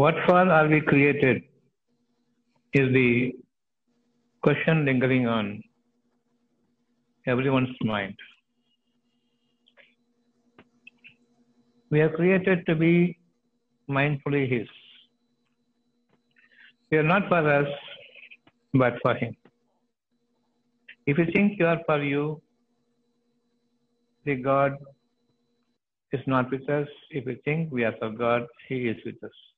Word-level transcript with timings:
What 0.00 0.16
for 0.26 0.38
are 0.54 0.66
we 0.66 0.80
created 0.80 1.44
is 2.72 2.92
the 2.92 3.32
question 4.42 4.84
lingering 4.84 5.28
on 5.28 5.62
everyone's 7.28 7.76
mind. 7.80 8.16
We 11.92 12.00
are 12.00 12.08
created 12.08 12.66
to 12.66 12.74
be 12.74 13.16
mindfully 13.88 14.50
His. 14.50 14.66
We 16.90 16.98
are 16.98 17.08
not 17.14 17.28
for 17.28 17.48
us, 17.48 17.68
but 18.72 18.94
for 19.00 19.14
Him. 19.14 19.36
If 21.06 21.18
you 21.18 21.26
think 21.32 21.60
you 21.60 21.68
are 21.68 21.80
for 21.86 22.02
you, 22.02 22.42
the 24.24 24.34
God 24.34 24.76
is 26.12 26.26
not 26.26 26.50
with 26.50 26.68
us. 26.68 26.88
If 27.12 27.26
you 27.26 27.38
think 27.44 27.70
we 27.70 27.84
are 27.84 27.94
for 28.00 28.10
God, 28.10 28.48
He 28.68 28.88
is 28.88 28.96
with 29.06 29.22
us. 29.22 29.53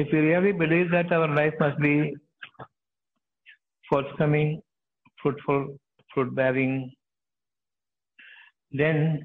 If 0.00 0.10
we 0.14 0.20
really 0.20 0.52
believe 0.52 0.90
that 0.92 1.12
our 1.12 1.28
life 1.28 1.52
must 1.60 1.78
be 1.78 2.14
forthcoming, 3.88 4.62
fruitful, 5.22 5.78
fruit 6.14 6.34
bearing, 6.34 6.90
then 8.72 9.22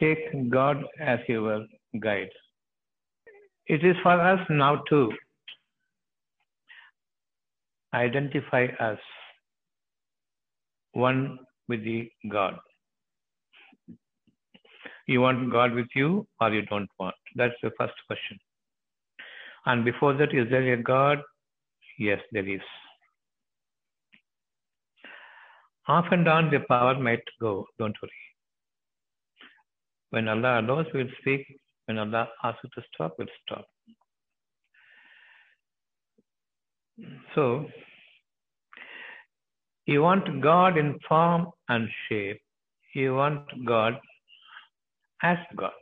take 0.00 0.50
God 0.50 0.82
as 0.98 1.18
your 1.28 1.66
guide. 2.00 2.30
It 3.66 3.84
is 3.84 3.96
for 4.02 4.18
us 4.18 4.40
now 4.48 4.82
to 4.88 5.12
identify 7.92 8.66
us 8.80 8.98
one 10.92 11.38
with 11.68 11.84
the 11.84 12.10
God. 12.30 12.54
You 15.06 15.20
want 15.20 15.52
God 15.52 15.72
with 15.72 15.88
you 15.94 16.26
or 16.40 16.50
you 16.50 16.62
don't 16.62 16.88
want? 16.98 17.16
That's 17.34 17.60
the 17.62 17.72
first 17.76 17.94
question. 18.06 18.38
And 19.66 19.84
before 19.84 20.14
that, 20.14 20.34
is 20.34 20.48
there 20.50 20.72
a 20.72 20.82
God? 20.82 21.18
Yes, 21.98 22.20
there 22.32 22.48
is. 22.48 22.60
Off 25.88 26.06
and 26.10 26.24
down 26.24 26.50
the 26.50 26.60
power 26.60 26.98
might 26.98 27.22
go, 27.40 27.66
don't 27.78 27.96
worry. 28.02 28.12
When 30.10 30.28
Allah 30.28 30.60
allows, 30.60 30.86
we'll 30.94 31.08
speak. 31.20 31.46
When 31.86 31.98
Allah 31.98 32.28
asks 32.44 32.64
us 32.64 32.70
to 32.74 32.82
stop, 32.94 33.14
we'll 33.18 33.28
stop. 33.44 33.64
So, 37.34 37.66
you 39.86 40.02
want 40.02 40.40
God 40.40 40.78
in 40.78 40.98
form 41.08 41.48
and 41.68 41.88
shape. 42.08 42.40
You 42.94 43.14
want 43.14 43.64
God 43.64 43.98
as 45.22 45.38
God. 45.56 45.72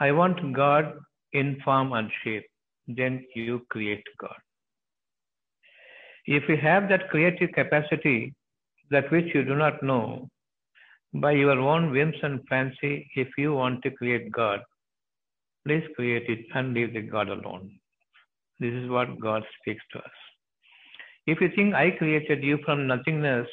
I 0.00 0.12
want 0.12 0.52
God 0.54 0.92
in 1.34 1.60
form 1.64 1.92
and 1.92 2.10
shape. 2.22 2.46
Then 2.86 3.24
you 3.34 3.62
create 3.70 4.04
God. 4.20 4.36
If 6.26 6.48
you 6.48 6.56
have 6.56 6.88
that 6.88 7.10
creative 7.10 7.50
capacity, 7.52 8.34
that 8.90 9.10
which 9.10 9.34
you 9.34 9.44
do 9.44 9.54
not 9.54 9.82
know, 9.82 10.28
by 11.14 11.32
your 11.32 11.58
own 11.58 11.90
whims 11.90 12.16
and 12.22 12.40
fancy, 12.48 13.10
if 13.14 13.28
you 13.36 13.52
want 13.54 13.82
to 13.82 13.90
create 13.90 14.30
God, 14.32 14.60
please 15.66 15.84
create 15.96 16.28
it 16.28 16.46
and 16.54 16.74
leave 16.74 16.92
the 16.94 17.02
God 17.02 17.28
alone. 17.28 17.78
This 18.58 18.72
is 18.72 18.88
what 18.88 19.20
God 19.20 19.42
speaks 19.60 19.82
to 19.92 19.98
us. 19.98 20.16
If 21.26 21.40
you 21.40 21.50
think 21.54 21.74
I 21.74 21.90
created 21.90 22.42
you 22.42 22.58
from 22.64 22.86
nothingness, 22.86 23.48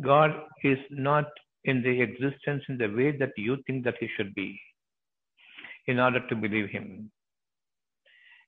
God 0.00 0.30
is 0.62 0.78
not 0.90 1.26
in 1.64 1.82
the 1.82 2.00
existence 2.00 2.62
in 2.68 2.78
the 2.78 2.88
way 2.88 3.16
that 3.16 3.32
you 3.36 3.58
think 3.66 3.84
that 3.84 3.96
He 4.00 4.08
should 4.16 4.34
be 4.34 4.60
in 5.86 5.98
order 5.98 6.20
to 6.28 6.36
believe 6.36 6.68
Him. 6.70 7.10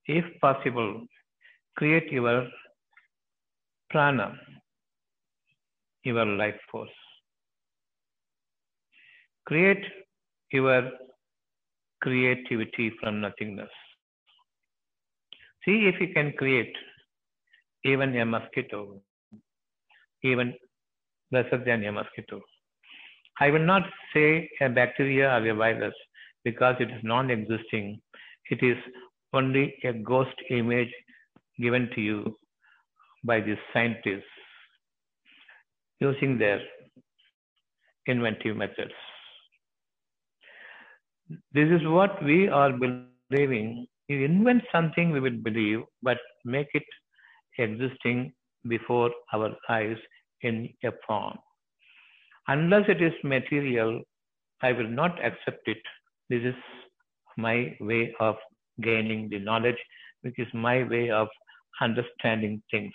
If 0.06 0.24
possible, 0.40 1.02
create 1.77 2.10
your 2.12 2.46
prana, 3.90 4.39
your 6.05 6.27
life 6.27 6.61
force. 6.70 6.90
Create 9.46 9.84
your 10.52 10.90
creativity 12.02 12.92
from 13.00 13.20
nothingness. 13.20 13.70
See 15.64 15.86
if 15.89 16.01
you 16.01 16.08
can 16.12 16.33
create 16.33 16.74
even 17.84 18.16
a 18.16 18.24
mosquito, 18.24 19.01
even 20.22 20.55
lesser 21.33 21.62
than 21.64 21.84
a 21.84 21.92
mosquito. 21.92 22.40
I 23.40 23.51
will 23.51 23.64
not 23.64 23.83
say 24.12 24.48
a 24.61 24.68
bacteria 24.68 25.28
or 25.30 25.48
a 25.48 25.55
virus 25.55 25.95
because 26.44 26.77
it 26.80 26.90
is 26.90 27.02
non 27.02 27.30
existing. 27.30 28.00
It 28.50 28.62
is 28.62 28.77
only 29.32 29.74
a 29.84 29.92
ghost 29.92 30.36
image 30.50 30.92
given 31.58 31.90
to 31.94 32.00
you 32.00 32.38
by 33.24 33.40
the 33.40 33.56
scientists 33.72 34.24
using 36.00 36.38
their 36.38 36.60
inventive 38.06 38.56
methods. 38.56 38.92
This 41.52 41.70
is 41.70 41.86
what 41.86 42.22
we 42.22 42.48
are 42.48 42.72
believing. 42.72 43.86
You 44.08 44.24
invent 44.24 44.62
something 44.70 45.10
we 45.10 45.20
will 45.20 45.38
believe, 45.42 45.80
but 46.02 46.18
make 46.44 46.68
it 46.74 46.83
existing 47.58 48.34
before 48.68 49.10
our 49.33 49.50
eyes 49.68 49.96
in 50.42 50.68
a 50.84 50.90
form. 51.06 51.38
Unless 52.48 52.88
it 52.88 53.00
is 53.00 53.12
material, 53.22 54.02
I 54.62 54.72
will 54.72 54.88
not 54.88 55.18
accept 55.24 55.66
it. 55.66 55.78
This 56.30 56.42
is 56.42 56.55
my 57.36 57.77
way 57.80 58.14
of 58.20 58.36
gaining 58.80 59.29
the 59.29 59.39
knowledge, 59.39 59.77
which 60.23 60.39
is 60.39 60.48
my 60.55 60.83
way 60.89 61.11
of 61.11 61.29
understanding 61.80 62.62
things. 62.70 62.92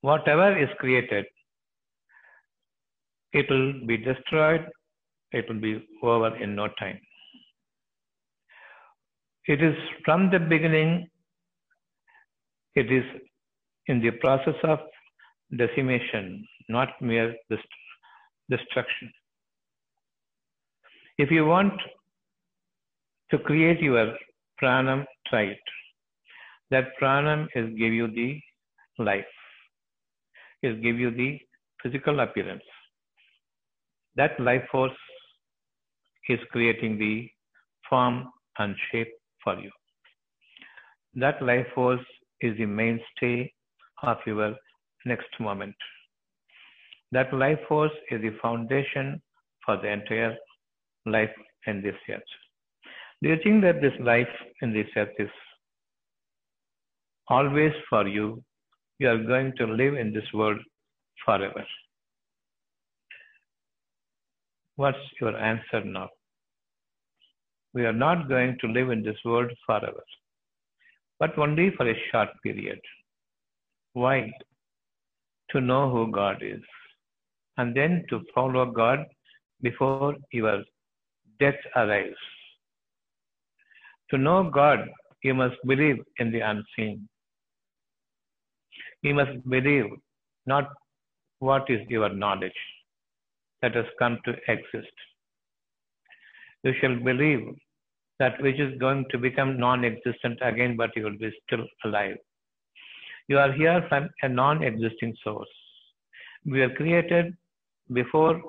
Whatever 0.00 0.56
is 0.58 0.68
created, 0.78 1.26
it 3.32 3.48
will 3.50 3.86
be 3.86 3.96
destroyed, 3.98 4.66
it 5.32 5.48
will 5.48 5.60
be 5.60 5.86
over 6.02 6.34
in 6.36 6.54
no 6.54 6.68
time. 6.78 6.98
It 9.46 9.62
is 9.62 9.76
from 10.04 10.30
the 10.30 10.38
beginning, 10.38 11.08
it 12.74 12.90
is 12.90 13.04
in 13.86 14.00
the 14.00 14.10
process 14.12 14.54
of 14.62 14.78
decimation, 15.56 16.46
not 16.68 16.90
mere 17.00 17.34
dest- 17.50 17.78
destruction. 18.48 19.12
If 21.22 21.30
you 21.30 21.44
want 21.44 21.74
to 23.30 23.38
create 23.38 23.80
your 23.82 24.16
pranam, 24.58 25.04
try 25.26 25.42
it. 25.54 25.66
That 26.70 26.86
pranam 26.98 27.46
is 27.54 27.66
give 27.80 27.92
you 27.92 28.06
the 28.08 28.40
life, 28.98 29.34
is 30.62 30.80
give 30.80 30.98
you 30.98 31.10
the 31.10 31.38
physical 31.82 32.20
appearance. 32.20 32.62
That 34.16 34.40
life 34.40 34.64
force 34.72 34.98
is 36.30 36.40
creating 36.52 36.98
the 36.98 37.28
form 37.90 38.30
and 38.58 38.74
shape 38.90 39.12
for 39.44 39.60
you. 39.60 39.70
That 41.16 41.42
life 41.42 41.66
force 41.74 42.06
is 42.40 42.56
the 42.56 42.64
mainstay 42.64 43.52
of 44.02 44.16
your 44.24 44.54
next 45.04 45.38
moment. 45.38 45.76
That 47.12 47.34
life 47.34 47.60
force 47.68 47.92
is 48.10 48.22
the 48.22 48.34
foundation 48.40 49.20
for 49.66 49.76
the 49.76 49.88
entire 49.88 50.34
life 51.06 51.34
in 51.66 51.82
this 51.82 51.96
earth. 52.08 52.22
Do 53.22 53.28
you 53.28 53.36
think 53.42 53.62
that 53.62 53.80
this 53.80 53.92
life 54.00 54.28
in 54.62 54.72
this 54.72 54.86
earth 54.96 55.14
is 55.18 55.30
always 57.28 57.72
for 57.88 58.06
you? 58.08 58.42
You 58.98 59.08
are 59.10 59.22
going 59.22 59.52
to 59.56 59.66
live 59.66 59.94
in 59.94 60.12
this 60.12 60.30
world 60.32 60.58
forever. 61.24 61.64
What's 64.76 64.98
your 65.20 65.36
answer 65.36 65.84
now? 65.84 66.08
We 67.74 67.84
are 67.84 67.92
not 67.92 68.28
going 68.28 68.56
to 68.60 68.66
live 68.66 68.90
in 68.90 69.02
this 69.02 69.18
world 69.24 69.50
forever, 69.66 70.02
but 71.18 71.38
only 71.38 71.70
for 71.76 71.88
a 71.88 71.94
short 72.10 72.30
period. 72.42 72.80
Why? 73.92 74.32
To 75.50 75.60
know 75.60 75.90
who 75.90 76.10
God 76.10 76.42
is, 76.42 76.62
and 77.58 77.76
then 77.76 78.04
to 78.08 78.22
follow 78.34 78.66
God 78.70 79.04
before 79.60 80.14
your 80.32 80.62
death 81.40 81.60
arrives. 81.76 82.16
To 84.10 84.18
know 84.18 84.50
God, 84.50 84.88
you 85.22 85.34
must 85.34 85.56
believe 85.66 85.98
in 86.18 86.30
the 86.32 86.40
unseen. 86.40 87.08
You 89.02 89.14
must 89.14 89.48
believe 89.48 89.86
not 90.46 90.68
what 91.38 91.68
is 91.70 91.80
your 91.88 92.08
knowledge 92.10 92.60
that 93.62 93.74
has 93.74 93.86
come 93.98 94.18
to 94.24 94.34
exist. 94.48 94.96
You 96.62 96.72
shall 96.80 96.96
believe 96.96 97.46
that 98.18 98.40
which 98.42 98.58
is 98.60 98.78
going 98.78 99.06
to 99.10 99.18
become 99.18 99.58
non 99.58 99.84
existent 99.84 100.38
again, 100.42 100.76
but 100.76 100.90
you 100.94 101.04
will 101.04 101.18
be 101.18 101.30
still 101.46 101.64
alive. 101.84 102.16
You 103.28 103.38
are 103.38 103.52
here 103.52 103.84
from 103.88 104.08
a 104.22 104.28
non 104.28 104.62
existing 104.62 105.14
source. 105.24 105.48
We 106.44 106.62
are 106.62 106.74
created 106.74 107.36
before 107.92 108.42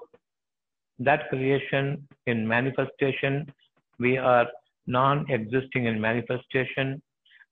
that 1.04 1.30
creation 1.30 2.08
in 2.28 2.48
manifestation, 2.48 3.52
we 4.00 4.18
are 4.18 4.48
non-existing 4.88 5.86
in 5.86 6.00
manifestation, 6.00 7.02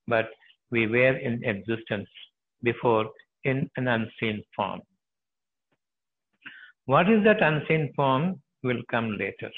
but 0.07 0.29
we 0.71 0.87
were 0.87 1.15
in 1.17 1.43
existence 1.43 2.09
before 2.63 3.09
in 3.43 3.69
an 3.77 3.87
unseen 3.87 4.43
form. 4.55 4.81
What 6.85 7.09
is 7.09 7.23
that 7.23 7.41
unseen 7.41 7.93
form 7.95 8.41
will 8.63 8.81
come 8.89 9.17
later. 9.17 9.51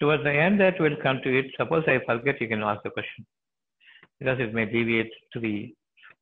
Towards 0.00 0.24
the 0.24 0.32
end 0.32 0.60
that 0.60 0.80
we'll 0.80 1.00
come 1.02 1.20
to 1.22 1.38
it. 1.38 1.46
Suppose 1.56 1.84
I 1.86 2.00
forget, 2.04 2.40
you 2.40 2.48
can 2.48 2.62
ask 2.62 2.82
the 2.82 2.90
question. 2.90 3.24
Because 4.18 4.38
it 4.40 4.54
may 4.54 4.64
deviate 4.66 5.12
to 5.32 5.40
the 5.40 5.74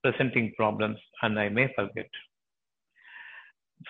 presenting 0.02 0.52
problems 0.56 0.98
and 1.22 1.38
I 1.38 1.48
may 1.48 1.72
forget. 1.74 2.08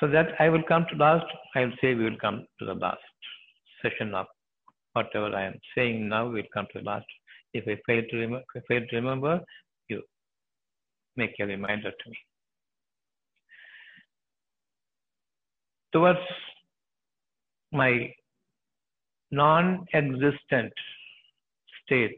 So 0.00 0.08
that 0.08 0.28
I 0.38 0.48
will 0.48 0.62
come 0.66 0.86
to 0.90 0.96
last, 0.96 1.26
I 1.54 1.60
will 1.60 1.72
say 1.80 1.94
we 1.94 2.04
will 2.04 2.18
come 2.20 2.46
to 2.58 2.66
the 2.66 2.74
last 2.74 3.00
session 3.82 4.14
of 4.14 4.26
whatever 4.92 5.34
I 5.34 5.44
am 5.46 5.54
saying 5.74 6.08
now, 6.08 6.28
we'll 6.28 6.44
come 6.54 6.66
to 6.72 6.78
the 6.80 6.84
last. 6.84 7.06
If 7.54 7.64
I 7.68 7.78
fail 7.86 8.02
to, 8.10 8.18
rem- 8.18 8.42
I 8.56 8.60
fail 8.68 8.82
to 8.88 8.96
remember, 8.96 9.40
you 9.88 10.02
make 11.16 11.34
a 11.40 11.46
reminder 11.46 11.90
to 11.90 12.10
me. 12.10 12.16
Towards 15.92 16.20
my 17.72 18.12
non-existent 19.30 20.72
state. 21.84 22.16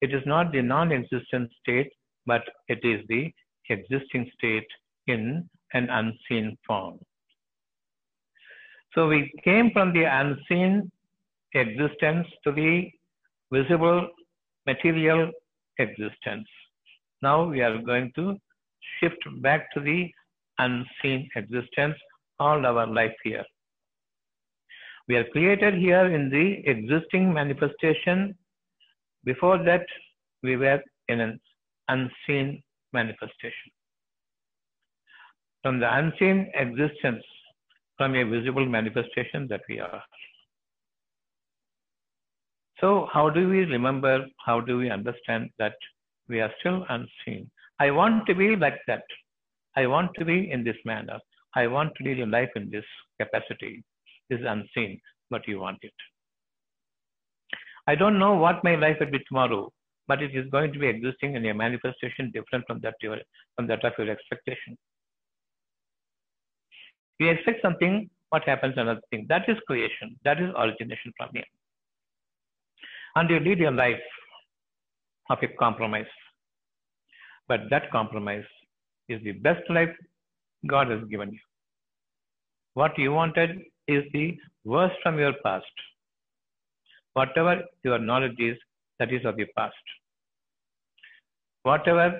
It 0.00 0.12
is 0.12 0.22
not 0.26 0.52
the 0.52 0.62
non-existent 0.62 1.50
state, 1.60 1.90
but 2.26 2.42
it 2.68 2.80
is 2.82 3.06
the 3.08 3.32
existing 3.68 4.30
state 4.36 4.66
in 5.06 5.48
an 5.74 5.88
unseen 5.90 6.56
form. 6.66 6.98
So 8.94 9.08
we 9.08 9.32
came 9.44 9.70
from 9.70 9.92
the 9.92 10.04
unseen 10.04 10.90
existence 11.54 12.26
to 12.44 12.52
the 12.52 12.90
visible 13.52 14.08
material 14.66 15.30
existence. 15.78 16.48
Now 17.22 17.44
we 17.44 17.60
are 17.62 17.78
going 17.78 18.12
to 18.16 18.36
shift 18.98 19.22
back 19.42 19.72
to 19.74 19.80
the 19.80 20.10
unseen 20.58 21.28
existence 21.36 21.96
all 22.38 22.64
our 22.66 22.86
life 22.86 23.14
here. 23.22 23.44
We 25.08 25.16
are 25.16 25.24
created 25.24 25.74
here 25.74 26.06
in 26.06 26.30
the 26.30 26.62
existing 26.66 27.32
manifestation. 27.32 28.36
Before 29.24 29.58
that, 29.64 29.84
we 30.42 30.56
were 30.56 30.80
in 31.08 31.20
an 31.20 31.40
unseen 31.88 32.62
manifestation. 32.92 33.70
From 35.62 35.78
the 35.80 35.94
unseen 35.94 36.50
existence, 36.54 37.24
from 37.96 38.14
a 38.14 38.24
visible 38.24 38.66
manifestation 38.66 39.46
that 39.48 39.60
we 39.68 39.78
are. 39.78 40.02
So, 42.80 43.08
how 43.12 43.28
do 43.28 43.48
we 43.48 43.64
remember? 43.64 44.26
How 44.44 44.60
do 44.60 44.78
we 44.78 44.90
understand 44.90 45.50
that 45.58 45.74
we 46.28 46.40
are 46.40 46.50
still 46.60 46.86
unseen? 46.88 47.50
I 47.78 47.90
want 47.90 48.26
to 48.26 48.34
be 48.34 48.56
like 48.56 48.80
that. 48.86 49.02
I 49.76 49.86
want 49.86 50.12
to 50.18 50.24
be 50.24 50.50
in 50.50 50.64
this 50.64 50.76
manner. 50.86 51.18
I 51.54 51.66
want 51.66 51.92
to 51.96 52.04
live 52.04 52.26
life 52.28 52.50
in 52.56 52.70
this 52.70 52.84
capacity 53.20 53.84
is 54.30 54.40
unseen, 54.46 55.00
but 55.30 55.46
you 55.46 55.60
want 55.60 55.78
it. 55.82 55.92
I 57.86 57.94
don't 57.94 58.18
know 58.18 58.34
what 58.34 58.64
my 58.64 58.76
life 58.76 58.96
will 59.00 59.10
be 59.10 59.24
tomorrow, 59.28 59.70
but 60.08 60.22
it 60.22 60.34
is 60.34 60.48
going 60.50 60.72
to 60.72 60.78
be 60.78 60.86
existing 60.86 61.34
in 61.34 61.44
a 61.46 61.54
manifestation 61.54 62.30
different 62.32 62.64
from 62.66 62.80
that, 62.80 62.94
your, 63.02 63.18
from 63.56 63.66
that 63.66 63.84
of 63.84 63.92
your 63.98 64.10
expectation. 64.10 64.76
You 67.20 67.28
expect 67.28 67.60
something, 67.60 68.08
what 68.30 68.44
happens 68.44 68.74
another 68.78 69.00
thing. 69.10 69.26
That 69.28 69.46
is 69.46 69.58
creation. 69.66 70.16
That 70.24 70.40
is 70.40 70.48
origination 70.56 71.12
from 71.18 71.28
here. 71.34 71.44
And 73.14 73.28
you 73.28 73.38
lead 73.40 73.58
your 73.58 73.72
life 73.72 74.00
of 75.28 75.38
a 75.42 75.48
compromise. 75.58 76.12
But 77.46 77.60
that 77.68 77.90
compromise 77.90 78.46
is 79.08 79.22
the 79.22 79.32
best 79.32 79.68
life 79.68 79.94
God 80.66 80.88
has 80.90 81.00
given 81.10 81.32
you. 81.32 81.40
What 82.72 82.96
you 82.98 83.12
wanted 83.12 83.58
is 83.86 84.04
the 84.14 84.38
worst 84.64 84.94
from 85.02 85.18
your 85.18 85.34
past. 85.44 85.66
Whatever 87.12 87.64
your 87.82 87.98
knowledge 87.98 88.38
is, 88.38 88.56
that 88.98 89.12
is 89.12 89.26
of 89.26 89.36
the 89.36 89.46
past. 89.58 89.74
Whatever 91.64 92.18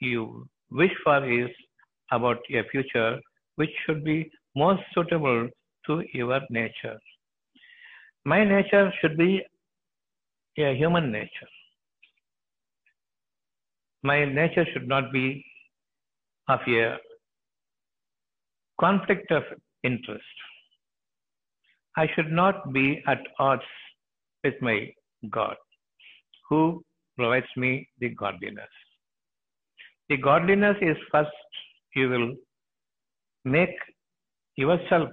you 0.00 0.48
wish 0.72 0.92
for 1.04 1.24
is 1.24 1.50
about 2.10 2.38
your 2.48 2.64
future 2.72 3.20
which 3.56 3.70
should 3.84 4.02
be 4.02 4.30
most 4.56 4.82
suitable 4.94 5.48
to 5.86 6.02
your 6.12 6.40
nature. 6.50 6.98
My 8.24 8.44
nature 8.44 8.92
should 9.00 9.16
be 9.16 9.42
a 10.58 10.74
human 10.76 11.10
nature. 11.10 11.50
My 14.02 14.24
nature 14.24 14.66
should 14.72 14.88
not 14.88 15.12
be 15.12 15.44
of 16.48 16.60
a 16.66 16.96
conflict 18.80 19.30
of 19.30 19.42
interest. 19.84 20.24
I 21.96 22.08
should 22.14 22.32
not 22.32 22.72
be 22.72 23.02
at 23.06 23.20
odds 23.38 23.62
with 24.44 24.54
my 24.60 24.88
God, 25.30 25.56
who 26.48 26.82
provides 27.16 27.46
me 27.56 27.88
the 27.98 28.08
godliness. 28.10 28.70
The 30.08 30.16
godliness 30.16 30.76
is 30.80 30.96
first 31.12 31.30
you 31.94 32.08
will 32.08 32.34
make 33.44 33.76
yourself 34.62 35.10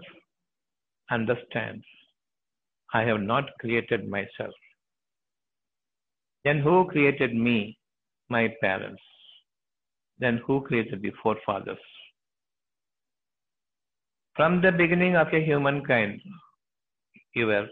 understands 1.16 1.86
I 2.94 3.02
have 3.10 3.22
not 3.22 3.46
created 3.60 4.10
myself. 4.10 4.56
Then 6.44 6.60
who 6.60 6.86
created 6.86 7.36
me? 7.36 7.78
My 8.30 8.44
parents. 8.62 9.02
Then 10.20 10.38
who 10.46 10.62
created 10.62 11.02
the 11.02 11.12
forefathers? 11.22 11.86
From 14.36 14.62
the 14.62 14.72
beginning 14.72 15.16
of 15.16 15.28
a 15.34 15.44
humankind, 15.44 16.22
you 17.36 17.48
were 17.48 17.68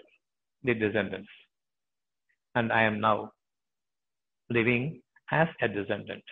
the 0.64 0.74
descendants. 0.74 1.30
And 2.56 2.72
I 2.72 2.84
am 2.84 3.00
now 3.00 3.32
living 4.50 5.02
as 5.32 5.48
a 5.62 5.68
descendant. 5.68 6.24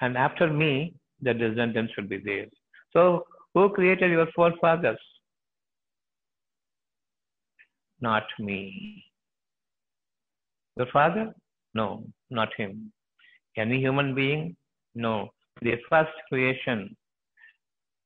And 0.00 0.16
after 0.16 0.48
me, 0.50 0.94
the 1.20 1.34
descendants 1.34 1.92
should 1.94 2.08
be 2.08 2.18
there. 2.18 2.46
So, 2.92 3.24
who 3.54 3.68
created 3.70 4.10
your 4.10 4.26
forefathers? 4.34 4.98
Not 8.00 8.24
me. 8.38 9.04
Your 10.76 10.86
father? 10.92 11.34
No, 11.74 12.04
not 12.30 12.48
him. 12.56 12.92
Any 13.56 13.78
human 13.80 14.14
being? 14.14 14.56
No. 14.94 15.30
The 15.62 15.74
first 15.88 16.12
creation, 16.28 16.96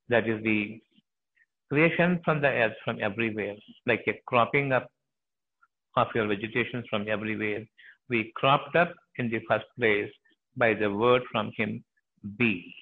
that 0.08 0.28
is 0.28 0.42
the 0.42 0.80
creation 1.70 2.20
from 2.24 2.40
the 2.40 2.48
earth, 2.48 2.76
from 2.84 2.98
everywhere, 3.00 3.54
like 3.86 4.04
a 4.08 4.20
cropping 4.26 4.72
up 4.72 4.88
of 5.96 6.08
your 6.14 6.26
vegetation 6.26 6.82
from 6.90 7.08
everywhere. 7.08 7.64
We 8.08 8.32
cropped 8.36 8.74
up 8.76 8.92
in 9.18 9.30
the 9.30 9.40
first 9.48 9.66
place 9.78 10.10
by 10.56 10.74
the 10.74 10.90
word 10.90 11.22
from 11.30 11.52
him, 11.56 11.84
be. 12.38 12.74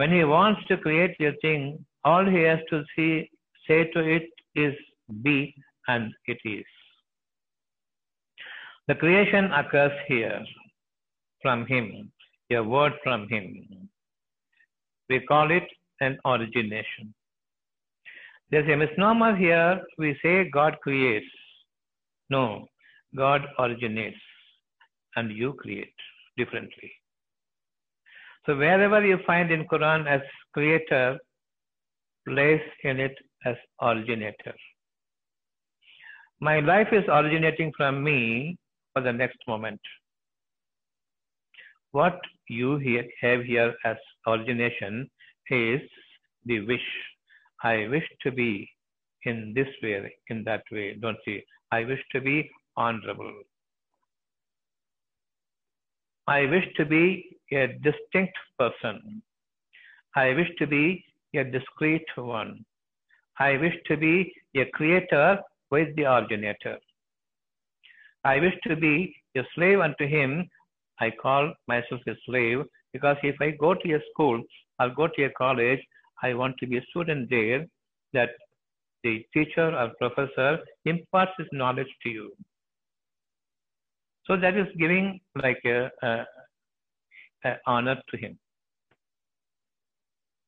When 0.00 0.12
he 0.12 0.24
wants 0.24 0.62
to 0.68 0.78
create 0.78 1.14
a 1.20 1.32
thing, 1.42 1.84
all 2.04 2.24
he 2.24 2.40
has 2.44 2.60
to 2.70 2.82
see, 2.96 3.30
say 3.66 3.80
to 3.92 4.00
it 4.00 4.28
is 4.54 4.74
be, 5.22 5.54
and 5.88 6.14
it 6.26 6.38
is. 6.42 6.64
The 8.88 8.94
creation 8.94 9.52
occurs 9.52 9.92
here 10.08 10.40
from 11.42 11.66
him, 11.66 12.10
a 12.50 12.62
word 12.62 12.94
from 13.04 13.28
him. 13.28 13.90
We 15.10 15.20
call 15.20 15.50
it 15.50 15.68
an 16.00 16.18
origination. 16.24 17.12
There's 18.50 18.70
a 18.72 18.76
misnomer 18.76 19.36
here. 19.36 19.82
We 19.98 20.18
say 20.22 20.48
God 20.48 20.78
creates. 20.82 21.26
No, 22.30 22.64
God 23.14 23.42
originates 23.58 24.24
and 25.16 25.30
you 25.30 25.52
create 25.52 25.92
differently. 26.38 26.90
So 28.46 28.56
wherever 28.56 29.04
you 29.04 29.18
find 29.26 29.50
in 29.50 29.66
Quran 29.66 30.06
as 30.06 30.22
creator, 30.54 31.18
place 32.26 32.62
in 32.84 33.00
it 33.00 33.16
as 33.44 33.56
originator. 33.82 34.54
My 36.40 36.60
life 36.60 36.88
is 36.92 37.04
originating 37.08 37.72
from 37.76 38.02
me 38.02 38.56
for 38.92 39.02
the 39.02 39.12
next 39.12 39.38
moment. 39.46 39.80
What 41.92 42.18
you 42.48 42.78
have 43.20 43.42
here 43.42 43.74
as 43.84 43.96
origination 44.26 45.10
is 45.50 45.80
the 46.46 46.60
wish. 46.60 46.88
I 47.62 47.88
wish 47.88 48.08
to 48.22 48.30
be 48.32 48.70
in 49.24 49.52
this 49.54 49.68
way, 49.82 50.14
in 50.28 50.44
that 50.44 50.62
way. 50.72 50.94
Don't 50.94 51.18
see. 51.24 51.42
I 51.72 51.84
wish 51.84 52.00
to 52.12 52.20
be 52.20 52.50
honorable. 52.76 53.32
I 56.26 56.46
wish 56.46 56.64
to 56.76 56.86
be 56.86 57.36
a 57.52 57.68
distinct 57.82 58.36
person. 58.58 59.22
I 60.16 60.34
wish 60.34 60.48
to 60.58 60.66
be 60.66 61.04
a 61.34 61.44
discrete 61.44 62.16
one. 62.16 62.64
I 63.38 63.56
wish 63.56 63.74
to 63.86 63.96
be 63.96 64.32
a 64.56 64.64
creator 64.74 65.38
with 65.70 65.94
the 65.96 66.04
originator. 66.04 66.78
I 68.24 68.38
wish 68.38 68.54
to 68.64 68.76
be 68.76 69.14
a 69.36 69.42
slave 69.54 69.80
unto 69.80 70.06
him. 70.06 70.48
I 71.00 71.10
call 71.10 71.52
myself 71.66 72.00
a 72.06 72.14
slave 72.26 72.64
because 72.92 73.16
if 73.22 73.36
I 73.40 73.52
go 73.52 73.74
to 73.74 73.94
a 73.94 74.00
school 74.10 74.42
or 74.78 74.90
go 74.90 75.06
to 75.06 75.24
a 75.24 75.30
college, 75.30 75.80
I 76.22 76.34
want 76.34 76.56
to 76.58 76.66
be 76.66 76.78
a 76.78 76.82
student 76.90 77.30
there 77.30 77.66
that 78.12 78.30
the 79.04 79.24
teacher 79.32 79.74
or 79.74 79.92
professor 79.98 80.58
imparts 80.84 81.32
his 81.38 81.46
knowledge 81.52 81.88
to 82.02 82.10
you. 82.10 82.32
So 84.26 84.36
that 84.36 84.56
is 84.56 84.66
giving 84.78 85.20
like 85.42 85.60
a, 85.64 85.90
a, 86.02 86.24
a 87.44 87.54
honor 87.66 87.96
to 88.10 88.16
him, 88.16 88.38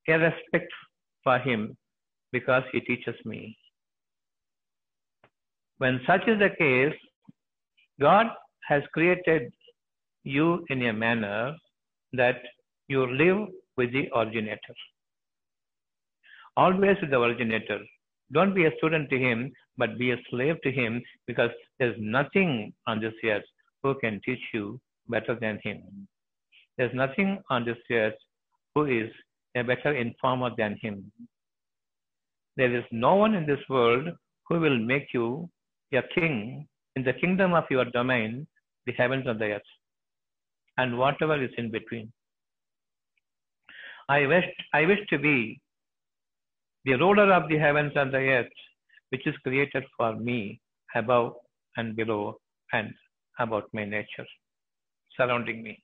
a 0.08 0.18
respect 0.18 0.72
for 1.25 1.38
him 1.38 1.76
because 2.32 2.62
he 2.72 2.80
teaches 2.80 3.14
me. 3.25 3.56
When 5.78 6.00
such 6.06 6.26
is 6.28 6.38
the 6.38 6.50
case, 6.58 6.99
God 8.00 8.26
has 8.68 8.82
created 8.92 9.52
you 10.25 10.64
in 10.68 10.82
a 10.87 10.92
manner 10.92 11.54
that 12.12 12.40
you 12.88 13.06
live 13.06 13.49
with 13.76 13.92
the 13.92 14.08
originator. 14.14 14.76
Always 16.56 16.96
with 17.00 17.11
the 17.11 17.20
originator. 17.20 17.80
Don't 18.32 18.54
be 18.54 18.66
a 18.66 18.76
student 18.76 19.11
to 19.11 19.18
him, 19.18 19.52
but 19.76 19.99
be 19.99 20.11
a 20.12 20.16
slave 20.30 20.56
to 20.62 20.70
him 20.70 21.02
because 21.26 21.50
there's 21.78 21.96
nothing 21.99 22.72
on 22.87 23.00
this 23.00 23.14
earth 23.25 23.44
who 23.82 23.94
can 24.00 24.20
teach 24.25 24.40
you 24.54 24.80
better 25.08 25.34
than 25.40 25.58
him. 25.62 26.08
There's 26.82 26.94
nothing 26.96 27.40
on 27.48 27.64
this 27.64 27.78
earth 27.92 28.20
who 28.74 28.86
is 28.86 29.08
a 29.56 29.62
better 29.62 29.94
informer 29.94 30.50
than 30.58 30.76
him. 30.82 31.12
There 32.56 32.76
is 32.76 32.82
no 32.90 33.14
one 33.14 33.36
in 33.36 33.46
this 33.46 33.60
world 33.68 34.08
who 34.48 34.58
will 34.58 34.76
make 34.76 35.14
you 35.14 35.48
a 35.94 36.02
king 36.12 36.66
in 36.96 37.04
the 37.04 37.12
kingdom 37.12 37.54
of 37.54 37.70
your 37.70 37.84
domain, 37.84 38.48
the 38.86 38.92
heavens 38.94 39.28
and 39.28 39.40
the 39.40 39.52
earth, 39.52 39.70
and 40.76 40.98
whatever 40.98 41.40
is 41.40 41.52
in 41.56 41.70
between. 41.70 42.12
I 44.08 44.26
wish, 44.26 44.46
I 44.74 44.84
wish 44.84 45.06
to 45.10 45.20
be 45.20 45.60
the 46.84 46.94
ruler 46.94 47.32
of 47.32 47.48
the 47.48 47.58
heavens 47.58 47.92
and 47.94 48.12
the 48.12 48.26
earth, 48.38 48.58
which 49.10 49.24
is 49.28 49.36
created 49.44 49.84
for 49.96 50.16
me 50.16 50.60
above 50.96 51.34
and 51.76 51.94
below 51.94 52.40
and 52.72 52.92
about 53.38 53.68
my 53.72 53.84
nature 53.84 54.26
surrounding 55.16 55.62
me. 55.62 55.80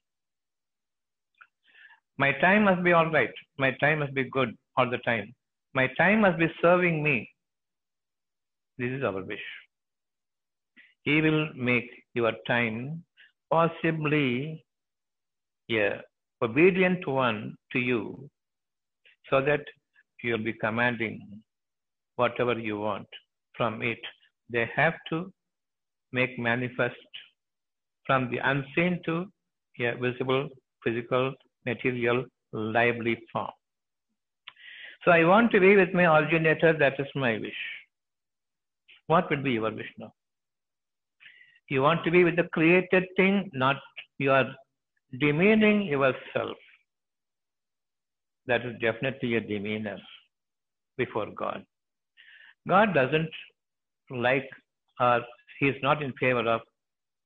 My 2.18 2.32
time 2.40 2.64
must 2.64 2.82
be 2.82 2.92
all 2.92 3.10
right. 3.10 3.30
My 3.58 3.70
time 3.80 4.00
must 4.00 4.14
be 4.14 4.24
good 4.24 4.56
all 4.76 4.90
the 4.90 4.98
time. 4.98 5.32
My 5.74 5.88
time 5.96 6.22
must 6.22 6.38
be 6.38 6.48
serving 6.60 7.02
me. 7.02 7.30
This 8.78 8.90
is 8.90 9.04
our 9.04 9.22
wish. 9.22 9.46
He 11.02 11.20
will 11.20 11.48
make 11.54 11.90
your 12.14 12.32
time 12.46 13.04
possibly 13.50 14.64
a 15.70 16.00
obedient 16.42 17.06
one 17.06 17.56
to 17.72 17.78
you 17.78 18.28
so 19.30 19.40
that 19.40 19.60
you'll 20.22 20.46
be 20.50 20.52
commanding 20.52 21.42
whatever 22.16 22.58
you 22.58 22.78
want 22.78 23.06
from 23.56 23.82
it. 23.82 23.98
They 24.50 24.68
have 24.74 24.94
to 25.10 25.32
make 26.12 26.38
manifest 26.38 26.96
from 28.06 28.30
the 28.30 28.38
unseen 28.38 29.00
to 29.04 29.26
a 29.80 29.94
visible, 29.96 30.48
physical, 30.82 31.34
material, 31.68 32.24
lively 32.52 33.16
form. 33.32 33.50
So 35.04 35.10
I 35.12 35.24
want 35.24 35.50
to 35.52 35.60
be 35.60 35.76
with 35.76 35.92
my 35.94 36.06
originator, 36.18 36.72
that 36.78 36.98
is 36.98 37.06
my 37.14 37.32
wish. 37.38 37.60
What 39.06 39.30
would 39.30 39.42
be 39.44 39.52
your 39.52 39.70
wish 39.70 39.92
now? 39.98 40.12
You 41.68 41.82
want 41.82 42.04
to 42.04 42.10
be 42.10 42.24
with 42.24 42.36
the 42.36 42.48
created 42.52 43.04
thing, 43.16 43.50
not 43.52 43.76
you 44.18 44.32
are 44.32 44.46
demeaning 45.20 45.82
yourself. 45.82 46.56
That 48.46 48.64
is 48.64 48.74
definitely 48.80 49.34
a 49.36 49.40
demeanor 49.40 49.98
before 50.96 51.26
God. 51.42 51.64
God 52.66 52.94
doesn't 52.94 53.30
like 54.10 54.48
or 55.00 55.20
he 55.58 55.68
is 55.68 55.76
not 55.82 56.02
in 56.02 56.12
favor 56.20 56.46
of 56.48 56.60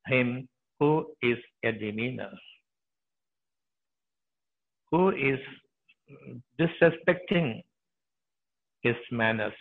him 0.06 0.48
who 0.78 1.06
is 1.22 1.38
a 1.64 1.72
demeanor, 1.72 2.32
who 4.92 5.10
is 5.10 5.40
disrespecting 6.60 7.62
his 8.82 8.96
manners. 9.10 9.54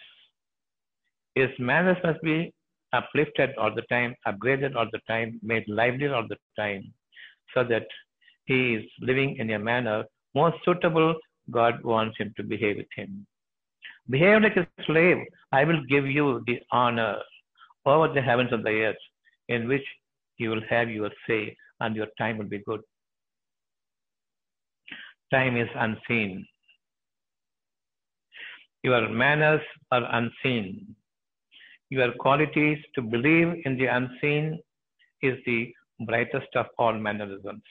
His 1.36 1.50
manners 1.58 1.98
must 2.04 2.22
be 2.22 2.54
uplifted 2.94 3.52
all 3.58 3.74
the 3.74 3.84
time, 3.84 4.16
upgraded 4.28 4.76
all 4.76 4.88
the 4.92 5.00
time, 5.08 5.40
made 5.42 5.64
lively 5.68 6.08
all 6.08 6.28
the 6.28 6.38
time, 6.60 6.84
so 7.54 7.64
that 7.64 7.88
he 8.46 8.76
is 8.76 8.84
living 9.00 9.38
in 9.38 9.50
a 9.52 9.60
manner 9.60 10.04
most 10.36 10.58
suitable 10.64 11.16
God 11.50 11.84
wants 11.84 12.18
him 12.18 12.34
to 12.38 12.44
behave 12.44 12.78
with 12.78 12.88
him. 12.96 13.26
Behave 14.10 14.42
like 14.42 14.58
a 14.58 14.68
slave. 14.86 15.18
I 15.52 15.64
will 15.64 15.82
give 15.90 16.06
you 16.06 16.44
the 16.48 16.60
honor 16.72 17.18
over 17.86 18.14
the 18.14 18.22
heavens 18.22 18.52
and 18.52 18.66
the 18.66 18.84
earth, 18.86 19.04
in 19.50 19.68
which 19.68 19.86
you 20.38 20.50
will 20.50 20.62
have 20.70 20.90
your 20.90 21.10
say 21.28 21.56
and 21.80 21.96
your 21.96 22.08
time 22.18 22.38
will 22.38 22.46
be 22.46 22.64
good. 22.66 22.82
Time 25.32 25.56
is 25.58 25.70
unseen. 25.76 26.46
Your 28.84 29.08
manners 29.10 29.62
are 29.92 30.04
unseen. 30.12 30.96
Your 31.90 32.12
qualities 32.20 32.80
to 32.96 33.02
believe 33.02 33.62
in 33.66 33.78
the 33.78 33.86
unseen 33.86 34.60
is 35.22 35.38
the 35.46 35.74
brightest 36.06 36.56
of 36.56 36.66
all 36.78 36.94
mannerisms. 36.94 37.64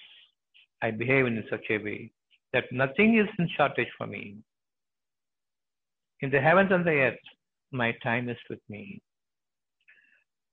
I 0.82 0.90
behave 0.90 1.26
in 1.26 1.44
such 1.50 1.64
a 1.70 1.78
way 1.78 2.12
that 2.52 2.64
nothing 2.72 3.18
is 3.18 3.28
in 3.38 3.48
shortage 3.56 3.88
for 3.98 4.06
me. 4.06 4.36
In 6.20 6.30
the 6.30 6.40
heavens 6.40 6.70
and 6.72 6.84
the 6.84 6.92
earth, 6.92 7.26
my 7.72 7.92
time 8.02 8.28
is 8.28 8.36
with 8.48 8.60
me. 8.68 9.00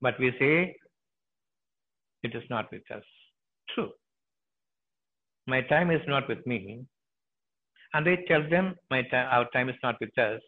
But 0.02 0.20
we 0.20 0.32
say 0.40 0.76
it 2.24 2.36
is 2.36 2.44
not 2.50 2.72
with 2.72 2.90
us. 2.92 3.04
True. 3.74 3.92
My 5.46 5.62
time 5.62 5.92
is 5.92 6.02
not 6.08 6.28
with 6.28 6.46
me. 6.46 6.86
And 7.94 8.08
I 8.08 8.18
tell 8.28 8.48
them 8.50 8.76
my 8.90 9.02
time, 9.04 9.28
our 9.32 9.50
time 9.52 9.70
is 9.70 9.76
not 9.84 9.96
with 10.00 10.18
us. 10.18 10.42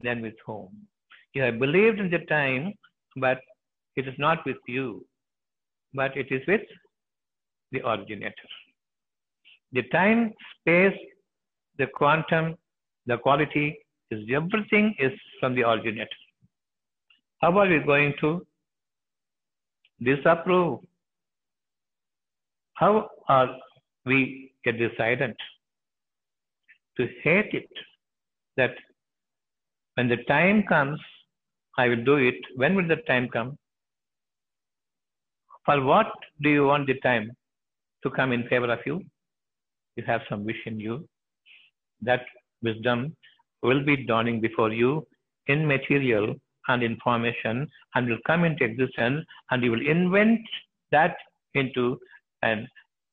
Then 0.00 0.22
with 0.22 0.34
whom? 0.46 0.68
You 1.34 1.42
have 1.42 1.58
believed 1.58 2.00
in 2.00 2.10
the 2.10 2.20
time, 2.26 2.74
but 3.16 3.40
it 3.96 4.08
is 4.08 4.14
not 4.18 4.44
with 4.46 4.56
you, 4.66 5.04
but 5.94 6.16
it 6.16 6.26
is 6.30 6.42
with 6.46 6.62
the 7.72 7.86
originator. 7.88 8.50
The 9.72 9.82
time, 9.84 10.32
space, 10.58 10.98
the 11.78 11.86
quantum, 11.86 12.56
the 13.06 13.18
quality 13.18 13.78
is 14.10 14.20
everything 14.34 14.94
is 14.98 15.12
from 15.38 15.54
the 15.54 15.68
originator. 15.68 16.08
How 17.40 17.56
are 17.58 17.68
we 17.68 17.78
going 17.78 18.14
to 18.20 18.46
disapprove? 20.02 20.80
How 22.74 23.10
are 23.28 23.56
we 24.04 24.52
get 24.64 24.78
decided 24.78 25.36
to 26.96 27.08
hate 27.22 27.52
it? 27.52 27.68
That 28.56 28.74
when 29.94 30.08
the 30.08 30.18
time 30.28 30.64
comes, 30.68 31.00
I 31.78 31.88
will 31.88 32.04
do 32.04 32.16
it. 32.16 32.36
When 32.56 32.74
will 32.74 32.88
the 32.88 33.02
time 33.06 33.28
come? 33.28 33.56
For 35.64 35.82
what 35.82 36.10
do 36.42 36.50
you 36.50 36.66
want 36.66 36.86
the 36.86 36.98
time 37.00 37.30
to 38.02 38.10
come 38.10 38.32
in 38.32 38.48
favor 38.48 38.70
of 38.72 38.80
you? 38.86 39.02
You 39.96 40.04
have 40.06 40.22
some 40.28 40.44
wish 40.44 40.62
in 40.66 40.80
you. 40.80 41.06
That 42.02 42.24
wisdom 42.62 43.16
will 43.62 43.84
be 43.84 44.04
dawning 44.06 44.40
before 44.40 44.72
you 44.72 45.06
in 45.46 45.66
material 45.66 46.34
and 46.68 46.82
information 46.82 47.68
and 47.94 48.08
will 48.08 48.18
come 48.26 48.44
into 48.44 48.64
existence 48.64 49.24
and 49.50 49.62
you 49.62 49.70
will 49.70 49.86
invent 49.86 50.40
that 50.92 51.16
into 51.54 51.98
an 52.42 52.66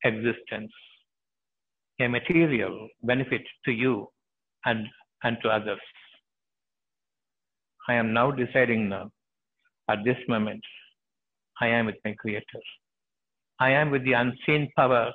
existence, 0.04 0.72
a 2.00 2.08
material 2.08 2.88
benefit 3.02 3.42
to 3.64 3.72
you 3.72 4.08
and, 4.64 4.86
and 5.22 5.36
to 5.42 5.48
others. 5.48 5.80
I 7.88 7.94
am 7.94 8.12
now 8.12 8.30
deciding 8.30 8.88
now, 8.88 9.10
at 9.88 10.04
this 10.04 10.18
moment, 10.28 10.62
I 11.60 11.68
am 11.68 11.86
with 11.86 11.96
my 12.04 12.12
Creator. 12.12 12.62
I 13.58 13.70
am 13.70 13.90
with 13.90 14.04
the 14.04 14.12
unseen 14.12 14.70
power 14.76 15.12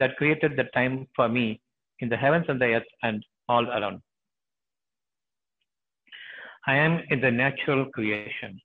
that 0.00 0.16
created 0.16 0.52
the 0.56 0.64
time 0.74 1.06
for 1.14 1.28
me 1.28 1.60
in 2.00 2.08
the 2.08 2.16
heavens 2.16 2.46
and 2.48 2.60
the 2.60 2.74
earth 2.74 2.90
and 3.02 3.24
all 3.48 3.66
around. 3.68 4.00
I 6.66 6.76
am 6.76 7.02
in 7.10 7.20
the 7.20 7.30
natural 7.30 7.86
creation. 7.86 8.60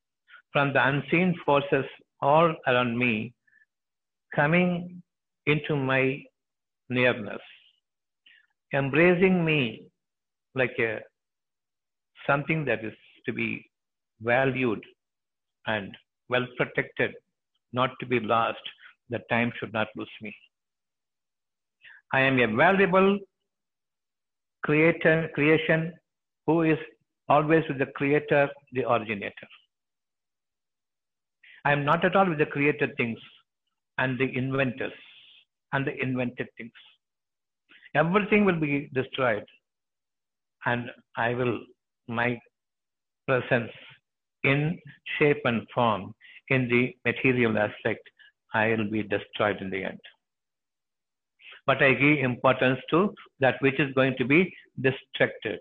From 0.53 0.74
the 0.74 0.86
unseen 0.88 1.36
forces 1.46 1.86
all 2.22 2.53
around 2.67 2.98
me, 2.98 3.34
coming 4.36 5.01
into 5.46 5.75
my 5.75 6.22
nearness, 6.91 7.41
embracing 8.74 9.43
me 9.45 9.60
like 10.55 10.75
a 10.79 11.00
something 12.27 12.65
that 12.65 12.83
is 12.89 12.93
to 13.25 13.33
be 13.33 13.50
valued 14.21 14.83
and 15.67 15.95
well 16.29 16.45
protected, 16.57 17.12
not 17.74 17.91
to 18.00 18.05
be 18.05 18.19
lost. 18.19 18.65
The 19.10 19.19
time 19.29 19.51
should 19.57 19.74
not 19.74 19.88
lose 19.95 20.15
me. 20.21 20.33
I 22.13 22.21
am 22.21 22.39
a 22.39 22.48
valuable 22.55 23.19
creator, 24.63 25.29
creation 25.33 25.93
who 26.45 26.62
is 26.63 26.77
always 27.29 27.63
with 27.67 27.79
the 27.79 27.91
creator, 27.98 28.50
the 28.74 28.83
originator. 28.89 29.50
I 31.65 31.71
am 31.71 31.86
not 31.86 32.03
at 32.05 32.15
all 32.15 32.27
with 32.27 32.39
the 32.39 32.45
created 32.45 32.91
things 32.98 33.19
and 33.98 34.19
the 34.19 34.29
inventors 34.36 34.93
and 35.74 35.86
the 35.86 35.96
invented 36.01 36.48
things. 36.58 36.72
Everything 37.96 38.46
will 38.46 38.60
be 38.60 38.90
destroyed 38.94 39.46
and 40.66 40.90
I 41.18 41.34
will, 41.34 41.60
my 42.08 42.40
presence 43.28 43.72
in 44.44 44.80
shape 45.18 45.42
and 45.46 45.68
form 45.74 46.13
in 46.50 46.68
the 46.68 46.96
material 47.06 47.58
aspect, 47.58 48.01
I 48.54 48.70
will 48.70 48.90
be 48.90 49.04
destroyed 49.04 49.62
in 49.62 49.70
the 49.70 49.84
end. 49.84 50.00
But 51.66 51.82
I 51.82 51.94
give 51.94 52.20
importance 52.20 52.80
to 52.90 53.13
that 53.40 53.56
which 53.62 53.80
is 53.80 53.94
going 53.94 54.16
to 54.18 54.25
be 54.25 54.54
destructed. 54.82 55.60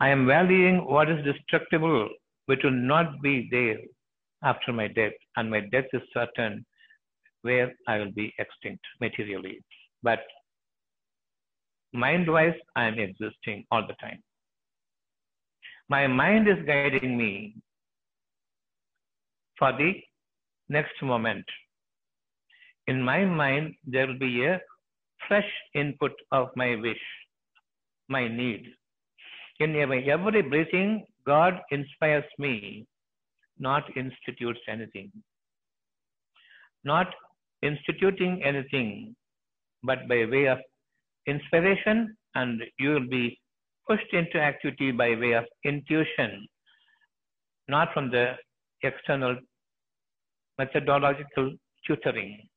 I 0.00 0.08
am 0.08 0.26
valuing 0.26 0.84
what 0.84 1.10
is 1.10 1.24
destructible, 1.24 2.08
which 2.46 2.60
will 2.62 2.70
not 2.70 3.20
be 3.20 3.48
there 3.50 3.78
after 4.42 4.72
my 4.72 4.86
death, 4.86 5.12
and 5.36 5.50
my 5.50 5.60
death 5.60 5.86
is 5.92 6.02
certain 6.14 6.64
where 7.42 7.72
I 7.86 7.98
will 7.98 8.12
be 8.12 8.34
extinct 8.38 8.84
materially. 9.00 9.60
But 10.02 10.20
mind 11.92 12.30
wise, 12.30 12.54
I 12.76 12.84
am 12.86 12.98
existing 12.98 13.64
all 13.70 13.86
the 13.86 13.94
time. 14.00 14.22
My 15.88 16.06
mind 16.06 16.48
is 16.48 16.58
guiding 16.66 17.16
me 17.16 17.56
for 19.58 19.72
the 19.72 19.94
next 20.68 21.02
moment. 21.02 21.44
In 22.86 23.02
my 23.02 23.24
mind, 23.24 23.74
there 23.86 24.06
will 24.06 24.18
be 24.18 24.44
a 24.44 24.60
fresh 25.26 25.50
input 25.74 26.12
of 26.32 26.48
my 26.56 26.76
wish, 26.76 27.04
my 28.08 28.28
need. 28.28 28.66
In 29.60 29.76
every, 29.76 30.10
every 30.10 30.42
breathing, 30.42 31.04
God 31.26 31.60
inspires 31.70 32.24
me, 32.38 32.86
not 33.58 33.84
institutes 33.96 34.60
anything. 34.68 35.10
Not 36.84 37.12
instituting 37.62 38.42
anything, 38.42 39.14
but 39.82 40.08
by 40.08 40.24
way 40.24 40.46
of 40.46 40.58
inspiration, 41.26 42.16
and 42.34 42.62
you 42.78 42.90
will 42.90 43.08
be 43.08 43.38
pushed 43.88 44.12
into 44.12 44.38
activity 44.38 44.90
by 44.90 45.14
way 45.16 45.32
of 45.32 45.44
intuition, 45.64 46.46
not 47.68 47.92
from 47.92 48.10
the 48.10 48.34
external 48.82 49.36
methodological 50.58 51.52
tutoring. 51.86 52.48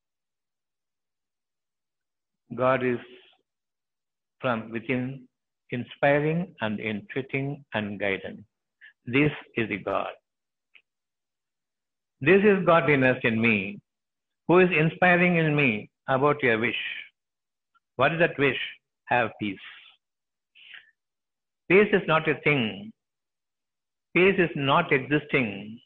God 2.55 2.84
is 2.84 3.00
from 4.39 4.72
within, 4.72 5.27
inspiring 5.70 6.53
and 6.62 6.79
entreating 6.79 7.63
and 7.74 8.00
guiding. 8.00 8.43
This 9.05 9.31
is 9.55 9.70
the 9.70 9.77
God. 9.77 10.10
This 12.20 12.43
is 12.43 12.65
godliness 12.65 13.17
in 13.24 13.41
me, 13.41 13.79
who 14.51 14.60
is 14.60 14.72
inspiring 14.77 15.38
in 15.38 15.55
me 15.55 15.89
about 16.10 16.43
your 16.43 16.60
wish. 16.60 16.79
What 17.96 18.12
is 18.12 18.20
that 18.20 18.38
wish? 18.38 18.58
Have 19.05 19.29
peace. 19.39 19.67
Peace 21.70 21.88
is 21.93 22.01
not 22.05 22.27
a 22.27 22.36
thing. 22.43 22.91
Peace 24.13 24.36
is 24.38 24.50
not 24.58 24.91
existing. 24.91 25.79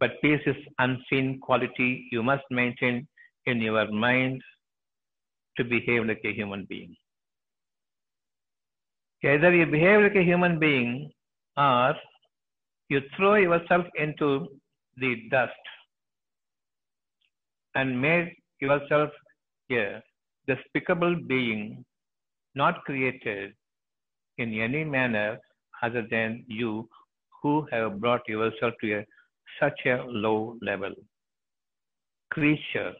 But 0.00 0.20
peace 0.22 0.40
is 0.44 0.56
unseen 0.80 1.38
quality 1.40 2.08
you 2.10 2.20
must 2.20 2.42
maintain 2.50 3.06
in 3.44 3.60
your 3.60 3.88
mind 3.92 4.42
to 5.56 5.62
behave 5.62 6.04
like 6.04 6.22
a 6.24 6.32
human 6.32 6.66
being. 6.68 6.96
Either 9.22 9.54
you 9.54 9.66
behave 9.66 10.00
like 10.00 10.16
a 10.16 10.28
human 10.32 10.58
being 10.58 11.12
or 11.56 11.94
you 12.88 13.02
throw 13.16 13.36
yourself 13.36 13.86
into 13.96 14.48
the 14.96 15.14
dust 15.30 15.76
and 17.76 18.00
make 18.00 18.36
yourself 18.60 19.10
a 19.70 20.02
despicable 20.48 21.14
being, 21.28 21.84
not 22.54 22.82
created 22.84 23.52
in 24.38 24.54
any 24.66 24.82
manner 24.84 25.38
other 25.82 26.04
than 26.10 26.44
you 26.48 26.88
who 27.42 27.66
have 27.70 28.00
brought 28.00 28.26
yourself 28.28 28.74
to 28.80 28.92
a, 28.98 29.04
such 29.60 29.80
a 29.86 29.96
low 30.06 30.56
level. 30.62 30.94
Creature 32.30 32.94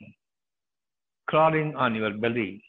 crawling 1.26 1.74
on 1.74 1.94
your 1.94 2.12
belly. 2.12 2.62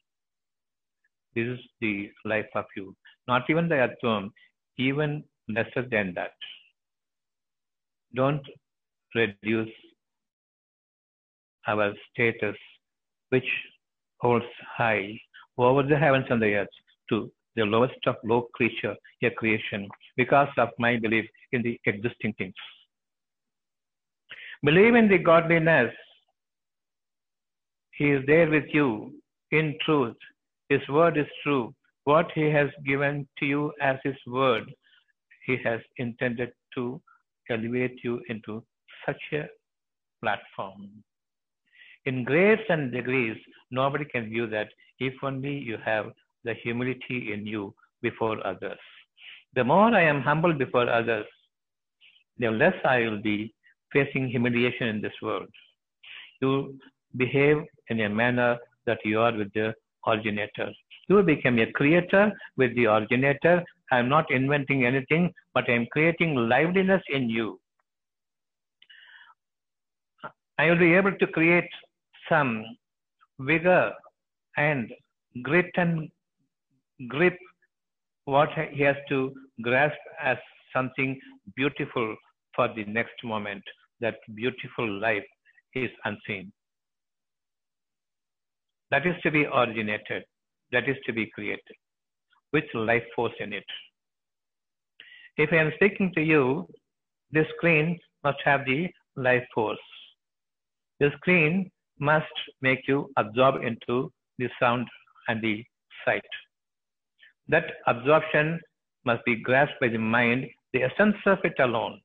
This 1.36 1.48
is 1.48 1.60
the 1.82 2.10
life 2.26 2.50
of 2.56 2.66
you. 2.76 2.96
Not 3.28 3.44
even 3.50 3.68
the 3.68 3.80
atom, 3.88 4.32
even 4.78 5.24
lesser 5.50 5.86
than 5.92 6.14
that. 6.16 6.32
Don't 8.16 8.46
reduce 9.14 9.70
our 11.68 11.94
status, 12.12 12.56
which 13.30 13.48
holds 14.20 14.46
high 14.78 15.20
over 15.58 15.84
the 15.84 15.98
heavens 15.98 16.26
and 16.30 16.42
the 16.42 16.54
earth, 16.56 16.68
to 17.10 17.32
the 17.56 17.64
lowest 17.64 18.00
of 18.06 18.16
low 18.24 18.48
creature, 18.54 18.96
a 19.24 19.30
creation, 19.32 19.88
because 20.16 20.50
of 20.58 20.70
my 20.80 20.98
belief 20.98 21.26
in 21.52 21.62
the 21.64 21.80
existing 21.86 22.34
things. 22.38 22.54
Believe 24.64 24.96
in 24.96 25.08
the 25.08 25.18
godliness. 25.18 25.94
He 27.92 28.12
is 28.12 28.24
there 28.28 28.50
with 28.50 28.66
you 28.74 29.14
in 29.52 29.76
truth. 29.86 30.16
His 30.70 30.88
word 30.90 31.18
is 31.18 31.28
true. 31.44 31.74
What 32.04 32.32
he 32.34 32.44
has 32.44 32.70
given 32.86 33.28
to 33.40 33.46
you 33.46 33.74
as 33.82 33.98
his 34.04 34.16
word, 34.28 34.64
he 35.46 35.58
has 35.64 35.82
intended 35.98 36.52
to 36.76 37.02
elevate 37.50 38.00
you 38.04 38.22
into 38.30 38.64
such 39.06 39.22
a 39.34 39.46
platform. 40.22 41.04
In 42.08 42.24
grades 42.24 42.62
and 42.70 42.90
degrees, 42.90 43.38
nobody 43.70 44.06
can 44.06 44.30
view 44.30 44.48
that 44.48 44.70
if 44.98 45.14
only 45.22 45.56
you 45.70 45.78
have 45.84 46.06
the 46.46 46.54
humility 46.54 47.34
in 47.34 47.46
you 47.46 47.74
before 48.02 48.38
others. 48.48 48.80
The 49.56 49.66
more 49.66 49.94
I 49.94 50.04
am 50.04 50.22
humble 50.22 50.54
before 50.54 50.90
others, 50.90 51.26
the 52.38 52.50
less 52.50 52.76
I 52.86 53.00
will 53.00 53.22
be 53.22 53.54
facing 53.92 54.30
humiliation 54.30 54.88
in 54.88 55.02
this 55.02 55.18
world. 55.22 55.50
You 56.42 56.80
behave 57.18 57.58
in 57.90 58.00
a 58.00 58.10
manner 58.10 58.58
that 58.86 59.00
you 59.04 59.20
are 59.20 59.36
with 59.36 59.52
the 59.52 59.74
originator. 60.08 60.72
You 61.10 61.22
become 61.24 61.60
a 61.60 61.70
creator 61.74 62.32
with 62.56 62.74
the 62.76 62.86
originator. 62.86 63.66
I 63.92 64.00
am 64.00 64.08
not 64.08 64.32
inventing 64.32 64.86
anything, 64.86 65.34
but 65.54 65.70
I 65.70 65.74
am 65.74 65.88
creating 65.88 66.36
liveliness 66.36 67.02
in 67.10 67.30
you. 67.30 67.60
I 70.58 70.70
will 70.70 70.80
be 70.80 70.94
able 70.94 71.12
to 71.12 71.28
create 71.28 71.70
some 72.30 72.64
vigor 73.40 73.92
and 74.58 74.92
grit 75.44 75.72
and 75.76 76.10
grip 77.08 77.38
what 78.26 78.50
he 78.72 78.84
has 78.84 78.96
to 79.10 79.34
grasp 79.62 79.98
as 80.22 80.38
something 80.74 81.20
beautiful 81.56 82.16
for 82.56 82.68
the 82.76 82.84
next 82.86 83.24
moment. 83.24 83.64
That 84.00 84.16
beautiful 84.36 85.00
life 85.00 85.26
is 85.74 85.90
unseen. 86.06 86.52
That 88.92 89.06
is 89.06 89.16
to 89.24 89.32
be 89.32 89.46
originated. 89.46 90.24
That 90.72 90.88
is 90.88 90.98
to 91.06 91.14
be 91.14 91.30
created 91.34 91.78
with 92.54 92.66
life 92.74 93.04
force 93.16 93.34
in 93.40 93.54
it. 93.54 93.66
If 95.38 95.52
I 95.54 95.58
am 95.58 95.72
speaking 95.76 96.12
to 96.16 96.22
you, 96.22 96.68
this 97.32 97.48
screen 97.58 98.00
must 98.24 98.40
have 98.44 98.66
the 98.66 98.88
life 99.16 99.46
force. 99.54 99.78
The 101.00 101.12
screen 101.18 101.70
must 102.00 102.34
make 102.62 102.88
you 102.88 103.12
absorb 103.18 103.64
into 103.64 104.12
the 104.38 104.50
sound 104.60 104.88
and 105.28 105.42
the 105.42 105.64
sight. 106.06 106.22
That 107.48 107.66
absorption 107.88 108.60
must 109.06 109.24
be 109.26 109.36
grasped 109.36 109.80
by 109.80 109.88
the 109.90 109.98
mind, 109.98 110.48
the 110.74 110.84
essence 110.84 111.16
of 111.26 111.40
it 111.44 111.54
alone. 111.60 112.00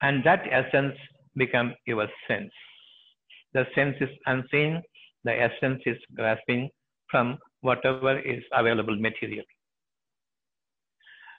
And 0.00 0.22
that 0.24 0.44
essence 0.50 0.94
become 1.36 1.74
your 1.86 2.06
sense. 2.28 2.52
The 3.52 3.66
sense 3.74 3.96
is 4.00 4.10
unseen, 4.26 4.82
the 5.24 5.34
essence 5.40 5.82
is 5.86 5.96
grasping 6.14 6.70
from 7.10 7.38
whatever 7.62 8.18
is 8.18 8.42
available 8.52 8.96
material. 8.96 9.44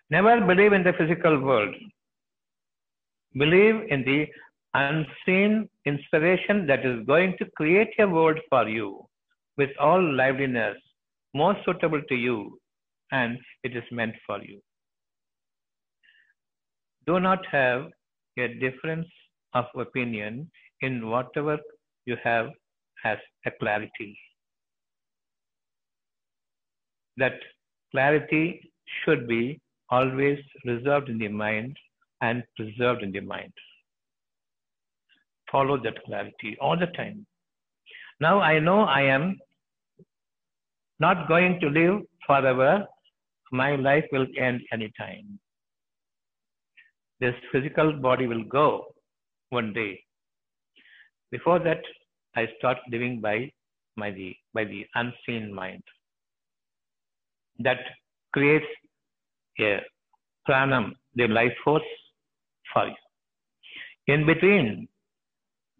Never 0.10 0.41
believe 0.41 0.73
in 0.73 0.84
the 0.84 0.93
physical 0.93 1.39
world. 1.39 1.75
Believe 3.38 3.75
in 3.89 4.04
the 4.04 4.28
unseen 4.73 5.67
inspiration 5.86 6.67
that 6.67 6.86
is 6.86 7.05
going 7.05 7.36
to 7.38 7.45
create 7.55 7.93
a 7.99 8.08
world 8.08 8.39
for 8.49 8.67
you 8.67 9.05
with 9.58 9.69
all 9.79 10.01
liveliness, 10.01 10.77
most 11.34 11.60
suitable 11.65 12.01
to 12.10 12.15
you, 12.15 12.60
and 13.12 13.38
it 13.63 13.75
is 13.75 13.84
meant 13.91 14.15
for 14.25 14.41
you. 14.43 14.60
Do 17.08 17.19
not 17.19 17.45
have 17.47 17.88
a 18.38 18.47
difference 18.47 19.08
of 19.53 19.65
opinion 19.75 20.49
in 20.82 21.10
whatever 21.10 21.58
you 22.05 22.15
have 22.23 22.49
as 23.03 23.17
a 23.45 23.51
clarity. 23.60 24.17
That 27.17 27.34
clarity 27.91 28.71
should 29.03 29.27
be 29.27 29.60
always 29.89 30.39
reserved 30.65 31.10
in 31.10 31.17
the 31.17 31.27
mind 31.27 31.75
and 32.21 32.43
preserved 32.55 33.01
in 33.03 33.12
the 33.12 33.21
mind. 33.21 33.53
Follow 35.51 35.77
that 35.83 36.03
clarity 36.05 36.57
all 36.62 36.77
the 36.77 36.88
time. 36.88 37.25
Now 38.19 38.39
I 38.39 38.59
know 38.59 38.81
I 38.81 39.01
am 39.01 39.38
not 40.99 41.27
going 41.27 41.59
to 41.62 41.67
live 41.69 42.01
forever. 42.27 42.85
My 43.51 43.75
life 43.75 44.05
will 44.12 44.27
end 44.38 44.62
anytime. 44.71 45.39
This 47.19 47.33
physical 47.51 47.93
body 47.93 48.27
will 48.27 48.43
go 48.43 48.93
one 49.49 49.73
day. 49.73 50.01
Before 51.31 51.59
that, 51.59 51.81
I 52.35 52.47
start 52.57 52.77
living 52.91 53.19
by, 53.21 53.51
the, 53.97 54.35
by 54.53 54.63
the 54.65 54.85
unseen 54.95 55.53
mind. 55.53 55.83
That 57.59 57.79
creates 58.33 58.65
a 59.59 59.79
pranam, 60.47 60.93
the 61.15 61.27
life 61.27 61.53
force 61.63 61.83
for 62.73 62.88
you. 62.88 62.95
In 64.07 64.25
between 64.25 64.88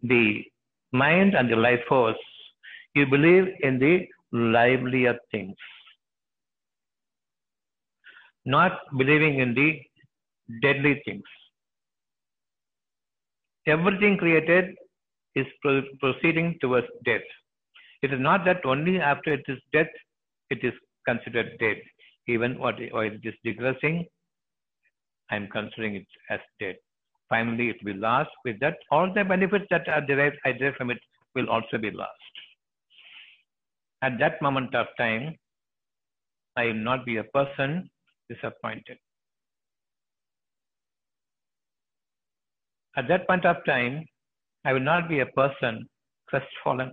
the 0.02 0.44
mind 0.92 1.34
and 1.34 1.50
the 1.50 1.56
life 1.56 1.80
force, 1.88 2.18
you 2.94 3.06
believe 3.06 3.46
in 3.60 3.78
the 3.78 4.06
livelier 4.32 5.18
things, 5.30 5.56
not 8.44 8.80
believing 8.96 9.38
in 9.40 9.54
the 9.54 9.80
deadly 10.62 11.00
things. 11.04 11.22
Everything 13.66 14.16
created 14.16 14.74
is 15.34 15.46
pro- 15.62 15.82
proceeding 16.00 16.56
towards 16.60 16.86
death. 17.04 17.22
It 18.02 18.12
is 18.12 18.20
not 18.20 18.44
that 18.46 18.64
only 18.64 19.00
after 19.00 19.34
it 19.34 19.44
is 19.48 19.58
death 19.72 19.88
it 20.50 20.64
is 20.64 20.72
considered 21.06 21.56
dead. 21.60 21.76
Even 22.26 22.58
what 22.58 22.76
while 22.90 23.04
it 23.04 23.20
is 23.24 23.34
digressing, 23.44 24.06
I 25.30 25.36
am 25.36 25.48
considering 25.48 25.96
it 25.96 26.06
as 26.28 26.40
dead. 26.58 26.76
Finally, 27.30 27.70
it 27.70 27.76
will 27.82 27.94
be 27.94 27.98
lost. 27.98 28.30
With 28.44 28.60
that, 28.60 28.76
all 28.90 29.12
the 29.14 29.24
benefits 29.24 29.66
that 29.70 29.88
are 29.88 30.00
derived, 30.02 30.36
derive 30.44 30.74
from 30.74 30.90
it 30.90 30.98
will 31.34 31.48
also 31.48 31.78
be 31.78 31.90
lost. 31.90 32.10
At 34.02 34.18
that 34.18 34.42
moment 34.42 34.74
of 34.74 34.88
time, 34.98 35.36
I 36.56 36.66
will 36.66 36.82
not 36.90 37.06
be 37.06 37.16
a 37.16 37.24
person 37.24 37.88
disappointed. 38.28 38.98
At 42.96 43.06
that 43.08 43.26
point 43.28 43.46
of 43.46 43.64
time, 43.64 44.04
I 44.64 44.72
will 44.72 44.80
not 44.80 45.08
be 45.08 45.20
a 45.20 45.26
person 45.26 45.88
crestfallen. 46.28 46.92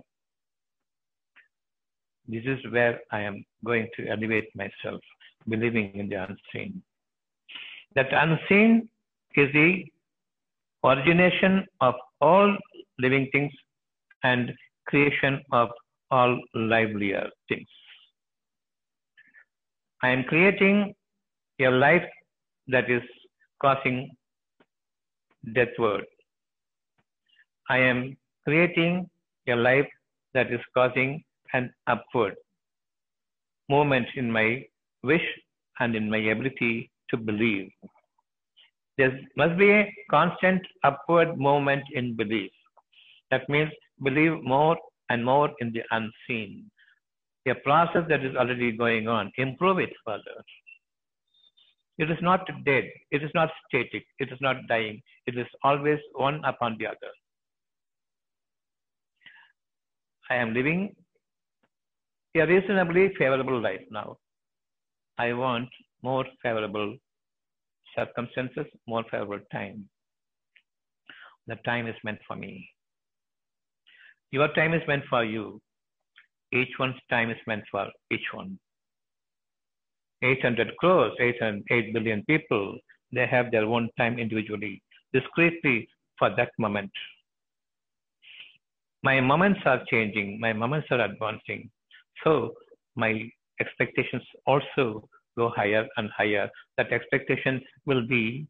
This 2.28 2.44
is 2.44 2.58
where 2.70 3.00
I 3.10 3.20
am 3.22 3.44
going 3.64 3.88
to 3.96 4.06
elevate 4.06 4.54
myself, 4.54 5.00
believing 5.48 5.92
in 5.94 6.08
the 6.08 6.16
unseen. 6.16 6.82
That 7.94 8.12
unseen 8.12 8.88
is 9.34 9.52
the 9.52 9.84
origination 10.84 11.66
of 11.80 11.94
all 12.20 12.56
living 12.98 13.28
things 13.32 13.52
and 14.22 14.52
creation 14.86 15.42
of 15.52 15.70
all 16.10 16.38
livelier 16.54 17.28
things. 17.48 17.68
I 20.02 20.10
am 20.10 20.24
creating 20.24 20.94
a 21.60 21.68
life 21.68 22.08
that 22.68 22.90
is 22.90 23.02
causing 23.60 24.10
deathward. 25.56 26.04
I 27.68 27.78
am 27.78 28.16
creating 28.44 29.10
a 29.48 29.54
life 29.54 29.88
that 30.34 30.52
is 30.52 30.60
causing 30.74 31.22
an 31.52 31.72
upward 31.86 32.34
movement 33.68 34.06
in 34.14 34.30
my 34.30 34.64
wish 35.02 35.26
and 35.80 35.94
in 35.94 36.08
my 36.08 36.18
ability 36.18 36.90
to 37.10 37.16
believe. 37.16 37.70
There 38.98 39.18
must 39.36 39.56
be 39.56 39.70
a 39.70 39.94
constant 40.10 40.60
upward 40.82 41.38
movement 41.38 41.84
in 41.92 42.16
belief. 42.16 42.50
That 43.30 43.48
means 43.48 43.70
believe 44.02 44.42
more 44.42 44.76
and 45.08 45.24
more 45.24 45.50
in 45.60 45.72
the 45.72 45.82
unseen. 45.92 46.70
A 47.46 47.54
process 47.54 48.04
that 48.10 48.24
is 48.24 48.36
already 48.36 48.72
going 48.72 49.08
on, 49.08 49.32
improve 49.38 49.78
it 49.78 49.90
further. 50.04 50.44
It 51.96 52.10
is 52.10 52.18
not 52.20 52.46
dead. 52.66 52.84
It 53.10 53.22
is 53.22 53.30
not 53.34 53.50
static. 53.66 54.04
It 54.18 54.30
is 54.30 54.38
not 54.40 54.56
dying. 54.68 55.00
It 55.26 55.38
is 55.38 55.46
always 55.62 55.98
one 56.12 56.44
upon 56.44 56.76
the 56.78 56.88
other. 56.88 57.12
I 60.30 60.34
am 60.34 60.52
living 60.52 60.94
a 62.36 62.46
reasonably 62.46 63.14
favorable 63.18 63.60
life 63.60 63.80
now. 63.90 64.18
I 65.16 65.32
want 65.32 65.68
more 66.02 66.26
favorable 66.42 66.96
circumstances, 67.98 68.66
more 68.86 69.04
favorable 69.10 69.40
time. 69.52 69.88
The 71.46 71.56
time 71.64 71.86
is 71.86 71.96
meant 72.04 72.20
for 72.26 72.36
me. 72.36 72.68
Your 74.30 74.48
time 74.54 74.74
is 74.74 74.82
meant 74.86 75.04
for 75.10 75.24
you. 75.24 75.60
Each 76.52 76.74
one's 76.78 77.00
time 77.10 77.30
is 77.30 77.38
meant 77.46 77.64
for 77.70 77.86
each 78.10 78.28
one. 78.32 78.58
800 80.22 80.76
crores, 80.78 81.12
800, 81.20 81.64
8 81.70 81.94
billion 81.94 82.24
people, 82.24 82.78
they 83.12 83.26
have 83.26 83.50
their 83.50 83.64
own 83.64 83.88
time 83.96 84.18
individually, 84.18 84.82
discreetly 85.12 85.88
for 86.18 86.34
that 86.36 86.50
moment. 86.58 86.90
My 89.02 89.20
moments 89.20 89.60
are 89.64 89.82
changing, 89.90 90.40
my 90.40 90.52
moments 90.52 90.88
are 90.90 91.00
advancing. 91.00 91.70
So 92.24 92.54
my 92.96 93.30
expectations 93.60 94.22
also 94.46 95.08
go 95.40 95.48
higher 95.56 95.86
and 95.96 96.10
higher. 96.16 96.48
That 96.76 96.92
expectation 96.92 97.60
will 97.86 98.04
be 98.06 98.46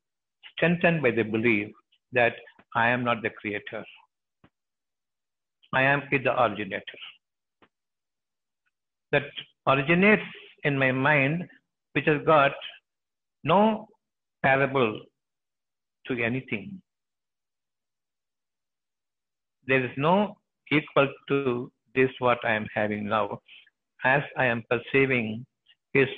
strengthened 0.52 1.02
by 1.02 1.12
the 1.18 1.22
belief 1.36 1.68
that 2.12 2.34
I 2.74 2.88
am 2.88 3.04
not 3.04 3.22
the 3.22 3.30
creator. 3.30 3.84
I 5.72 5.82
am 5.82 6.02
the 6.10 6.42
originator. 6.42 7.00
That 9.12 9.24
originates 9.66 10.22
in 10.64 10.78
my 10.78 10.92
mind, 10.92 11.44
which 11.92 12.06
has 12.06 12.20
got 12.24 12.52
no 13.44 13.86
parable 14.42 15.00
to 16.06 16.22
anything. 16.22 16.80
There 19.66 19.84
is 19.84 19.90
no 19.96 20.36
equal 20.72 21.08
to 21.28 21.70
this 21.94 22.10
what 22.18 22.38
I 22.44 22.54
am 22.54 22.66
having 22.74 23.08
now, 23.08 23.40
as 24.04 24.22
I 24.36 24.46
am 24.46 24.62
perceiving 24.70 25.44
His 25.92 26.08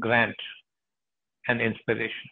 grant 0.00 0.36
and 1.48 1.60
inspiration. 1.60 2.30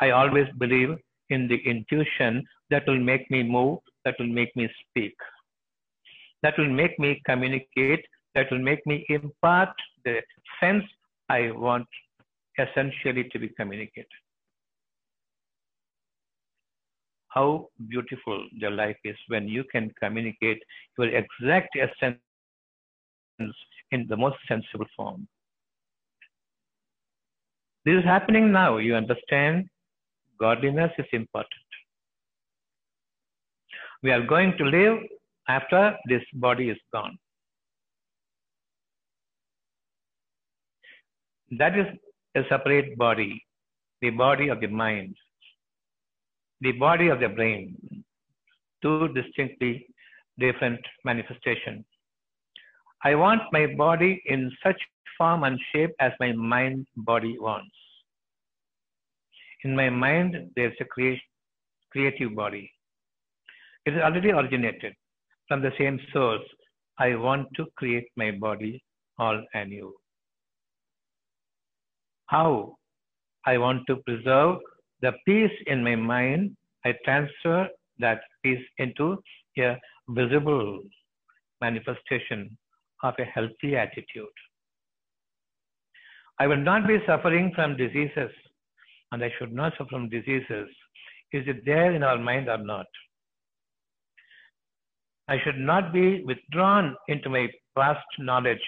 I 0.00 0.10
always 0.10 0.46
believe 0.58 0.96
in 1.28 1.48
the 1.48 1.58
intuition 1.64 2.44
that 2.70 2.86
will 2.86 2.98
make 2.98 3.30
me 3.30 3.42
move, 3.42 3.78
that 4.04 4.16
will 4.18 4.28
make 4.40 4.54
me 4.56 4.68
speak, 4.80 5.14
that 6.42 6.54
will 6.58 6.70
make 6.70 6.98
me 6.98 7.20
communicate, 7.26 8.04
that 8.34 8.50
will 8.50 8.58
make 8.70 8.84
me 8.86 9.04
impart 9.08 9.70
the 10.04 10.20
sense 10.60 10.84
I 11.28 11.50
want 11.50 11.86
essentially 12.58 13.24
to 13.32 13.38
be 13.38 13.48
communicated. 13.50 14.06
How 17.28 17.68
beautiful 17.88 18.44
the 18.60 18.70
life 18.70 18.96
is 19.04 19.16
when 19.28 19.46
you 19.46 19.62
can 19.70 19.92
communicate 20.02 20.60
your 20.98 21.08
exact 21.08 21.76
essence 21.78 22.18
in 23.92 24.06
the 24.08 24.16
most 24.16 24.36
sensible 24.48 24.86
form. 24.96 25.28
This 27.84 27.98
is 27.98 28.04
happening 28.04 28.52
now. 28.52 28.76
You 28.76 28.94
understand? 28.94 29.68
Godliness 30.38 30.92
is 30.98 31.06
important. 31.12 31.68
We 34.02 34.10
are 34.10 34.26
going 34.26 34.56
to 34.58 34.64
live 34.64 34.98
after 35.48 35.96
this 36.06 36.22
body 36.34 36.70
is 36.70 36.78
gone. 36.92 37.18
That 41.58 41.78
is 41.78 41.86
a 42.36 42.42
separate 42.48 42.96
body, 42.96 43.42
the 44.00 44.10
body 44.10 44.48
of 44.48 44.60
the 44.60 44.68
mind, 44.68 45.16
the 46.60 46.72
body 46.72 47.08
of 47.08 47.20
the 47.20 47.28
brain, 47.28 47.76
two 48.82 49.08
distinctly 49.08 49.86
different 50.38 50.80
manifestations. 51.04 51.84
I 53.02 53.14
want 53.14 53.42
my 53.52 53.66
body 53.66 54.22
in 54.26 54.50
such 54.62 54.80
form 55.16 55.44
and 55.44 55.58
shape 55.72 55.90
as 56.00 56.12
my 56.20 56.32
mind 56.32 56.86
body 56.96 57.36
wants. 57.38 57.74
In 59.64 59.76
my 59.76 59.90
mind, 59.90 60.36
there's 60.56 60.76
a 60.80 60.84
crea- 60.84 61.22
creative 61.92 62.34
body. 62.34 62.70
It 63.84 63.94
is 63.94 64.02
already 64.02 64.30
originated 64.30 64.94
from 65.48 65.62
the 65.62 65.72
same 65.78 66.00
source 66.12 66.46
I 66.98 67.14
want 67.14 67.48
to 67.56 67.66
create 67.76 68.08
my 68.16 68.30
body 68.30 68.82
all 69.18 69.42
anew. 69.54 69.94
How 72.26 72.76
I 73.46 73.58
want 73.58 73.86
to 73.86 73.96
preserve 73.96 74.58
the 75.00 75.12
peace 75.26 75.56
in 75.66 75.82
my 75.82 75.96
mind, 75.96 76.56
I 76.84 76.94
transfer 77.04 77.68
that 77.98 78.20
peace 78.42 78.64
into 78.78 79.22
a 79.58 79.76
visible 80.08 80.80
manifestation 81.60 82.56
of 83.02 83.14
a 83.18 83.24
healthy 83.24 83.76
attitude. 83.76 84.36
I 86.40 86.46
will 86.46 86.56
not 86.56 86.88
be 86.88 86.96
suffering 87.06 87.52
from 87.54 87.76
diseases, 87.76 88.30
and 89.12 89.22
I 89.22 89.30
should 89.38 89.52
not 89.52 89.72
suffer 89.76 89.90
from 89.90 90.08
diseases. 90.08 90.68
Is 91.32 91.46
it 91.46 91.66
there 91.66 91.92
in 91.92 92.02
our 92.02 92.16
mind 92.16 92.48
or 92.48 92.56
not? 92.56 92.86
I 95.28 95.36
should 95.44 95.58
not 95.58 95.92
be 95.92 96.24
withdrawn 96.24 96.96
into 97.08 97.28
my 97.28 97.48
past 97.76 98.06
knowledge, 98.18 98.62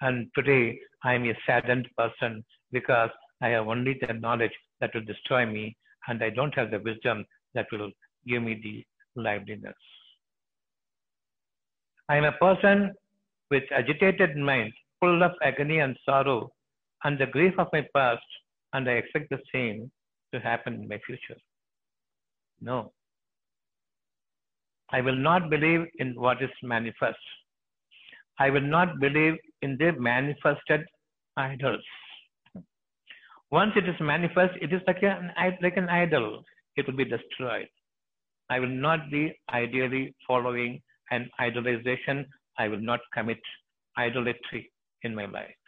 and 0.00 0.26
today 0.34 0.78
I 1.04 1.12
am 1.12 1.26
a 1.26 1.34
saddened 1.46 1.86
person 1.98 2.42
because 2.72 3.10
I 3.42 3.48
have 3.48 3.68
only 3.68 3.98
the 4.00 4.14
knowledge 4.14 4.56
that 4.80 4.94
will 4.94 5.04
destroy 5.04 5.44
me, 5.44 5.76
and 6.08 6.24
I 6.24 6.30
don't 6.30 6.54
have 6.54 6.70
the 6.70 6.80
wisdom 6.80 7.26
that 7.52 7.66
will 7.70 7.90
give 8.26 8.42
me 8.42 8.58
the 8.62 9.22
liveliness. 9.22 9.76
I 12.08 12.16
am 12.16 12.24
a 12.24 12.32
person 12.32 12.94
with 13.50 13.64
agitated 13.70 14.34
mind, 14.34 14.72
full 14.98 15.22
of 15.22 15.32
agony 15.42 15.80
and 15.80 15.94
sorrow, 16.06 16.50
and 17.04 17.18
the 17.18 17.26
grief 17.26 17.54
of 17.58 17.68
my 17.72 17.86
past, 17.94 18.24
and 18.72 18.88
I 18.88 18.92
expect 18.92 19.30
the 19.30 19.40
same 19.52 19.90
to 20.32 20.40
happen 20.40 20.74
in 20.74 20.88
my 20.88 20.98
future. 21.06 21.40
No. 22.60 22.92
I 24.90 25.00
will 25.00 25.16
not 25.16 25.50
believe 25.50 25.86
in 25.98 26.14
what 26.20 26.42
is 26.42 26.50
manifest. 26.62 27.18
I 28.38 28.50
will 28.50 28.68
not 28.76 28.98
believe 29.00 29.36
in 29.62 29.76
the 29.78 29.92
manifested 29.92 30.84
idols. 31.36 31.84
Once 33.50 33.72
it 33.76 33.88
is 33.88 33.94
manifest, 34.00 34.54
it 34.60 34.72
is 34.72 34.80
like 34.86 35.02
an, 35.02 35.30
like 35.62 35.76
an 35.76 35.88
idol. 35.88 36.42
It 36.76 36.86
will 36.86 36.96
be 36.96 37.04
destroyed. 37.04 37.68
I 38.48 38.58
will 38.60 38.76
not 38.86 39.10
be 39.10 39.38
ideally 39.52 40.14
following 40.26 40.80
an 41.10 41.28
idolization. 41.40 42.24
I 42.58 42.68
will 42.68 42.80
not 42.80 43.00
commit 43.14 43.40
idolatry 43.98 44.70
in 45.02 45.14
my 45.14 45.26
life. 45.26 45.61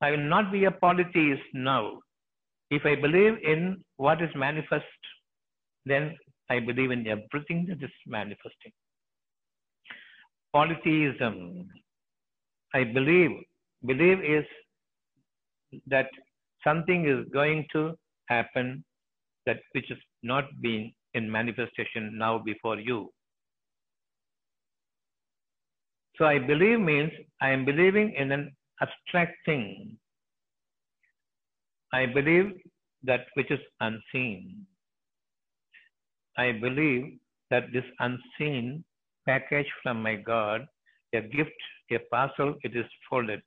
I 0.00 0.10
will 0.12 0.28
not 0.28 0.52
be 0.52 0.64
a 0.64 0.70
polytheist 0.70 1.42
now. 1.54 2.00
If 2.70 2.84
I 2.84 2.94
believe 2.94 3.38
in 3.42 3.82
what 3.96 4.22
is 4.22 4.30
manifest, 4.34 4.84
then 5.86 6.16
I 6.50 6.60
believe 6.60 6.90
in 6.90 7.06
everything 7.06 7.66
that 7.68 7.82
is 7.82 7.90
manifesting. 8.06 8.72
Polytheism. 10.52 11.68
I 12.74 12.84
believe. 12.84 13.30
Believe 13.86 14.22
is 14.22 14.44
that 15.86 16.08
something 16.64 17.06
is 17.08 17.24
going 17.32 17.66
to 17.72 17.94
happen 18.28 18.84
that 19.46 19.60
which 19.72 19.90
is 19.90 19.98
not 20.22 20.44
being 20.60 20.92
in 21.14 21.30
manifestation 21.30 22.18
now 22.18 22.38
before 22.38 22.78
you. 22.78 23.10
So 26.16 26.24
I 26.24 26.38
believe 26.38 26.80
means 26.80 27.12
I 27.40 27.50
am 27.50 27.64
believing 27.64 28.12
in 28.14 28.32
an 28.32 28.52
abstract 28.80 29.36
thing. 29.44 29.96
I 31.92 32.06
believe 32.06 32.52
that 33.04 33.26
which 33.34 33.50
is 33.50 33.60
unseen. 33.80 34.66
I 36.36 36.52
believe 36.52 37.18
that 37.50 37.72
this 37.72 37.84
unseen 38.00 38.84
package 39.26 39.66
from 39.82 40.02
my 40.02 40.16
God, 40.16 40.66
a 41.14 41.20
gift, 41.20 41.50
a 41.90 41.98
parcel, 42.10 42.54
it 42.62 42.76
is 42.76 42.84
folded, 43.08 43.40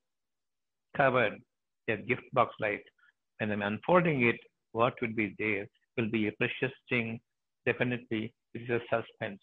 covered, 0.98 1.39
a 1.88 1.98
gift 1.98 2.24
box 2.34 2.56
like. 2.60 2.84
When 3.39 3.52
I'm 3.52 3.62
unfolding 3.62 4.24
it, 4.24 4.39
what 4.72 4.94
will 5.02 5.13
be 5.15 5.36
there? 5.39 5.67
will 5.98 6.10
be 6.10 6.28
a 6.28 6.32
precious 6.34 6.76
thing. 6.89 7.20
Definitely, 7.65 8.34
it 8.54 8.62
is 8.63 8.70
a 8.70 8.80
suspense. 8.89 9.41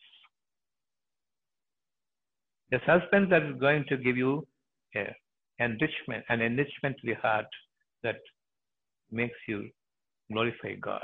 The 2.70 2.78
suspense 2.80 3.28
that 3.30 3.42
is 3.42 3.58
going 3.58 3.84
to 3.88 3.96
give 3.96 4.16
you 4.16 4.46
a 4.96 5.14
enrichment, 5.58 6.24
an 6.28 6.40
enrichment 6.40 6.96
the 7.04 7.14
heart 7.14 7.46
that 8.02 8.16
makes 9.10 9.36
you 9.46 9.68
glorify 10.32 10.74
God. 10.80 11.02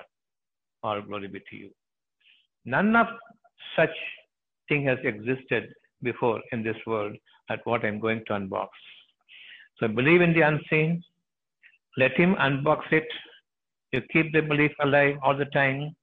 All 0.82 1.00
glory 1.00 1.28
be 1.28 1.40
to 1.50 1.56
you. 1.56 1.70
None 2.64 2.94
of 2.94 3.06
such 3.76 3.96
thing 4.68 4.84
has 4.86 4.98
existed 5.04 5.72
before 6.02 6.40
in 6.52 6.62
this 6.62 6.76
world 6.86 7.16
at 7.50 7.60
what 7.64 7.84
I'm 7.84 8.00
going 8.00 8.22
to 8.26 8.34
unbox. 8.34 8.68
So 9.78 9.88
believe 9.88 10.20
in 10.20 10.32
the 10.34 10.42
unseen. 10.42 11.02
Let 11.96 12.12
him 12.12 12.34
unbox 12.36 12.92
it 12.92 13.06
you 13.94 14.00
keep 14.12 14.32
the 14.32 14.40
belief 14.40 14.72
alive 14.80 15.16
all 15.22 15.36
the 15.36 15.50
time 15.56 15.94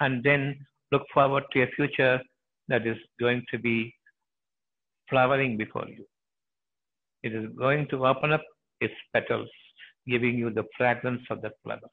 and 0.00 0.24
then 0.24 0.42
look 0.90 1.04
forward 1.14 1.44
to 1.52 1.62
a 1.62 1.68
future 1.76 2.20
that 2.66 2.84
is 2.84 2.96
going 3.20 3.42
to 3.52 3.58
be 3.58 3.94
flowering 5.08 5.56
before 5.56 5.86
you. 5.88 6.04
It 7.22 7.34
is 7.34 7.46
going 7.56 7.88
to 7.88 8.06
open 8.06 8.32
up 8.32 8.42
its 8.80 8.94
petals, 9.12 9.48
giving 10.06 10.36
you 10.36 10.50
the 10.50 10.64
fragrance 10.76 11.22
of 11.30 11.42
that 11.42 11.52
flower. 11.62 11.90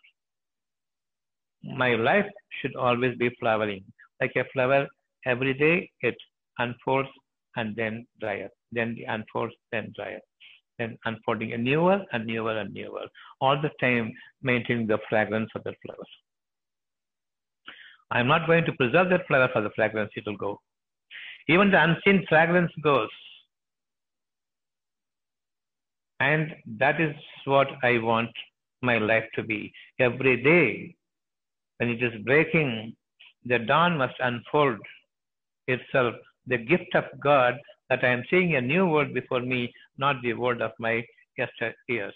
My 1.64 1.96
life 1.96 2.30
should 2.62 2.76
always 2.76 3.18
be 3.18 3.30
flowering. 3.40 3.84
Like 4.22 4.34
a 4.36 4.46
flower, 4.54 4.88
every 5.26 5.54
day 5.54 5.90
it 6.02 6.16
unfolds 6.60 7.10
and 7.56 7.76
then 7.76 8.06
up, 8.24 8.52
then 8.72 8.98
unfolds, 9.08 9.54
then 9.72 9.94
up 10.00 10.22
and 10.80 10.98
unfolding 11.06 11.54
a 11.54 11.58
newer 11.58 12.00
and 12.12 12.26
newer 12.26 12.58
and 12.58 12.74
newer, 12.74 13.06
all 13.42 13.60
the 13.62 13.72
time 13.80 14.12
maintaining 14.42 14.88
the 14.88 15.00
fragrance 15.10 15.50
of 15.56 15.64
the 15.64 15.74
flower. 15.86 16.06
I'm 18.12 18.28
not 18.28 18.46
going 18.46 18.66
to 18.66 18.74
preserve 18.74 19.10
that 19.10 19.26
flower 19.28 19.50
for 19.52 19.62
the 19.62 19.72
fragrance, 19.76 20.12
it 20.16 20.24
will 20.26 20.38
go. 20.38 20.60
Even 21.48 21.72
the 21.72 21.82
unseen 21.82 22.26
fragrance 22.28 22.72
goes. 22.84 23.10
And 26.20 26.56
that 26.78 27.02
is 27.02 27.16
what 27.46 27.68
I 27.84 27.98
want 28.00 28.32
my 28.82 28.98
life 28.98 29.26
to 29.36 29.44
be. 29.44 29.74
Every 30.00 30.42
day, 30.42 30.96
when 31.78 31.90
it 31.90 32.02
is 32.02 32.24
breaking, 32.24 32.96
the 33.46 33.60
dawn 33.60 33.98
must 33.98 34.16
unfold 34.20 34.80
itself. 35.68 36.16
The 36.48 36.58
gift 36.58 36.96
of 36.96 37.06
God 37.22 37.56
that 37.90 38.04
I 38.04 38.10
am 38.10 38.24
seeing 38.30 38.56
a 38.56 38.62
new 38.62 38.88
world 38.88 39.14
before 39.14 39.42
me 39.42 39.74
not 39.98 40.22
the 40.22 40.34
world 40.34 40.62
of 40.62 40.72
my 40.80 41.04
yesteryears, 41.40 42.14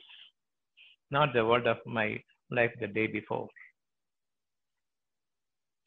not 1.12 1.34
the 1.34 1.46
world 1.46 1.68
of 1.68 1.78
my 1.86 2.22
life 2.52 2.72
the 2.80 2.88
day 2.88 3.08
before. 3.08 3.48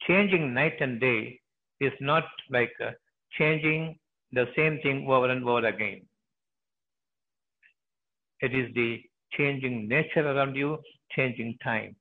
Changing 0.07 0.53
night 0.53 0.79
and 0.81 0.99
day 0.99 1.39
is 1.79 1.93
not 1.99 2.25
like 2.49 2.73
uh, 2.85 2.91
changing 3.37 3.97
the 4.31 4.47
same 4.55 4.79
thing 4.81 5.05
over 5.09 5.29
and 5.29 5.47
over 5.47 5.65
again. 5.67 6.01
It 8.43 8.53
is 8.53 8.73
the 8.75 9.01
changing 9.37 9.87
nature 9.87 10.25
around 10.29 10.55
you, 10.55 10.77
changing 11.15 11.57
time. 11.63 11.95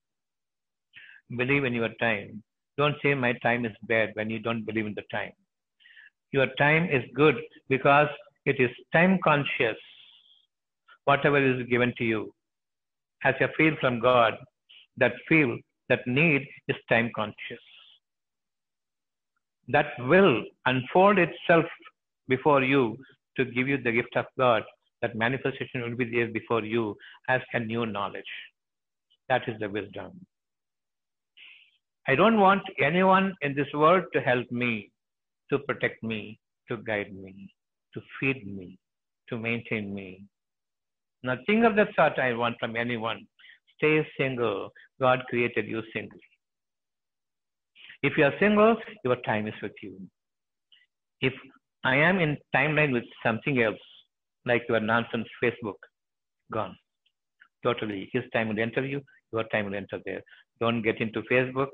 Believe 1.37 1.65
in 1.65 1.73
your 1.73 1.91
time. 2.01 2.43
Don't 2.77 2.97
say 3.03 3.15
my 3.15 3.33
time 3.45 3.65
is 3.65 3.77
bad 3.83 4.11
when 4.15 4.29
you 4.29 4.41
don't 4.41 4.67
believe 4.67 4.87
in 4.87 4.95
the 4.95 5.05
time. 5.13 5.31
Your 6.33 6.49
time 6.59 6.89
is 6.91 7.05
good 7.15 7.37
because 7.69 8.09
it 8.45 8.59
is 8.59 8.71
time 8.93 9.21
conscious. 9.23 9.77
Whatever 11.05 11.39
is 11.39 11.65
given 11.69 11.95
to 11.99 12.05
you, 12.05 12.35
as 13.25 13.35
a 13.41 13.49
feel 13.57 13.77
from 13.81 14.01
God, 14.01 14.35
that 14.97 15.13
feel, 15.29 15.57
that 15.89 16.07
need 16.09 16.43
is 16.67 16.77
time 16.89 17.11
conscious. 17.15 17.65
That 19.69 19.93
will 20.01 20.43
unfold 20.67 21.19
itself 21.19 21.67
before 22.29 22.63
you 22.63 22.97
to 23.37 23.45
give 23.45 23.69
you 23.69 23.79
the 23.81 23.93
gift 23.93 24.17
of 24.17 24.27
God. 24.37 24.65
That 25.03 25.17
manifestation 25.17 25.83
will 25.83 25.97
be 25.97 26.11
there 26.11 26.29
before 26.29 26.65
you 26.65 26.97
as 27.29 27.41
a 27.53 27.61
new 27.61 27.87
knowledge. 27.87 28.33
That 29.29 29.43
is 29.49 29.59
the 29.61 29.69
wisdom. 29.69 30.27
I 32.09 32.15
don't 32.15 32.39
want 32.41 32.63
anyone 32.81 33.35
in 33.43 33.55
this 33.55 33.73
world 33.75 34.05
to 34.13 34.21
help 34.21 34.51
me, 34.51 34.91
to 35.51 35.59
protect 35.61 36.03
me, 36.03 36.39
to 36.69 36.77
guide 36.79 37.13
me 37.15 37.51
to 37.95 38.01
feed 38.19 38.47
me, 38.47 38.79
to 39.29 39.39
maintain 39.39 39.95
me. 39.95 40.25
Nothing 41.23 41.65
of 41.65 41.77
the 41.77 41.87
sort 41.95 42.19
I 42.19 42.33
want 42.35 42.57
from 42.59 42.77
anyone. 42.77 43.27
Stay 43.77 44.07
single. 44.19 44.71
God 45.01 45.23
created 45.29 45.67
you 45.67 45.83
single. 45.93 46.19
If 48.03 48.17
you 48.17 48.25
are 48.25 48.35
single, 48.41 48.77
your 49.05 49.17
time 49.17 49.47
is 49.47 49.55
with 49.63 49.73
you. 49.83 50.01
If 51.21 51.33
I 51.85 51.97
am 51.97 52.19
in 52.19 52.37
timeline 52.55 52.93
with 52.93 53.05
something 53.25 53.63
else, 53.63 53.79
like 54.47 54.65
your 54.69 54.81
nonsense 54.81 55.29
Facebook, 55.43 55.81
gone. 56.53 56.77
Totally. 57.63 58.11
His 58.13 58.25
time 58.33 58.49
will 58.49 58.59
enter 58.59 58.85
you, 58.85 59.01
your 59.33 59.45
time 59.45 59.67
will 59.67 59.75
enter 59.75 60.01
there. 60.05 60.23
Don't 60.61 60.83
get 60.83 61.01
into 61.01 61.23
Facebook. 61.23 61.69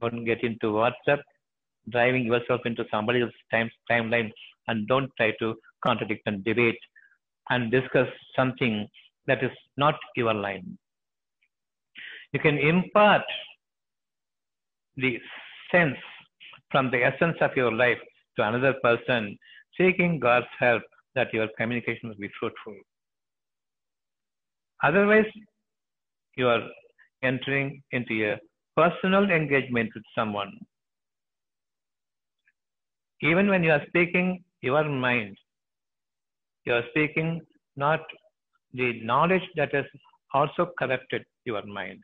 Don't 0.00 0.24
get 0.24 0.42
into 0.42 0.66
WhatsApp. 0.66 1.20
driving 1.90 2.24
yourself 2.24 2.60
into 2.64 2.84
somebody 2.90 3.20
else's 3.22 3.34
time, 3.50 3.70
timeline 3.90 4.30
and 4.68 4.86
don't 4.88 5.10
try 5.16 5.32
to 5.38 5.54
contradict 5.84 6.22
and 6.26 6.44
debate 6.44 6.78
and 7.50 7.70
discuss 7.70 8.08
something 8.34 8.88
that 9.26 9.42
is 9.42 9.50
not 9.76 9.94
your 10.16 10.34
line. 10.34 10.76
You 12.32 12.40
can 12.40 12.58
impart 12.58 13.22
the 14.96 15.18
sense 15.70 15.96
from 16.70 16.90
the 16.90 17.04
essence 17.04 17.36
of 17.40 17.56
your 17.56 17.72
life 17.72 17.98
to 18.36 18.48
another 18.48 18.74
person, 18.82 19.38
seeking 19.78 20.18
God's 20.18 20.46
help 20.58 20.82
that 21.16 21.32
your 21.34 21.48
communication 21.58 22.08
will 22.08 22.22
be 22.26 22.30
fruitful. 22.38 22.76
Otherwise, 24.82 25.30
you 26.36 26.46
are 26.46 26.62
entering 27.22 27.82
into 27.90 28.32
a 28.32 28.38
personal 28.76 29.30
engagement 29.30 29.90
with 29.94 30.04
someone. 30.14 30.52
Even 33.22 33.48
when 33.48 33.64
you 33.64 33.72
are 33.72 33.82
speaking 33.88 34.44
your 34.60 34.84
mind, 34.84 35.36
you 36.66 36.74
are 36.74 36.84
speaking 36.90 37.40
not 37.76 38.00
the 38.74 39.00
knowledge 39.02 39.48
that 39.56 39.74
has 39.74 39.86
also 40.34 40.70
corrupted 40.78 41.24
your 41.44 41.64
mind. 41.64 42.00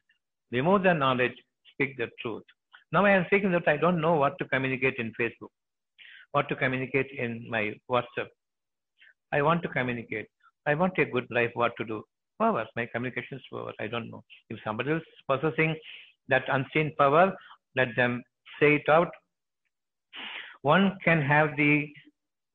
Remove 0.50 0.82
the 0.82 0.94
knowledge, 0.94 1.36
speak 1.72 1.96
the 1.98 2.08
truth. 2.20 2.44
Now 2.92 3.04
I 3.04 3.10
am 3.10 3.24
speaking 3.26 3.52
that 3.52 3.68
I 3.68 3.76
don't 3.76 4.00
know 4.00 4.14
what 4.14 4.38
to 4.38 4.46
communicate 4.46 4.94
in 4.98 5.12
Facebook, 5.20 5.52
what 6.32 6.48
to 6.48 6.56
communicate 6.56 7.10
in 7.18 7.46
my 7.50 7.72
WhatsApp. 7.90 8.28
I 9.32 9.42
want 9.42 9.62
to 9.62 9.68
communicate. 9.68 10.26
I 10.66 10.74
want 10.74 10.98
a 10.98 11.04
good 11.04 11.26
life, 11.30 11.50
what 11.54 11.72
to 11.78 11.84
do. 11.84 12.02
Power, 12.38 12.66
my 12.76 12.86
communication 12.86 13.38
is 13.38 13.44
power. 13.52 13.72
I 13.80 13.86
don't 13.86 14.10
know. 14.10 14.22
If 14.50 14.58
somebody 14.64 14.92
is 14.92 15.02
possessing 15.28 15.76
that 16.28 16.44
unseen 16.48 16.92
power, 16.98 17.32
let 17.76 17.88
them 17.96 18.22
say 18.60 18.76
it 18.76 18.88
out. 18.88 19.10
One 20.62 20.96
can 21.04 21.20
have 21.20 21.56
the 21.56 21.88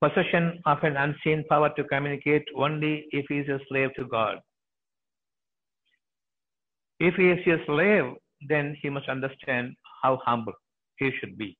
possession 0.01 0.61
of 0.65 0.83
an 0.83 0.95
unseen 0.95 1.43
power 1.49 1.69
to 1.75 1.83
communicate 1.83 2.45
only 2.55 3.05
if 3.11 3.25
he 3.29 3.39
is 3.39 3.49
a 3.49 3.59
slave 3.67 3.89
to 3.95 4.05
God. 4.05 4.39
If 6.99 7.15
he 7.15 7.29
is 7.29 7.47
a 7.47 7.65
slave, 7.65 8.13
then 8.47 8.75
he 8.81 8.89
must 8.89 9.09
understand 9.09 9.75
how 10.01 10.19
humble 10.25 10.53
he 10.97 11.11
should 11.19 11.37
be 11.37 11.57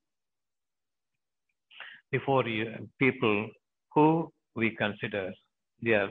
before 2.11 2.47
you, 2.47 2.89
people 2.99 3.49
who 3.93 4.31
we 4.57 4.71
consider 4.83 5.25
they 5.83 5.95
are 6.01 6.09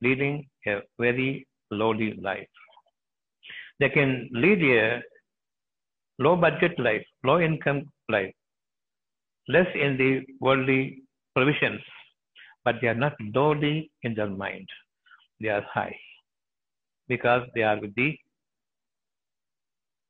leading 0.00 0.34
a 0.66 0.74
very 0.98 1.46
lowly 1.70 2.10
life. 2.28 2.52
They 3.80 3.88
can 3.88 4.28
lead 4.32 4.62
a 4.62 5.02
low 6.18 6.36
budget 6.36 6.78
life, 6.78 7.04
low 7.24 7.40
income 7.40 7.82
life, 8.08 8.32
less 9.48 9.66
in 9.74 9.96
the 9.96 10.10
worldly 10.40 11.02
provisions, 11.34 11.80
but 12.64 12.76
they 12.80 12.88
are 12.88 13.00
not 13.06 13.14
lowly 13.34 13.90
in 14.02 14.14
their 14.14 14.28
mind. 14.28 14.68
They 15.40 15.48
are 15.48 15.66
high 15.74 15.96
because 17.08 17.42
they 17.54 17.62
are 17.62 17.80
with 17.80 17.94
the 17.96 18.16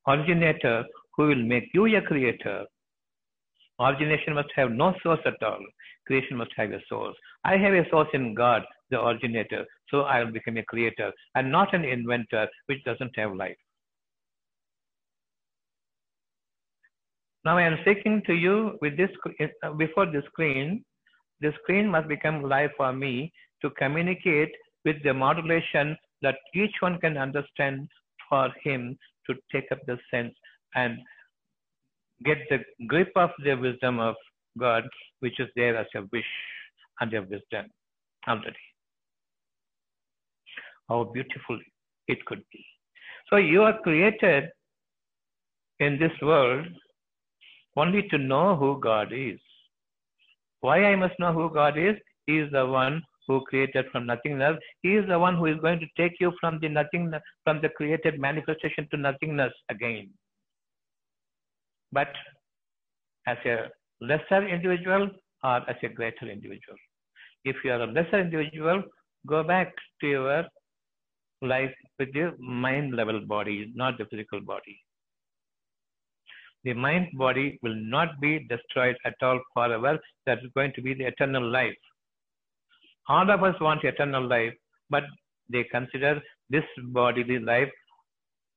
originator 0.06 0.84
who 1.16 1.28
will 1.28 1.44
make 1.54 1.68
you 1.72 1.86
a 1.96 2.02
creator. 2.02 2.64
Origination 3.80 4.34
must 4.34 4.50
have 4.54 4.70
no 4.70 4.94
source 5.02 5.20
at 5.24 5.42
all. 5.42 5.64
Creation 6.06 6.36
must 6.36 6.50
have 6.56 6.70
a 6.72 6.80
source. 6.88 7.16
I 7.44 7.56
have 7.56 7.74
a 7.74 7.88
source 7.90 8.08
in 8.12 8.34
God, 8.34 8.62
the 8.90 9.00
originator, 9.00 9.64
so 9.88 10.02
I 10.02 10.22
will 10.22 10.32
become 10.32 10.56
a 10.56 10.64
creator 10.64 11.12
and 11.34 11.50
not 11.50 11.74
an 11.74 11.84
inventor 11.84 12.48
which 12.66 12.82
doesn't 12.84 13.16
have 13.16 13.34
life. 13.34 13.56
Now 17.44 17.58
I 17.58 17.62
am 17.62 17.78
speaking 17.82 18.22
to 18.26 18.34
you 18.34 18.78
with 18.80 18.96
this 18.96 19.10
uh, 19.64 19.72
before 19.72 20.06
the 20.06 20.22
screen. 20.26 20.84
The 21.40 21.52
screen 21.62 21.88
must 21.88 22.08
become 22.08 22.42
live 22.42 22.70
for 22.76 22.92
me 22.92 23.32
to 23.62 23.70
communicate 23.70 24.52
with 24.84 25.02
the 25.02 25.12
modulation 25.12 25.96
that 26.22 26.36
each 26.54 26.74
one 26.80 26.98
can 26.98 27.16
understand 27.16 27.88
for 28.28 28.48
him 28.62 28.96
to 29.26 29.34
take 29.50 29.70
up 29.72 29.78
the 29.86 29.98
sense 30.10 30.34
and 30.74 30.98
get 32.24 32.38
the 32.48 32.58
grip 32.86 33.10
of 33.16 33.30
the 33.44 33.54
wisdom 33.54 33.98
of 33.98 34.14
God, 34.58 34.84
which 35.20 35.38
is 35.40 35.48
there 35.56 35.76
as 35.76 35.86
a 35.94 36.02
wish 36.12 36.32
and 37.00 37.12
a 37.14 37.22
wisdom 37.22 37.66
already. 38.28 38.66
How 40.88 41.04
beautiful 41.04 41.58
it 42.08 42.24
could 42.26 42.42
be. 42.52 42.64
So 43.30 43.36
you 43.36 43.62
are 43.62 43.78
created 43.80 44.50
in 45.80 45.98
this 45.98 46.12
world 46.20 46.66
only 47.76 48.02
to 48.08 48.18
know 48.18 48.56
who 48.56 48.80
God 48.80 49.12
is. 49.12 49.40
Why 50.60 50.84
I 50.84 50.96
must 50.96 51.18
know 51.18 51.32
who 51.32 51.50
God 51.52 51.78
is? 51.78 51.96
He 52.26 52.38
is 52.38 52.50
the 52.52 52.66
one 52.66 53.02
who 53.26 53.40
created 53.42 53.86
from 53.90 54.06
nothingness. 54.06 54.58
He 54.82 54.94
is 54.96 55.06
the 55.08 55.18
one 55.18 55.36
who 55.36 55.46
is 55.46 55.58
going 55.60 55.80
to 55.80 55.86
take 55.96 56.12
you 56.20 56.32
from 56.40 56.58
the 56.60 56.68
nothingness, 56.68 57.22
from 57.44 57.60
the 57.62 57.68
created 57.70 58.20
manifestation 58.20 58.86
to 58.90 58.96
nothingness 58.96 59.52
again. 59.70 60.10
But 61.90 62.08
as 63.26 63.38
a 63.44 63.68
lesser 64.10 64.46
individual 64.46 65.08
or 65.44 65.58
as 65.70 65.76
a 65.82 65.88
greater 65.88 66.28
individual. 66.30 66.78
If 67.44 67.56
you 67.64 67.72
are 67.72 67.82
a 67.82 67.92
lesser 67.98 68.20
individual, 68.20 68.82
go 69.26 69.42
back 69.42 69.72
to 70.00 70.06
your 70.06 70.44
life 71.42 71.74
with 71.98 72.10
your 72.14 72.32
mind 72.38 72.94
level 72.94 73.20
body, 73.26 73.72
not 73.74 73.98
the 73.98 74.06
physical 74.06 74.40
body 74.40 74.78
the 76.64 76.72
mind 76.72 77.08
body 77.14 77.58
will 77.62 77.74
not 77.74 78.20
be 78.20 78.46
destroyed 78.48 78.96
at 79.04 79.14
all 79.22 79.40
forever. 79.54 79.98
That 80.26 80.38
is 80.38 80.50
going 80.54 80.72
to 80.74 80.82
be 80.82 80.94
the 80.94 81.06
eternal 81.06 81.44
life. 81.44 81.74
All 83.08 83.28
of 83.30 83.42
us 83.42 83.60
want 83.60 83.84
eternal 83.84 84.26
life, 84.26 84.54
but 84.88 85.04
they 85.50 85.64
consider 85.64 86.20
this 86.50 86.64
bodily 86.92 87.38
life 87.40 87.70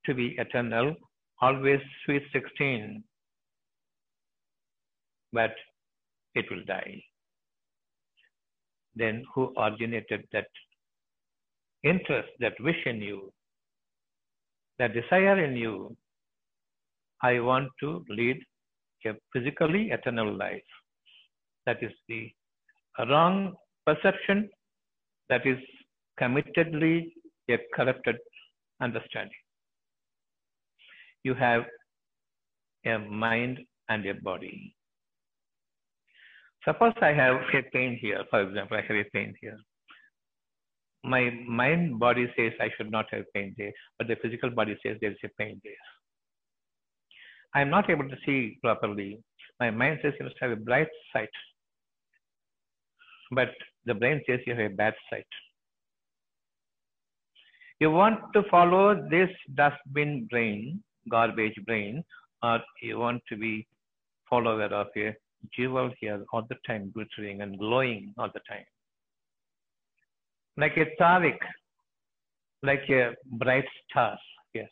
to 0.05 0.13
be 0.13 0.35
eternal, 0.37 0.95
always 1.41 1.79
sweet 2.03 2.23
16. 2.31 3.03
But 5.35 5.53
it 6.33 6.45
will 6.51 6.63
die. 6.65 7.03
Then 8.95 9.23
who 9.33 9.53
originated 9.57 10.25
that 10.31 10.47
interest, 11.83 12.29
that 12.39 12.53
wish 12.59 12.81
in 12.85 13.01
you, 13.01 13.31
that 14.79 14.93
desire 14.93 15.43
in 15.43 15.55
you 15.55 15.95
I 17.21 17.39
want 17.39 17.69
to 17.79 18.03
lead 18.09 18.39
a 19.05 19.13
physically 19.33 19.89
eternal 19.91 20.35
life. 20.35 20.71
That 21.65 21.81
is 21.81 21.91
the 22.07 22.31
wrong 23.09 23.53
perception, 23.85 24.49
that 25.29 25.45
is 25.45 25.57
committedly 26.21 27.13
a 27.49 27.57
corrupted 27.73 28.17
understanding. 28.81 29.43
You 31.23 31.33
have 31.35 31.63
a 32.85 32.99
mind 32.99 33.59
and 33.89 34.05
a 34.05 34.13
body. 34.13 34.74
Suppose 36.65 36.93
I 37.01 37.13
have 37.13 37.35
a 37.53 37.61
pain 37.71 37.97
here, 38.01 38.23
for 38.31 38.41
example, 38.41 38.77
I 38.77 38.81
have 38.81 38.97
a 38.97 39.03
pain 39.13 39.35
here. 39.39 39.57
My 41.03 41.29
mind 41.47 41.99
body 41.99 42.27
says 42.35 42.53
I 42.59 42.69
should 42.75 42.89
not 42.91 43.05
have 43.11 43.25
pain 43.35 43.53
there, 43.57 43.71
but 43.99 44.07
the 44.07 44.15
physical 44.21 44.49
body 44.49 44.75
says 44.83 44.97
there 44.99 45.11
is 45.11 45.17
a 45.23 45.29
pain 45.37 45.61
there. 45.63 45.85
I 47.53 47.61
am 47.61 47.69
not 47.69 47.89
able 47.89 48.09
to 48.09 48.17
see 48.25 48.57
properly. 48.63 49.21
My 49.59 49.69
mind 49.69 49.99
says 50.01 50.13
you 50.19 50.25
must 50.25 50.37
have 50.41 50.51
a 50.51 50.55
bright 50.55 50.87
sight. 51.13 51.29
But 53.31 53.49
the 53.85 53.93
brain 53.93 54.21
says 54.27 54.39
you 54.47 54.55
have 54.55 54.71
a 54.71 54.75
bad 54.75 54.95
sight. 55.11 55.27
You 57.79 57.91
want 57.91 58.19
to 58.33 58.43
follow 58.49 58.95
this 59.09 59.29
dustbin 59.53 60.27
brain, 60.31 60.83
garbage 61.09 61.59
brain, 61.67 62.03
or 62.41 62.59
you 62.81 62.97
want 62.97 63.21
to 63.29 63.37
be 63.37 63.67
follower 64.29 64.73
of 64.73 64.87
a 64.97 65.15
jewel 65.55 65.91
here 65.99 66.23
all 66.31 66.43
the 66.49 66.55
time, 66.67 66.91
glittering 66.93 67.41
and 67.41 67.57
glowing 67.59 68.13
all 68.17 68.29
the 68.33 68.41
time. 68.47 68.65
Like 70.57 70.77
a 70.77 70.85
tarik, 70.97 71.39
like 72.63 72.89
a 72.89 73.13
bright 73.33 73.65
star, 73.89 74.17
yes. 74.53 74.69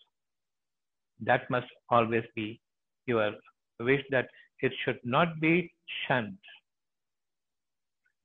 That 1.19 1.49
must 1.49 1.67
always 1.89 2.24
be 2.36 2.59
your 3.05 3.32
wish 3.80 4.01
that 4.11 4.28
it 4.59 4.71
should 4.84 4.99
not 5.03 5.39
be 5.39 5.71
shunned 6.07 6.38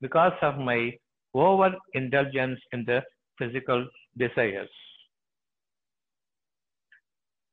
because 0.00 0.32
of 0.42 0.58
my 0.58 0.92
over 1.34 1.74
indulgence 1.94 2.60
in 2.72 2.84
the 2.84 3.02
physical 3.38 3.86
desires. 4.16 4.70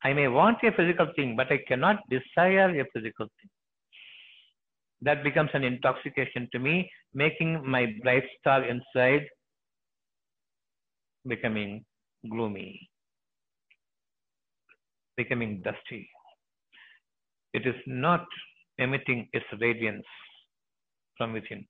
I 0.04 0.14
may 0.14 0.28
want 0.28 0.60
a 0.64 0.72
physical 0.72 1.08
thing, 1.16 1.36
but 1.36 1.52
I 1.52 1.60
cannot 1.68 1.98
desire 2.10 2.70
a 2.80 2.86
physical 2.94 3.26
thing. 3.26 3.50
That 5.06 5.24
becomes 5.24 5.52
an 5.54 5.64
intoxication 5.64 6.50
to 6.52 6.60
me, 6.60 6.92
making 7.14 7.62
my 7.70 7.94
bright 8.02 8.24
star 8.40 8.64
inside 8.64 9.28
becoming 11.28 11.86
gloomy, 12.30 12.90
becoming 15.16 15.62
dusty. 15.62 16.10
It 17.54 17.68
is 17.68 17.76
not 17.86 18.26
emitting 18.80 19.30
its 19.32 19.46
radiance 19.62 20.06
from 21.18 21.34
within. 21.34 21.66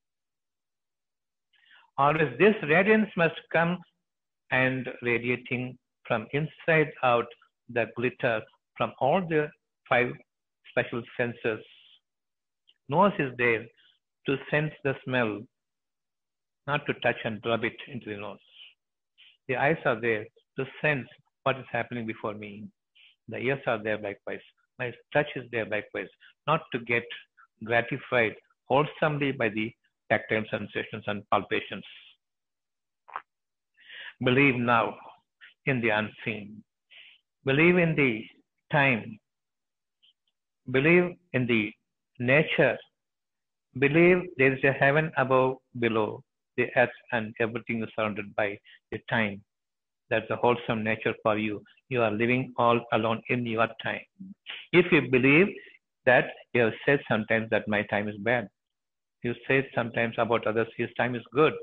Always 1.98 2.32
this 2.40 2.56
radiance 2.64 3.10
must 3.18 3.36
come 3.52 3.78
and 4.52 4.88
radiating 5.02 5.78
from 6.08 6.26
inside 6.32 6.92
out 7.04 7.28
the 7.70 7.88
glitter 7.98 8.42
from 8.78 8.94
all 9.00 9.22
the 9.28 9.50
five 9.90 10.12
special 10.72 11.04
senses. 11.18 11.60
Nose 12.88 13.14
is 13.20 13.32
there 13.38 13.66
to 14.28 14.38
sense 14.52 14.74
the 14.84 14.94
smell, 15.04 15.42
not 16.68 16.86
to 16.86 16.94
touch 16.96 17.18
and 17.24 17.42
rub 17.46 17.64
it 17.64 17.78
into 17.88 18.10
the 18.10 18.18
nose. 18.18 18.38
The 19.48 19.56
eyes 19.56 19.78
are 19.86 20.00
there 20.00 20.26
to 20.58 20.66
sense 20.82 21.08
what 21.44 21.60
is 21.60 21.66
happening 21.72 22.06
before 22.06 22.34
me. 22.34 22.68
The 23.28 23.38
ears 23.38 23.62
are 23.68 23.82
there 23.82 23.98
likewise. 23.98 24.42
My 24.80 24.92
touch 25.14 25.28
is 25.36 25.46
there 25.52 25.66
likewise, 25.66 26.10
not 26.48 26.62
to 26.74 26.80
get 26.80 27.04
gratified 27.64 28.36
wholesomely 28.68 29.32
by 29.32 29.50
the 29.50 29.72
tactile 30.12 30.44
sensations 30.52 31.04
and 31.08 31.24
palpations. 31.34 31.84
Believe 34.24 34.56
now 34.56 34.96
in 35.66 35.82
the 35.82 35.90
unseen. 35.90 36.64
Believe 37.46 37.78
in 37.78 37.96
the 37.96 38.24
time. 38.72 39.20
Believe 40.72 41.16
in 41.34 41.46
the 41.48 41.72
nature. 42.20 42.78
Believe 43.78 44.24
there 44.38 44.54
is 44.54 44.64
a 44.64 44.72
heaven 44.72 45.12
above, 45.18 45.58
below, 45.80 46.24
the 46.58 46.68
earth, 46.78 46.90
and 47.12 47.34
everything 47.40 47.84
is 47.84 47.90
surrounded 47.96 48.34
by 48.36 48.58
the 48.92 49.00
time. 49.10 49.42
That's 50.10 50.30
a 50.30 50.36
wholesome 50.36 50.84
nature 50.84 51.14
for 51.24 51.38
you. 51.38 51.62
You 51.90 52.02
are 52.04 52.12
living 52.12 52.54
all 52.58 52.80
alone 52.94 53.22
in 53.30 53.46
your 53.46 53.68
time. 53.84 54.02
If 54.72 54.92
you 54.92 55.10
believe 55.10 55.48
that 56.06 56.26
you 56.54 56.62
have 56.62 56.74
said 56.86 57.00
sometimes 57.10 57.50
that 57.50 57.68
my 57.68 57.82
time 57.84 58.08
is 58.08 58.16
bad, 58.18 58.48
you 59.24 59.34
say 59.48 59.68
sometimes 59.74 60.16
about 60.18 60.46
others, 60.48 60.68
his 60.78 60.90
time 60.98 61.16
is 61.16 61.24
good. 61.34 61.54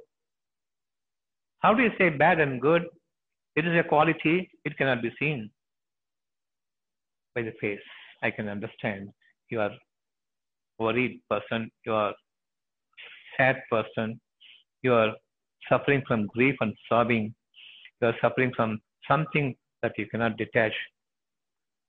How 1.61 1.72
do 1.72 1.82
you 1.82 1.92
say 1.96 2.09
bad 2.11 2.40
and 2.40 2.61
good? 2.61 2.82
It 3.55 3.66
is 3.66 3.78
a 3.78 3.88
quality, 3.88 4.50
it 4.64 4.76
cannot 4.76 5.03
be 5.03 5.12
seen 5.18 5.50
by 7.34 7.42
the 7.42 7.53
face. 7.61 7.80
I 8.22 8.30
can 8.30 8.48
understand 8.48 9.11
you 9.48 9.61
are 9.61 9.70
worried 10.83 11.20
person, 11.30 11.70
you 11.87 11.95
are 11.95 12.14
sad 13.37 13.57
person, 13.70 14.20
you 14.83 14.93
are 14.93 15.12
suffering 15.68 16.03
from 16.07 16.26
grief 16.26 16.57
and 16.61 16.74
sobbing, 16.89 17.35
you 18.01 18.09
are 18.09 18.16
suffering 18.20 18.53
from 18.57 18.80
something 19.09 19.55
that 19.83 19.93
you 19.99 20.07
cannot 20.07 20.37
detach 20.37 20.72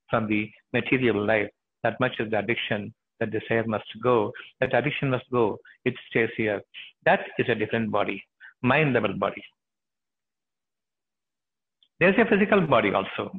from 0.09 0.27
the 0.27 0.49
material 0.73 1.25
life. 1.25 1.49
That 1.83 1.99
much 1.99 2.13
is 2.19 2.29
the 2.31 2.39
addiction, 2.39 2.93
that 3.19 3.31
desire 3.31 3.65
must 3.65 3.85
go, 4.01 4.31
that 4.59 4.73
addiction 4.73 5.09
must 5.09 5.29
go, 5.31 5.57
it 5.85 5.95
stays 6.09 6.29
here. 6.37 6.61
That 7.05 7.21
is 7.37 7.47
a 7.49 7.55
different 7.55 7.91
body, 7.91 8.23
mind 8.61 8.93
level 8.93 9.13
body. 9.17 9.43
There's 11.99 12.15
a 12.17 12.29
physical 12.29 12.61
body 12.61 12.91
also. 12.93 13.31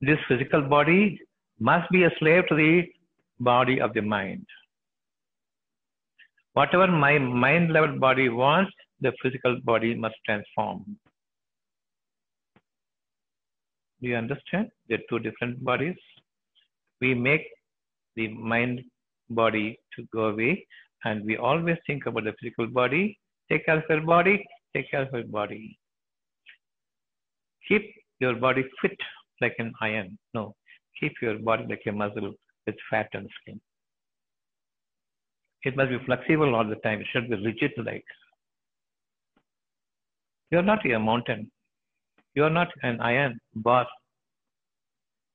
This 0.00 0.18
physical 0.28 0.62
body 0.62 1.18
must 1.58 1.90
be 1.90 2.04
a 2.04 2.10
slave 2.18 2.46
to 2.48 2.54
the 2.54 2.82
body 3.40 3.80
of 3.80 3.94
the 3.94 4.02
mind. 4.02 4.46
Whatever 6.54 6.86
my 6.86 7.18
mind 7.18 7.72
level 7.72 7.98
body 7.98 8.28
wants, 8.28 8.72
the 9.00 9.12
physical 9.22 9.58
body 9.64 9.94
must 9.94 10.14
transform. 10.24 10.96
Do 14.00 14.08
you 14.08 14.16
understand? 14.16 14.68
They're 14.88 15.06
two 15.08 15.18
different 15.18 15.64
bodies. 15.64 15.96
We 17.00 17.14
make 17.14 17.46
the 18.16 18.28
mind 18.28 18.82
body 19.30 19.78
to 19.96 20.06
go 20.12 20.26
away 20.26 20.66
and 21.04 21.24
we 21.24 21.36
always 21.36 21.76
think 21.86 22.06
about 22.06 22.24
the 22.24 22.34
physical 22.40 22.66
body. 22.66 23.18
Take 23.50 23.66
care 23.66 23.78
of 23.78 23.84
your 23.88 24.02
body, 24.02 24.44
take 24.74 24.90
care 24.90 25.02
of 25.02 25.12
your 25.12 25.24
body. 25.24 25.78
Keep 27.68 27.94
your 28.20 28.36
body 28.36 28.64
fit 28.80 28.96
like 29.40 29.54
an 29.58 29.72
iron. 29.80 30.18
No, 30.34 30.54
keep 31.00 31.12
your 31.20 31.38
body 31.38 31.66
like 31.68 31.82
a 31.86 31.92
muscle 31.92 32.34
with 32.66 32.76
fat 32.90 33.08
and 33.12 33.28
skin. 33.40 33.60
It 35.64 35.76
must 35.76 35.90
be 35.90 35.98
flexible 36.04 36.54
all 36.54 36.66
the 36.68 36.76
time. 36.76 37.00
It 37.00 37.06
should 37.12 37.30
be 37.30 37.36
rigid 37.36 37.72
like. 37.78 38.04
You 40.50 40.58
are 40.58 40.62
not 40.62 40.84
a 40.84 40.98
mountain. 40.98 41.50
You 42.34 42.44
are 42.44 42.50
not 42.50 42.68
an 42.82 43.00
iron 43.00 43.38
bar. 43.54 43.86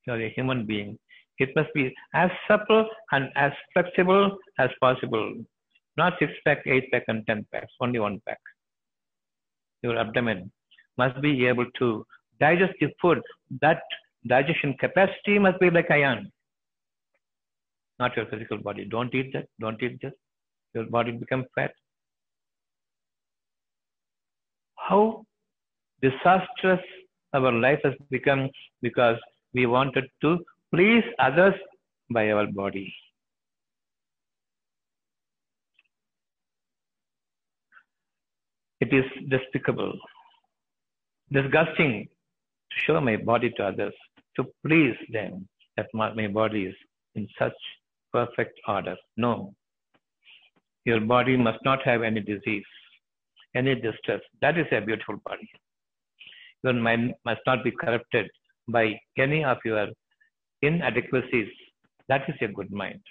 You 0.06 0.14
are 0.14 0.22
a 0.22 0.30
human 0.30 0.66
being. 0.66 0.98
It 1.40 1.50
must 1.56 1.74
be 1.74 1.94
as 2.14 2.30
supple 2.48 2.88
and 3.12 3.30
as 3.36 3.52
flexible 3.74 4.38
as 4.60 4.70
possible. 4.82 5.34
Not 5.98 6.14
six 6.20 6.32
pack, 6.46 6.60
eight 6.66 6.92
pack, 6.92 7.04
and 7.08 7.26
ten 7.26 7.46
packs. 7.52 7.74
Only 7.82 8.00
one 8.00 8.22
pack. 8.28 8.40
Your 9.82 9.98
abdomen 9.98 10.52
must 10.98 11.20
be 11.22 11.48
able 11.48 11.66
to 11.80 12.06
digest 12.40 12.74
the 12.80 12.90
food. 13.02 13.22
That 13.62 13.82
digestion 14.28 14.76
capacity 14.80 15.40
must 15.40 15.60
be 15.60 15.70
like 15.70 15.90
iron. 15.90 16.32
Not 18.00 18.16
your 18.16 18.26
physical 18.28 18.58
body. 18.58 18.86
Don't 18.86 19.14
eat 19.14 19.34
that. 19.34 19.48
Don't 19.60 19.82
eat 19.84 20.02
this. 20.02 20.14
Your 20.74 20.86
body 20.86 21.12
become 21.12 21.46
fat. 21.54 21.72
How 24.76 25.26
disastrous 26.02 26.80
our 27.34 27.52
life 27.52 27.80
has 27.84 27.94
become 28.10 28.50
because 28.82 29.18
we 29.54 29.66
wanted 29.66 30.06
to 30.22 30.40
please 30.74 31.04
others 31.20 31.54
by 32.10 32.32
our 32.32 32.48
body. 32.48 32.94
It 38.80 38.94
is 38.94 39.04
despicable, 39.28 39.94
disgusting 41.32 42.08
to 42.72 42.80
show 42.86 43.02
my 43.02 43.18
body 43.18 43.52
to 43.58 43.66
others, 43.66 43.94
to 44.38 44.46
please 44.66 44.96
them 45.12 45.48
that 45.76 45.88
my 45.94 46.28
body 46.28 46.64
is 46.66 46.76
in 47.16 47.28
such 47.38 47.54
perfect 48.12 48.60
order. 48.68 48.96
No. 49.18 49.54
Your 50.86 51.00
body 51.02 51.38
must 51.38 51.60
not 51.64 51.84
have 51.84 52.04
any 52.04 52.22
disease, 52.22 52.64
any 53.56 53.76
distress. 53.76 54.22
That 54.42 54.58
is 54.58 54.66
a 54.72 54.82
beautiful 54.82 55.18
body. 55.26 55.50
Your 56.64 56.74
mind 56.74 57.14
must 57.26 57.42
not 57.46 57.64
be 57.64 57.72
corrupted 57.72 58.30
by 58.68 59.00
any 59.18 59.44
of 59.44 59.58
your 59.66 59.88
inadequacies. 60.62 61.50
That 62.08 62.24
is 62.28 62.36
a 62.42 62.48
good 62.48 62.72
mind. 62.72 63.02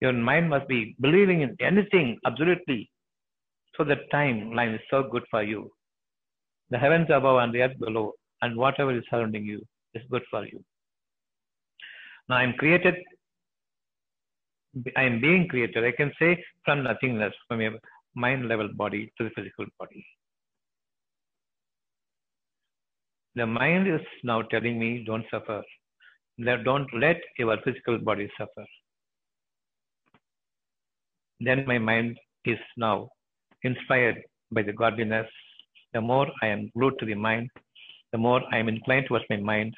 Your 0.00 0.12
mind 0.12 0.50
must 0.50 0.68
be 0.68 0.94
believing 1.00 1.40
in 1.42 1.56
anything 1.60 2.18
absolutely. 2.26 2.90
So 3.76 3.84
the 3.84 3.96
timeline 4.12 4.74
is 4.74 4.80
so 4.90 5.04
good 5.10 5.24
for 5.30 5.42
you. 5.42 5.70
The 6.70 6.78
heavens 6.78 7.08
above 7.10 7.38
and 7.38 7.54
the 7.54 7.62
earth 7.62 7.78
below, 7.78 8.12
and 8.42 8.56
whatever 8.56 8.96
is 8.96 9.04
surrounding 9.10 9.44
you 9.44 9.60
is 9.94 10.02
good 10.10 10.22
for 10.30 10.44
you. 10.44 10.62
Now 12.28 12.36
I 12.36 12.42
am 12.42 12.54
created, 12.54 12.96
I 14.96 15.02
am 15.02 15.20
being 15.20 15.48
created. 15.48 15.84
I 15.84 15.92
can 15.92 16.12
say 16.18 16.44
from 16.64 16.82
nothingness, 16.82 17.34
from 17.48 17.60
a 17.62 17.70
mind 18.14 18.48
level 18.48 18.68
body 18.74 19.12
to 19.16 19.24
the 19.24 19.30
physical 19.30 19.66
body. 19.78 20.04
The 23.34 23.46
mind 23.46 23.86
is 23.86 24.00
now 24.22 24.42
telling 24.42 24.78
me, 24.78 25.04
don't 25.06 25.24
suffer. 25.30 25.62
Don't 26.38 26.88
let 26.94 27.20
your 27.38 27.56
physical 27.64 27.98
body 27.98 28.30
suffer. 28.38 28.64
Then 31.40 31.64
my 31.66 31.78
mind 31.78 32.18
is 32.44 32.58
now 32.76 33.10
inspired 33.62 34.22
by 34.52 34.62
the 34.62 34.72
godliness. 34.72 35.28
The 35.92 36.00
more 36.00 36.28
I 36.42 36.48
am 36.48 36.70
glued 36.76 36.98
to 37.00 37.06
the 37.06 37.14
mind, 37.14 37.50
the 38.12 38.18
more 38.18 38.42
I 38.52 38.58
am 38.58 38.68
inclined 38.68 39.06
towards 39.08 39.24
my 39.28 39.36
mind. 39.36 39.74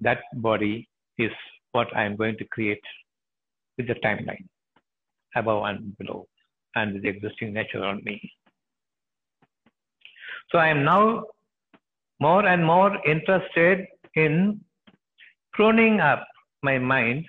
That 0.00 0.20
body 0.36 0.88
is 1.18 1.32
what 1.72 1.94
I 1.94 2.04
am 2.04 2.16
going 2.16 2.36
to 2.38 2.44
create 2.46 2.82
with 3.80 3.88
the 3.88 3.98
timeline 4.06 4.46
above 5.34 5.64
and 5.64 5.96
below 5.98 6.26
and 6.76 6.94
with 6.94 7.02
the 7.02 7.08
existing 7.08 7.52
nature 7.52 7.82
around 7.82 8.02
me. 8.04 8.16
So 10.50 10.58
I 10.58 10.68
am 10.68 10.84
now 10.84 11.24
more 12.20 12.44
and 12.46 12.64
more 12.64 12.92
interested 13.06 13.86
in 14.14 14.60
pruning 15.52 16.00
up 16.00 16.26
my 16.62 16.78
mind, 16.78 17.26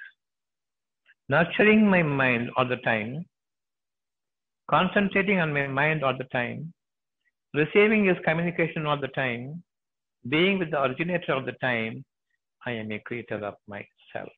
nurturing 1.30 1.88
my 1.88 2.04
mind 2.04 2.50
all 2.58 2.68
the 2.68 2.78
time, 2.78 3.26
concentrating 4.70 5.40
on 5.40 5.54
my 5.54 5.68
mind 5.68 6.04
all 6.04 6.18
the 6.18 6.30
time, 6.40 6.74
receiving 7.54 8.06
his 8.06 8.18
communication 8.26 8.86
all 8.86 9.00
the 9.00 9.14
time, 9.20 9.64
being 10.28 10.60
with 10.60 10.72
the 10.72 10.82
originator 10.82 11.34
all 11.34 11.46
the 11.46 11.58
time, 11.62 12.04
I 12.66 12.72
am 12.72 12.92
a 12.92 13.00
creator 13.00 13.44
of 13.46 13.56
myself. 13.68 14.32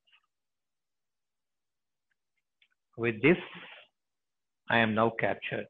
With 2.97 3.21
this, 3.21 3.37
I 4.69 4.79
am 4.79 4.93
now 4.93 5.11
captured. 5.19 5.67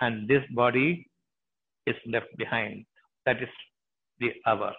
And 0.00 0.28
this 0.28 0.42
body 0.54 1.08
is 1.86 1.96
left 2.06 2.36
behind. 2.36 2.84
That 3.26 3.42
is 3.42 3.48
the 4.18 4.32
hour 4.46 4.74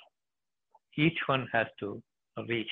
each 0.97 1.18
one 1.26 1.47
has 1.51 1.68
to 1.80 2.01
reach. 2.47 2.72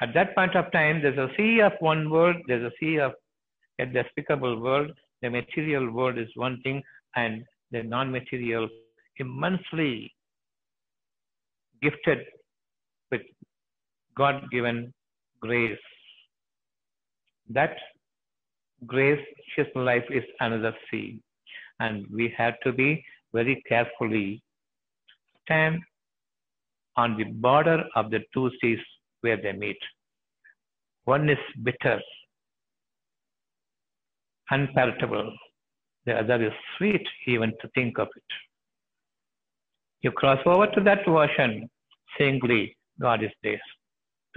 At 0.00 0.12
that 0.14 0.34
point 0.34 0.54
of 0.54 0.70
time, 0.72 1.00
there's 1.00 1.18
a 1.18 1.30
sea 1.36 1.60
of 1.60 1.72
one 1.80 2.10
world, 2.10 2.36
there's 2.46 2.70
a 2.70 2.76
sea 2.78 2.98
of 2.98 3.12
a 3.78 3.86
despicable 3.86 4.60
world. 4.60 4.90
The 5.22 5.30
material 5.30 5.90
world 5.90 6.18
is 6.18 6.28
one 6.34 6.60
thing, 6.62 6.82
and 7.14 7.44
the 7.70 7.82
non 7.82 8.10
material, 8.12 8.68
immensely 9.16 10.12
gifted 11.82 12.18
with 13.10 13.22
God 14.16 14.42
given 14.50 14.92
grace. 15.40 15.78
That 17.50 17.76
gracious 18.86 19.70
life 19.74 20.04
is 20.10 20.24
another 20.40 20.74
sea. 20.90 21.20
And 21.80 22.06
we 22.12 22.34
have 22.36 22.54
to 22.64 22.72
be 22.72 23.04
very 23.32 23.62
carefully 23.68 24.42
stand 25.42 25.80
on 26.96 27.16
the 27.16 27.24
border 27.24 27.84
of 27.94 28.10
the 28.10 28.20
two 28.32 28.50
seas 28.60 28.78
where 29.20 29.36
they 29.36 29.52
meet. 29.52 29.78
One 31.04 31.28
is 31.28 31.38
bitter, 31.62 32.00
unpalatable. 34.50 35.32
The 36.06 36.14
other 36.20 36.46
is 36.46 36.52
sweet 36.76 37.06
even 37.26 37.52
to 37.60 37.68
think 37.74 37.98
of 37.98 38.08
it. 38.16 38.30
You 40.02 40.12
cross 40.12 40.38
over 40.46 40.66
to 40.68 40.80
that 40.82 41.06
ocean, 41.06 41.68
singly, 42.16 42.76
God 43.00 43.22
is 43.22 43.30
there 43.42 43.60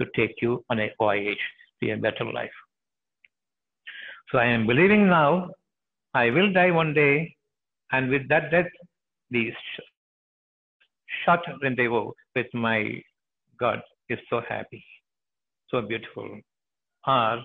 to 0.00 0.06
take 0.16 0.36
you 0.42 0.64
on 0.70 0.80
a 0.80 0.90
voyage 0.98 1.44
to 1.82 1.90
a 1.90 1.96
better 1.96 2.24
life. 2.24 2.58
So 4.30 4.38
I 4.38 4.46
am 4.46 4.66
believing 4.66 5.08
now 5.08 5.50
I 6.14 6.30
will 6.30 6.52
die 6.52 6.70
one 6.72 6.92
day, 6.92 7.36
and 7.92 8.10
with 8.10 8.28
that 8.28 8.50
death, 8.50 8.66
the 9.30 9.52
short 11.24 11.40
rendezvous 11.62 12.10
with 12.34 12.46
my 12.52 13.00
God 13.58 13.80
is 14.08 14.18
so 14.28 14.40
happy, 14.48 14.84
so 15.68 15.82
beautiful. 15.82 16.40
Or 17.06 17.42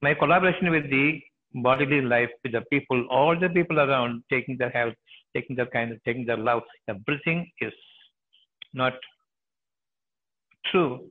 my 0.00 0.14
collaboration 0.14 0.70
with 0.70 0.88
the 0.90 1.20
bodily 1.54 2.02
life, 2.02 2.30
with 2.44 2.52
the 2.52 2.62
people, 2.70 3.04
all 3.10 3.38
the 3.38 3.48
people 3.48 3.80
around, 3.80 4.22
taking 4.30 4.56
their 4.56 4.70
health, 4.70 4.94
taking 5.34 5.56
their 5.56 5.66
kindness, 5.66 6.00
taking 6.04 6.24
their 6.24 6.36
love, 6.36 6.62
everything 6.88 7.50
is 7.60 7.72
not 8.74 8.94
true, 10.66 11.10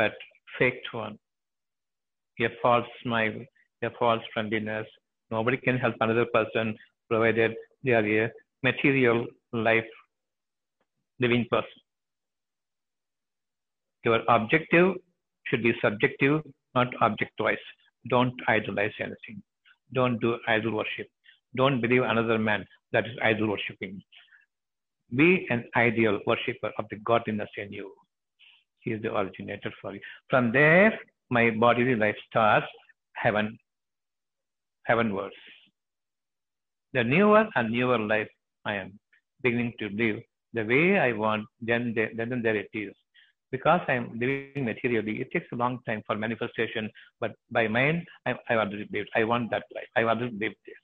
but 0.00 0.12
faked 0.58 0.88
one. 0.92 1.18
A 2.40 2.48
false 2.62 2.86
smile, 3.02 3.38
a 3.82 3.90
false 3.98 4.22
friendliness. 4.32 4.86
Nobody 5.30 5.56
can 5.56 5.78
help 5.78 5.94
another 6.00 6.26
person 6.34 6.76
provided 7.08 7.54
they 7.82 7.92
are 7.92 8.24
a 8.24 8.30
material 8.62 9.26
life 9.52 9.90
living 11.20 11.46
person. 11.50 11.80
Your 14.04 14.20
objective 14.28 14.94
should 15.46 15.62
be 15.62 15.72
subjective, 15.82 16.42
not 16.74 16.88
objectivized. 17.02 17.68
Don't 18.08 18.34
idolize 18.48 18.96
anything. 19.00 19.42
Don't 19.94 20.20
do 20.20 20.36
idol 20.46 20.72
worship. 20.72 21.08
Don't 21.56 21.80
believe 21.80 22.02
another 22.02 22.38
man. 22.38 22.64
That 22.92 23.06
is 23.06 23.16
idol 23.22 23.48
worshiping. 23.48 24.02
Be 25.14 25.46
an 25.50 25.64
ideal 25.76 26.20
worshipper 26.26 26.72
of 26.78 26.84
the 26.90 26.96
godliness 26.96 27.48
in 27.56 27.72
you. 27.72 27.92
He 28.86 28.92
is 28.92 29.02
the 29.02 29.12
originator 29.14 29.72
for 29.82 29.92
you. 29.94 30.00
From 30.30 30.52
there, 30.52 30.96
my 31.28 31.50
bodily 31.50 31.96
life 31.96 32.14
starts 32.30 32.68
heaven, 33.14 33.58
heavenwards. 34.84 35.34
The 36.92 37.02
newer 37.02 37.46
and 37.56 37.72
newer 37.72 37.98
life 37.98 38.28
I 38.64 38.74
am 38.76 38.98
beginning 39.42 39.72
to 39.80 39.88
live 39.88 40.18
the 40.54 40.62
way 40.62 41.00
I 41.00 41.10
want, 41.12 41.46
then, 41.60 41.94
there, 41.96 42.10
then 42.16 42.40
there 42.42 42.54
it 42.54 42.70
is. 42.72 42.94
Because 43.50 43.80
I 43.88 43.94
am 43.94 44.12
living 44.20 44.64
materially, 44.64 45.20
it 45.20 45.32
takes 45.32 45.46
a 45.52 45.56
long 45.56 45.80
time 45.84 46.02
for 46.06 46.14
manifestation, 46.14 46.88
but 47.20 47.32
by 47.50 47.66
mind, 47.66 48.06
I, 48.24 48.36
I 48.48 48.54
already 48.54 48.88
lived. 48.92 49.08
I 49.16 49.24
want 49.24 49.50
that 49.50 49.64
life. 49.74 49.88
I 49.96 50.02
already 50.04 50.30
lived 50.30 50.56
this. 50.64 50.82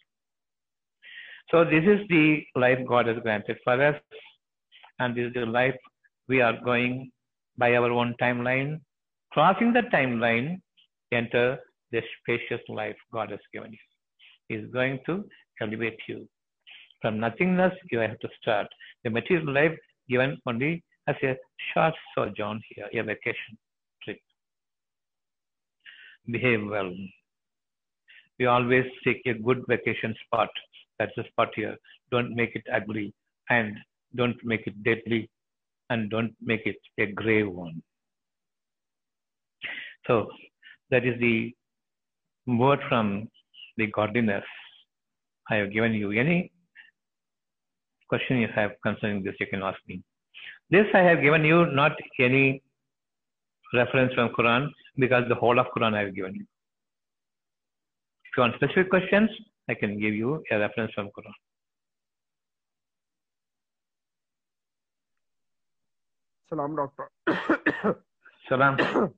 So 1.50 1.64
this 1.64 1.84
is 1.84 2.00
the 2.08 2.42
life 2.56 2.78
God 2.88 3.06
has 3.06 3.18
granted 3.22 3.58
for 3.62 3.80
us, 3.80 3.96
and 4.98 5.16
this 5.16 5.28
is 5.28 5.34
the 5.34 5.46
life 5.46 5.76
we 6.28 6.40
are 6.40 6.58
going 6.64 7.12
by 7.62 7.70
our 7.78 7.92
own 8.00 8.14
timeline. 8.20 8.70
Crossing 9.34 9.72
the 9.72 9.84
timeline, 9.96 10.48
enter 11.20 11.46
the 11.92 12.00
spacious 12.14 12.64
life 12.68 12.96
God 13.16 13.30
has 13.30 13.44
given 13.52 13.70
you. 13.70 13.84
He 14.48 14.54
is 14.60 14.66
going 14.72 14.98
to 15.06 15.14
elevate 15.60 16.00
you. 16.08 16.18
From 17.00 17.20
nothingness, 17.20 17.74
you 17.92 17.98
have 18.00 18.18
to 18.24 18.28
start. 18.40 18.66
The 19.04 19.10
material 19.10 19.52
life 19.60 19.76
given 20.08 20.38
only 20.46 20.82
as 21.06 21.16
a 21.22 21.36
short 21.68 21.94
sojourn 22.14 22.60
here, 22.70 22.88
a 23.00 23.04
vacation 23.04 23.54
trip. 24.02 24.18
Behave 26.34 26.66
well. 26.74 26.92
We 28.38 28.46
always 28.46 28.86
seek 29.04 29.22
a 29.26 29.34
good 29.34 29.62
vacation 29.68 30.14
spot. 30.24 30.50
That's 30.98 31.16
the 31.16 31.24
spot 31.30 31.50
here. 31.54 31.76
Don't 32.10 32.34
make 32.34 32.56
it 32.56 32.66
ugly 32.78 33.14
and 33.50 33.76
don't 34.16 34.38
make 34.44 34.66
it 34.66 34.82
deadly 34.82 35.30
and 35.92 36.10
don't 36.14 36.34
make 36.52 36.66
it 36.72 36.80
a 37.04 37.06
grave 37.20 37.48
one. 37.48 37.82
So 40.06 40.16
that 40.90 41.04
is 41.10 41.18
the 41.20 41.36
word 42.46 42.80
from 42.88 43.28
the 43.76 43.86
godliness 43.98 44.44
I 45.50 45.56
have 45.56 45.72
given 45.72 45.94
you. 45.94 46.10
Any 46.24 46.50
question 48.08 48.38
you 48.38 48.48
have 48.54 48.72
concerning 48.86 49.22
this, 49.22 49.36
you 49.40 49.46
can 49.46 49.62
ask 49.62 49.78
me. 49.88 50.02
This 50.70 50.86
I 50.94 51.02
have 51.10 51.22
given 51.22 51.44
you 51.44 51.66
not 51.66 51.92
any 52.18 52.62
reference 53.74 54.12
from 54.14 54.30
Quran 54.38 54.68
because 54.96 55.24
the 55.28 55.34
whole 55.34 55.58
of 55.58 55.66
Quran 55.76 55.94
I 55.94 56.00
have 56.00 56.14
given 56.14 56.34
you. 56.34 56.46
If 58.26 58.36
you 58.36 58.42
want 58.42 58.54
specific 58.56 58.90
questions, 58.90 59.30
I 59.68 59.74
can 59.74 59.98
give 60.00 60.14
you 60.14 60.42
a 60.50 60.58
reference 60.58 60.92
from 60.94 61.08
Quran. 61.16 61.36
Salam, 66.52 66.76
doctor. 66.76 67.10
Salam. 68.46 68.76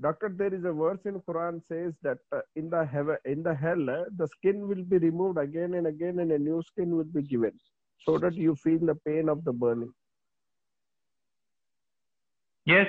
doctor, 0.00 0.28
there 0.36 0.52
is 0.52 0.64
a 0.64 0.72
verse 0.72 0.98
in 1.06 1.20
Quran 1.20 1.62
says 1.68 1.94
that 2.02 2.18
uh, 2.32 2.40
in 2.54 2.68
the 2.68 2.84
heaven, 2.84 3.16
in 3.24 3.42
the 3.42 3.54
hell, 3.54 3.88
uh, 3.88 4.04
the 4.18 4.28
skin 4.28 4.68
will 4.68 4.84
be 4.84 4.98
removed 4.98 5.38
again 5.38 5.72
and 5.72 5.86
again, 5.86 6.18
and 6.18 6.30
a 6.32 6.38
new 6.38 6.62
skin 6.66 6.94
will 6.96 7.04
be 7.04 7.22
given, 7.22 7.52
so 8.04 8.18
that 8.18 8.34
you 8.34 8.54
feel 8.56 8.78
the 8.78 8.94
pain 9.06 9.30
of 9.30 9.42
the 9.44 9.52
burning. 9.54 9.90
Yes, 12.66 12.86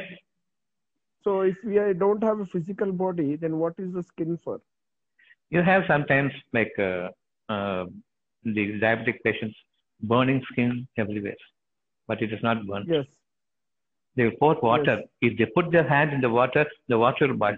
So, 1.24 1.42
if 1.42 1.56
we 1.64 1.76
don't 1.98 2.24
have 2.24 2.42
a 2.42 2.46
physical 2.46 2.92
body, 2.92 3.38
then 3.38 3.58
what 3.58 3.74
is 3.78 3.94
the 3.94 4.04
skin 4.04 4.38
for? 4.44 4.60
you 5.50 5.62
have 5.62 5.84
sometimes 5.88 6.34
like 6.54 6.74
uh, 6.80 7.08
uh, 7.50 7.86
the 8.44 8.80
diabetic 8.84 9.18
patients 9.24 9.56
burning 10.02 10.42
skin 10.52 10.88
everywhere, 10.98 11.36
but 12.08 12.22
it 12.22 12.32
is 12.32 12.42
not 12.44 12.66
burnt. 12.66 12.88
Yes. 12.88 13.06
They 14.16 14.30
pour 14.40 14.56
water. 14.62 15.04
If 15.22 15.38
they 15.38 15.46
put 15.46 15.72
their 15.72 15.88
hand 15.88 16.14
in 16.14 16.22
the 16.22 16.30
water, 16.30 16.66
the 16.88 16.98
water 16.98 17.28
will 17.28 17.36
boil. 17.36 17.56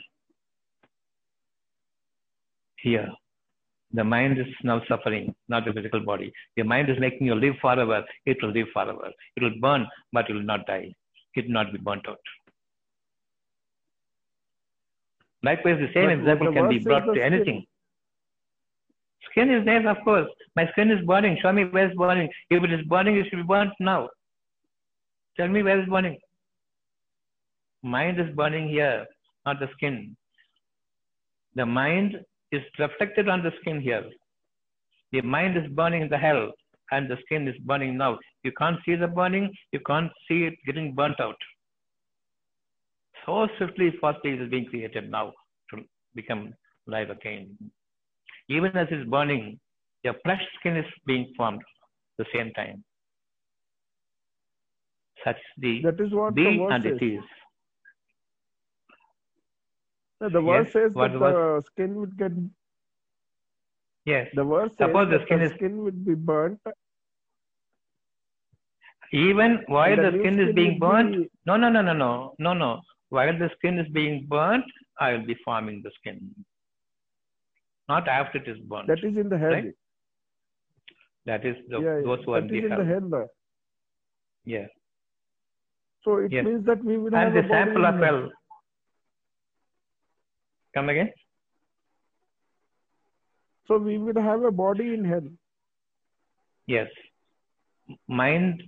Here, 2.77 3.09
the 3.93 4.03
mind 4.03 4.39
is 4.39 4.47
now 4.63 4.81
suffering, 4.87 5.35
not 5.47 5.65
the 5.65 5.73
physical 5.73 5.99
body. 5.99 6.31
Your 6.55 6.65
mind 6.65 6.89
is 6.89 6.99
making 6.99 7.27
you 7.27 7.35
live 7.35 7.55
forever. 7.61 8.03
It 8.25 8.37
will 8.41 8.51
live 8.51 8.67
forever. 8.73 9.11
It 9.35 9.43
will 9.43 9.59
burn, 9.59 9.87
but 10.13 10.29
it 10.29 10.33
will 10.33 10.43
not 10.43 10.65
die. 10.65 10.93
It 11.35 11.45
will 11.45 11.53
not 11.53 11.71
be 11.71 11.77
burnt 11.77 12.07
out. 12.07 12.19
Likewise, 15.43 15.79
the 15.79 15.93
same 15.93 16.07
But 16.09 16.19
example 16.19 16.53
can 16.53 16.69
be 16.69 16.79
brought 16.79 17.05
the 17.05 17.13
to 17.13 17.19
skin- 17.19 17.33
anything. 17.33 17.65
Skin 19.31 19.51
is 19.51 19.65
there, 19.65 19.87
of 19.87 19.97
course. 20.03 20.27
My 20.55 20.67
skin 20.71 20.89
is 20.89 21.05
burning. 21.05 21.37
Show 21.41 21.51
me 21.53 21.65
where 21.65 21.87
it's 21.87 21.95
burning. 21.97 22.29
If 22.49 22.63
it 22.63 22.73
is 22.73 22.85
burning, 22.87 23.17
it 23.17 23.27
should 23.29 23.37
be 23.37 23.43
burnt 23.43 23.71
now. 23.79 24.09
Tell 25.37 25.47
me 25.47 25.61
where 25.61 25.79
is 25.79 25.87
burning. 25.87 26.17
Mind 27.83 28.19
is 28.19 28.35
burning 28.35 28.67
here, 28.67 29.05
not 29.45 29.59
the 29.59 29.69
skin. 29.73 30.17
The 31.55 31.65
mind 31.65 32.17
is 32.51 32.61
reflected 32.79 33.29
on 33.29 33.43
the 33.43 33.51
skin 33.61 33.79
here. 33.79 34.03
The 35.11 35.21
mind 35.21 35.57
is 35.57 35.71
burning 35.71 36.01
in 36.01 36.09
the 36.09 36.17
hell, 36.17 36.51
and 36.91 37.09
the 37.09 37.17
skin 37.25 37.47
is 37.47 37.55
burning 37.65 37.97
now. 37.97 38.17
You 38.43 38.51
can't 38.57 38.79
see 38.85 38.95
the 38.95 39.07
burning, 39.07 39.53
you 39.71 39.79
can't 39.85 40.11
see 40.27 40.45
it 40.45 40.55
getting 40.65 40.95
burnt 40.95 41.19
out. 41.19 41.37
So 43.25 43.47
swiftly, 43.57 43.93
fastly, 44.01 44.31
it 44.31 44.41
is 44.41 44.49
being 44.49 44.65
created 44.65 45.11
now 45.11 45.33
to 45.71 45.83
become 46.15 46.53
live 46.87 47.09
again. 47.09 47.57
Even 48.49 48.75
as 48.77 48.87
it's 48.89 49.09
burning, 49.09 49.59
your 50.03 50.15
flesh 50.23 50.41
skin 50.59 50.77
is 50.77 50.85
being 51.05 51.33
formed 51.35 51.61
at 51.61 52.25
the 52.25 52.37
same 52.37 52.53
time. 52.53 52.83
Such 55.23 55.37
the 55.57 55.81
That 55.83 55.99
is 55.99 56.11
what 56.13 56.35
be 56.35 56.43
the 56.43 56.65
and 56.65 56.83
says. 56.83 56.97
it 57.01 57.05
is. 57.05 57.23
No, 60.21 60.29
The 60.29 60.41
verse 60.41 60.65
Yes, 60.67 60.73
says 60.73 60.93
that 60.93 61.19
was- 61.19 61.19
the 61.19 61.61
skin 61.71 61.95
would 61.95 62.17
get. 62.17 62.31
Yes. 64.05 64.29
The 64.33 64.43
verse 64.43 64.71
says 64.77 64.87
Suppose 64.87 65.09
the 65.09 65.17
that 65.19 65.25
skin 65.25 65.39
the 65.39 65.45
is- 65.45 65.51
skin 65.53 65.83
would 65.83 66.05
be 66.05 66.15
burnt. 66.15 66.59
Even 69.11 69.63
while 69.67 69.93
And 69.93 70.03
the 70.05 70.11
new 70.11 70.19
skin 70.21 70.39
is 70.39 70.53
being 70.55 70.79
burnt, 70.79 71.11
be- 71.15 71.29
no, 71.45 71.55
no, 71.55 71.69
no, 71.69 71.81
no, 71.81 71.93
no, 71.93 72.35
no, 72.39 72.53
no. 72.53 72.81
While 73.09 73.37
the 73.37 73.49
skin 73.57 73.79
is 73.79 73.87
being 73.89 74.25
burnt, 74.27 74.65
I 74.99 75.13
will 75.13 75.25
be 75.25 75.35
forming 75.45 75.81
the 75.81 75.91
skin. 75.91 76.33
Not 77.87 78.07
after 78.09 78.37
it 78.39 78.47
is 78.49 78.59
burnt. 78.59 78.87
That 78.87 79.03
is 79.03 79.15
in 79.15 79.29
the 79.29 79.37
head. 79.37 79.51
Right? 79.53 79.73
That 81.25 81.45
is 81.45 81.55
the, 81.69 81.79
yeah, 81.79 82.01
those 82.03 82.23
who 82.25 82.33
are 82.33 82.41
that 82.41 82.49
the 82.49 82.57
is 82.57 82.65
in 82.65 82.71
hell. 82.71 82.79
the 82.79 82.85
head. 82.85 83.03
uh. 83.13 84.67
So 86.07 86.15
it 86.25 86.31
Yes. 86.31 86.45
means 86.45 86.65
that 86.67 86.83
we 86.89 86.97
will 86.97 87.13
And 87.13 87.15
have 87.15 87.33
the 87.33 87.39
a 87.39 87.43
body 87.43 87.53
sample 87.53 87.85
in 87.85 87.93
of 87.93 88.01
hell. 88.01 88.19
hell. 88.19 88.31
Come 90.75 90.89
again? 90.91 91.09
So 93.67 93.77
we 93.87 93.97
will 93.97 94.21
have 94.27 94.43
a 94.49 94.51
body 94.59 94.93
in 94.93 95.03
hell. 95.13 95.27
Yes. 96.65 96.87
Mind 98.07 98.63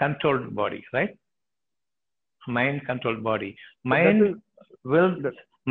controlled 0.00 0.48
body, 0.62 0.84
right? 0.92 1.14
Mind 2.48 2.84
controlled 2.86 3.22
body. 3.28 3.50
Mind 3.84 4.24
is- 4.26 4.40
will, 4.94 5.14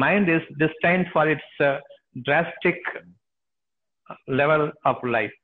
mind 0.06 0.30
is 0.38 0.48
destined 0.64 1.08
for 1.12 1.28
its 1.34 1.60
uh, 1.60 1.74
drastic 2.30 2.80
level 4.28 4.72
of 4.86 5.04
life, 5.18 5.36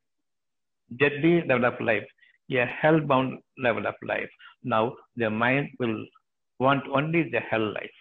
deadly 1.04 1.36
level 1.52 1.66
of 1.74 1.80
life, 1.92 2.08
a 2.52 2.66
hell-bound 2.66 3.40
level 3.58 3.86
of 3.86 3.96
life. 4.04 4.30
Now, 4.64 4.96
the 5.16 5.30
mind 5.30 5.70
will 5.80 6.06
want 6.60 6.84
only 6.94 7.30
the 7.30 7.40
hell 7.40 7.74
life. 7.74 8.00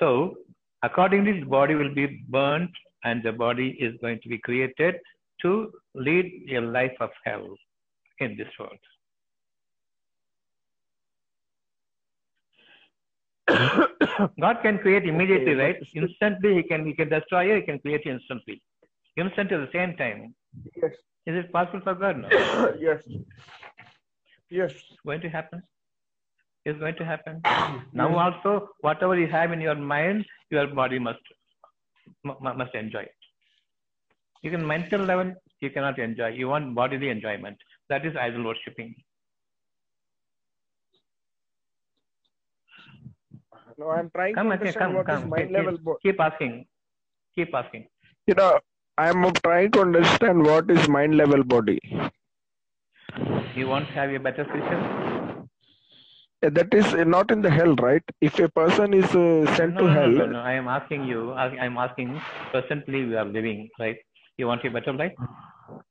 So, 0.00 0.36
accordingly, 0.82 1.40
the 1.40 1.46
body 1.46 1.74
will 1.74 1.94
be 1.94 2.24
burnt 2.28 2.70
and 3.04 3.22
the 3.22 3.32
body 3.32 3.76
is 3.80 3.94
going 4.00 4.20
to 4.22 4.28
be 4.28 4.38
created 4.38 4.96
to 5.42 5.72
lead 5.94 6.48
a 6.52 6.60
life 6.60 6.96
of 7.00 7.10
hell 7.24 7.46
in 8.18 8.36
this 8.36 8.48
world. 8.58 8.78
God 14.40 14.56
can 14.62 14.78
create 14.78 15.04
immediately, 15.04 15.52
Okay, 15.52 15.60
right? 15.60 15.76
Instantly, 15.94 16.54
he 16.54 16.62
can 16.62 16.86
he 16.86 16.94
can 16.94 17.08
destroy 17.10 17.42
you, 17.42 17.56
he 17.56 17.62
can 17.62 17.78
create 17.78 18.04
you 18.06 18.12
instantly. 18.12 18.62
Instant 19.16 19.52
at 19.52 19.60
the 19.60 19.68
same 19.72 19.96
time. 19.96 20.34
Yes. 20.76 20.92
Is 21.26 21.36
it 21.44 21.52
possible 21.52 21.80
for 21.82 21.94
God? 21.94 22.18
No. 22.22 22.28
yes. 22.78 23.02
Yes. 24.50 24.72
It's 24.72 25.00
going 25.06 25.20
to 25.22 25.28
happen. 25.28 25.62
It's 26.64 26.78
going 26.78 26.96
to 26.96 27.04
happen. 27.04 27.40
Now 27.92 28.16
also, 28.18 28.68
whatever 28.80 29.18
you 29.18 29.26
have 29.28 29.52
in 29.52 29.60
your 29.60 29.74
mind, 29.74 30.24
your 30.50 30.66
body 30.66 30.98
must 30.98 31.20
mu- 32.24 32.34
mu- 32.40 32.54
must 32.54 32.74
enjoy 32.74 33.00
it. 33.02 33.14
You 34.42 34.50
can 34.50 34.66
mental 34.66 35.00
level, 35.00 35.34
you 35.60 35.70
cannot 35.70 35.98
enjoy. 35.98 36.28
You 36.28 36.48
want 36.48 36.74
bodily 36.74 37.08
enjoyment. 37.08 37.56
That 37.88 38.04
is 38.04 38.14
idol 38.16 38.44
worshipping. 38.44 38.94
No, 43.78 43.90
I'm 43.90 44.10
trying 44.10 44.34
Come 44.34 44.48
to 44.48 44.52
understand 44.52 44.78
come, 44.78 44.94
what 44.94 45.08
is 45.10 45.20
come. 45.20 45.28
mind 45.30 45.48
Keep, 45.48 45.56
level. 45.56 45.96
Keep 46.02 46.20
asking. 46.20 46.66
Keep 47.34 47.54
asking. 47.54 47.88
you 48.26 48.34
know, 48.34 48.58
I'm 48.98 49.32
trying 49.44 49.70
to 49.72 49.80
understand 49.82 50.42
what 50.44 50.70
is 50.70 50.88
mind 50.88 51.16
level 51.16 51.42
body. 51.44 51.80
You 53.56 53.68
want 53.68 53.86
to 53.88 53.94
have 53.94 54.10
a 54.10 54.18
better 54.18 54.44
future? 54.44 55.44
Uh, 56.44 56.50
That 56.50 56.72
is 56.74 56.92
not 57.06 57.30
in 57.30 57.42
the 57.42 57.50
hell, 57.50 57.74
right? 57.76 58.02
If 58.20 58.38
a 58.38 58.48
person 58.48 58.92
is 58.94 59.14
uh, 59.14 59.46
sent 59.56 59.76
No, 59.76 59.80
to 59.80 59.86
no, 59.86 59.94
hell, 59.96 60.10
no, 60.10 60.26
no. 60.26 60.38
I 60.40 60.52
am 60.52 60.68
asking 60.68 61.04
you. 61.04 61.32
I- 61.32 61.58
I'm 61.64 61.76
asking. 61.76 62.20
Presently, 62.52 63.04
we 63.06 63.16
are 63.16 63.24
living, 63.24 63.68
right? 63.78 63.96
You 64.36 64.46
want 64.46 64.64
a 64.64 64.70
better 64.70 64.92
life? 64.92 65.12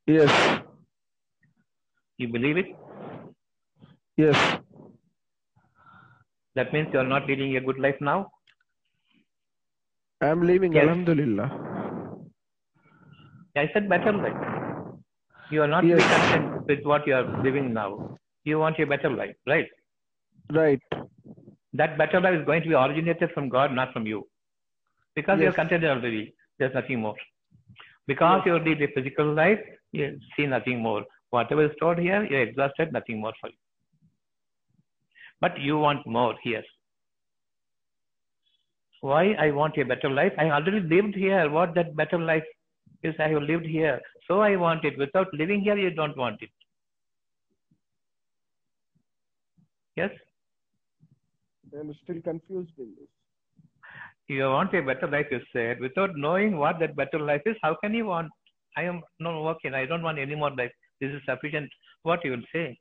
yes, 0.05 0.61
You 2.17 2.27
believe 2.27 2.57
it? 2.57 2.67
yes, 4.17 4.37
That 6.55 6.73
means 6.73 6.91
you 6.93 6.99
are 6.99 7.03
not 7.05 7.27
leading 7.27 7.55
a 7.57 7.61
good 7.61 7.77
life 7.79 8.01
now. 8.01 8.31
I'm 10.21 10.41
leaving. 10.41 10.73
Yes. 10.73 10.83
Alhamdulillah. 10.83 11.49
I 13.55 13.69
said 13.73 13.87
better 13.89 14.11
life. 14.11 14.39
You 15.51 15.61
are 15.63 15.67
not 15.67 15.85
Yes. 15.85 16.01
content 16.13 16.65
with 16.67 16.83
what 16.83 17.05
you 17.07 17.15
are 17.15 17.25
living 17.43 17.73
now. 17.73 18.17
You 18.43 18.59
want 18.59 18.79
a 18.79 18.85
better 18.85 19.09
life, 19.09 19.35
right? 19.47 19.69
Right. 20.51 20.81
That 21.73 21.97
better 21.97 22.19
life 22.21 22.39
is 22.39 22.45
going 22.45 22.63
to 22.63 22.69
be 22.69 22.75
originated 22.75 23.31
from 23.33 23.49
God, 23.49 23.71
not 23.73 23.93
from 23.93 24.05
you. 24.07 24.27
Because 25.15 25.39
you 25.39 25.45
are 25.47 25.51
Yes. 25.51 25.55
contented 25.61 25.89
already. 25.89 26.33
There's 26.57 26.73
nothing 26.73 26.99
more. 27.01 27.15
Because 28.07 28.41
Yes. 28.45 28.47
you 28.47 28.59
lead 28.59 28.81
a 28.81 28.87
physical 28.95 29.33
life, 29.33 29.61
you 29.91 30.19
see 30.35 30.47
nothing 30.47 30.79
more. 30.79 31.05
Whatever 31.29 31.65
is 31.65 31.75
stored 31.77 31.99
here, 31.99 32.23
you're 32.23 32.41
exhausted, 32.41 32.91
nothing 32.91 33.19
more 33.19 33.33
for 33.41 33.49
you. 33.49 33.57
But 35.39 35.59
you 35.59 35.77
want 35.77 36.05
more 36.07 36.35
here. 36.41 36.63
Why 39.01 39.23
I 39.45 39.51
want 39.51 39.77
a 39.77 39.83
better 39.83 40.09
life? 40.09 40.33
I 40.37 40.49
already 40.49 40.79
lived 40.79 41.15
here. 41.15 41.49
What 41.49 41.73
that 41.75 41.95
better 41.95 42.19
life 42.19 42.45
is, 43.03 43.15
I 43.19 43.29
have 43.29 43.43
lived 43.43 43.65
here. 43.65 44.01
So 44.27 44.41
I 44.41 44.55
want 44.55 44.85
it. 44.85 44.97
Without 44.97 45.33
living 45.33 45.61
here, 45.61 45.77
you 45.77 45.91
don't 45.91 46.17
want 46.17 46.41
it. 46.41 46.49
Yes? 49.95 50.09
I'm 51.77 51.93
still 52.03 52.21
confused 52.21 52.71
in 52.77 52.93
this. 52.99 53.09
You 54.27 54.43
want 54.49 54.73
a 54.73 54.81
better 54.81 55.07
life, 55.07 55.27
you 55.31 55.41
said. 55.51 55.79
Without 55.79 56.15
knowing 56.15 56.57
what 56.57 56.79
that 56.79 56.95
better 56.95 57.19
life 57.19 57.41
is, 57.45 57.55
how 57.61 57.75
can 57.75 57.93
you 57.93 58.05
want? 58.05 58.31
I 58.77 58.83
am 58.83 59.01
not 59.19 59.43
working. 59.43 59.73
I 59.73 59.85
don't 59.85 60.01
want 60.01 60.17
any 60.17 60.35
more 60.35 60.51
life. 60.51 60.71
This 61.01 61.11
is 61.11 61.21
sufficient. 61.27 61.69
What 62.03 62.23
you 62.23 62.31
will 62.31 62.47
say? 62.53 62.79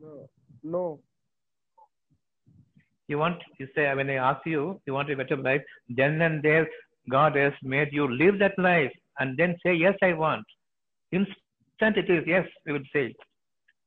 No. 0.00 0.28
No. 0.62 1.00
You 3.08 3.18
want, 3.18 3.42
you 3.58 3.66
say, 3.74 3.92
when 3.94 4.08
I 4.08 4.14
ask 4.14 4.46
you, 4.46 4.80
you 4.86 4.94
want 4.94 5.10
a 5.10 5.16
better 5.16 5.36
life, 5.36 5.62
then 5.88 6.20
and 6.22 6.42
there, 6.42 6.68
God 7.10 7.36
has 7.36 7.52
made 7.62 7.88
you 7.92 8.06
live 8.22 8.38
that 8.38 8.58
life 8.58 8.92
and 9.18 9.36
then 9.36 9.56
say, 9.64 9.74
yes, 9.74 9.94
I 10.02 10.12
want. 10.12 10.44
Instant 11.12 11.96
it 12.02 12.08
is, 12.08 12.24
yes, 12.26 12.46
we 12.66 12.72
would 12.72 12.86
say. 12.92 13.14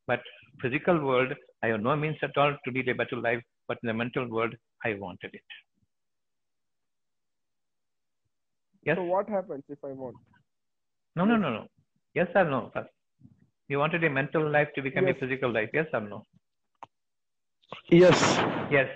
But 0.07 0.21
physical 0.61 0.99
world, 0.99 1.33
I 1.63 1.67
have 1.67 1.81
no 1.81 1.95
means 1.95 2.17
at 2.21 2.37
all 2.37 2.51
to 2.65 2.71
lead 2.71 2.89
a 2.89 2.95
better 2.95 3.15
life, 3.15 3.41
but 3.67 3.77
in 3.81 3.87
the 3.87 3.93
mental 3.93 4.27
world, 4.29 4.53
I 4.85 4.95
wanted 4.95 5.31
it. 5.33 5.41
Yes? 8.85 8.97
So 8.97 9.03
what 9.03 9.29
happens 9.29 9.63
if 9.69 9.77
I 9.83 9.93
want? 9.93 10.15
No, 11.15 11.25
no, 11.25 11.37
no, 11.37 11.49
no. 11.51 11.67
Yes 12.13 12.27
or 12.35 12.43
no 12.45 12.69
first. 12.73 12.89
You 13.69 13.79
wanted 13.79 14.03
a 14.03 14.09
mental 14.09 14.49
life 14.49 14.67
to 14.75 14.81
become 14.81 15.07
Yes. 15.07 15.15
a 15.15 15.19
physical 15.21 15.51
life, 15.51 15.69
yes 15.73 15.87
or 15.93 16.01
no? 16.01 16.23
Yes. 17.89 18.19
Yes. 18.69 18.89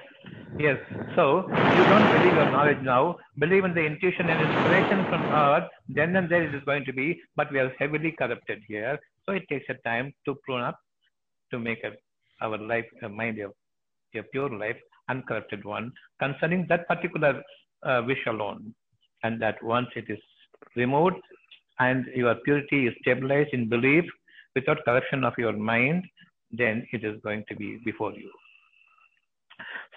Yes. 0.56 0.78
So 1.16 1.50
you 1.72 1.84
don't 1.86 2.10
believe 2.10 2.34
your 2.36 2.46
knowledge 2.46 2.82
now, 2.82 3.18
believe 3.38 3.66
in 3.66 3.74
the 3.74 3.86
intuition 3.86 4.30
and 4.30 4.42
inspiration 4.42 5.06
from 5.10 5.28
God, 5.28 5.68
then 5.90 6.16
and 6.16 6.30
there 6.30 6.44
it 6.44 6.56
is 6.56 6.64
going 6.64 6.86
to 6.86 6.94
be, 6.94 7.22
but 7.36 7.52
we 7.52 7.60
are 7.60 7.72
heavily 7.80 8.12
corrupted 8.12 8.64
here. 8.68 8.98
So 9.26 9.34
it 9.34 9.48
takes 9.50 9.66
a 9.70 9.76
time 9.88 10.14
to 10.26 10.36
prune 10.46 10.62
up 10.62 10.80
to 11.52 11.60
make 11.60 11.84
a, 11.84 11.92
our 12.44 12.58
life, 12.58 12.86
a 13.04 13.10
mind, 13.10 13.40
a, 13.40 13.50
a 14.18 14.24
pure 14.24 14.50
life, 14.50 14.78
uncorrupted 15.10 15.64
one, 15.66 15.92
concerning 16.20 16.66
that 16.70 16.88
particular 16.88 17.44
uh, 17.84 18.02
wish 18.06 18.26
alone. 18.26 18.74
And 19.24 19.42
that 19.42 19.62
once 19.64 19.88
it 19.96 20.06
is 20.10 20.20
removed 20.76 21.18
and 21.80 22.06
your 22.16 22.36
purity 22.36 22.88
is 22.88 22.94
stabilized 23.02 23.50
in 23.54 23.70
belief 23.70 24.06
without 24.56 24.84
corruption 24.86 25.24
of 25.24 25.34
your 25.38 25.54
mind, 25.54 26.06
then 26.52 26.88
it 26.92 27.04
is 27.04 27.20
going 27.22 27.44
to 27.50 27.56
be 27.56 27.80
before 27.84 28.14
you. 28.14 28.32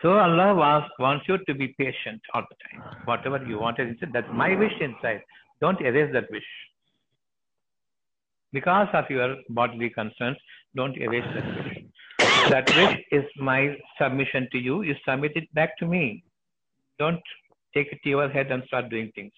So 0.02 0.18
Allah 0.18 0.54
was, 0.54 0.90
wants 0.98 1.26
you 1.28 1.38
to 1.46 1.54
be 1.54 1.68
patient 1.78 2.20
all 2.32 2.42
the 2.48 2.56
time. 2.64 2.82
Whatever 3.04 3.44
you 3.44 3.58
wanted 3.58 3.88
inside, 3.88 4.10
that's 4.12 4.32
my 4.32 4.54
wish 4.56 4.72
inside. 4.80 5.20
Don't 5.60 5.80
erase 5.80 6.10
that 6.14 6.30
wish. 6.30 6.46
Because 8.52 8.88
of 8.94 9.04
your 9.10 9.36
bodily 9.50 9.90
concerns, 9.90 10.38
don't 10.74 10.96
erase 10.96 11.24
that 11.34 11.44
wish. 11.64 11.84
That 12.50 12.66
wish 12.74 12.96
is 13.12 13.24
my 13.36 13.76
submission 14.00 14.48
to 14.52 14.58
you. 14.58 14.82
You 14.82 14.94
submit 15.06 15.32
it 15.36 15.52
back 15.54 15.76
to 15.78 15.86
me. 15.86 16.24
Don't 16.98 17.20
take 17.74 17.92
it 17.92 18.00
to 18.02 18.08
your 18.08 18.28
head 18.28 18.50
and 18.50 18.62
start 18.66 18.88
doing 18.88 19.12
things. 19.14 19.32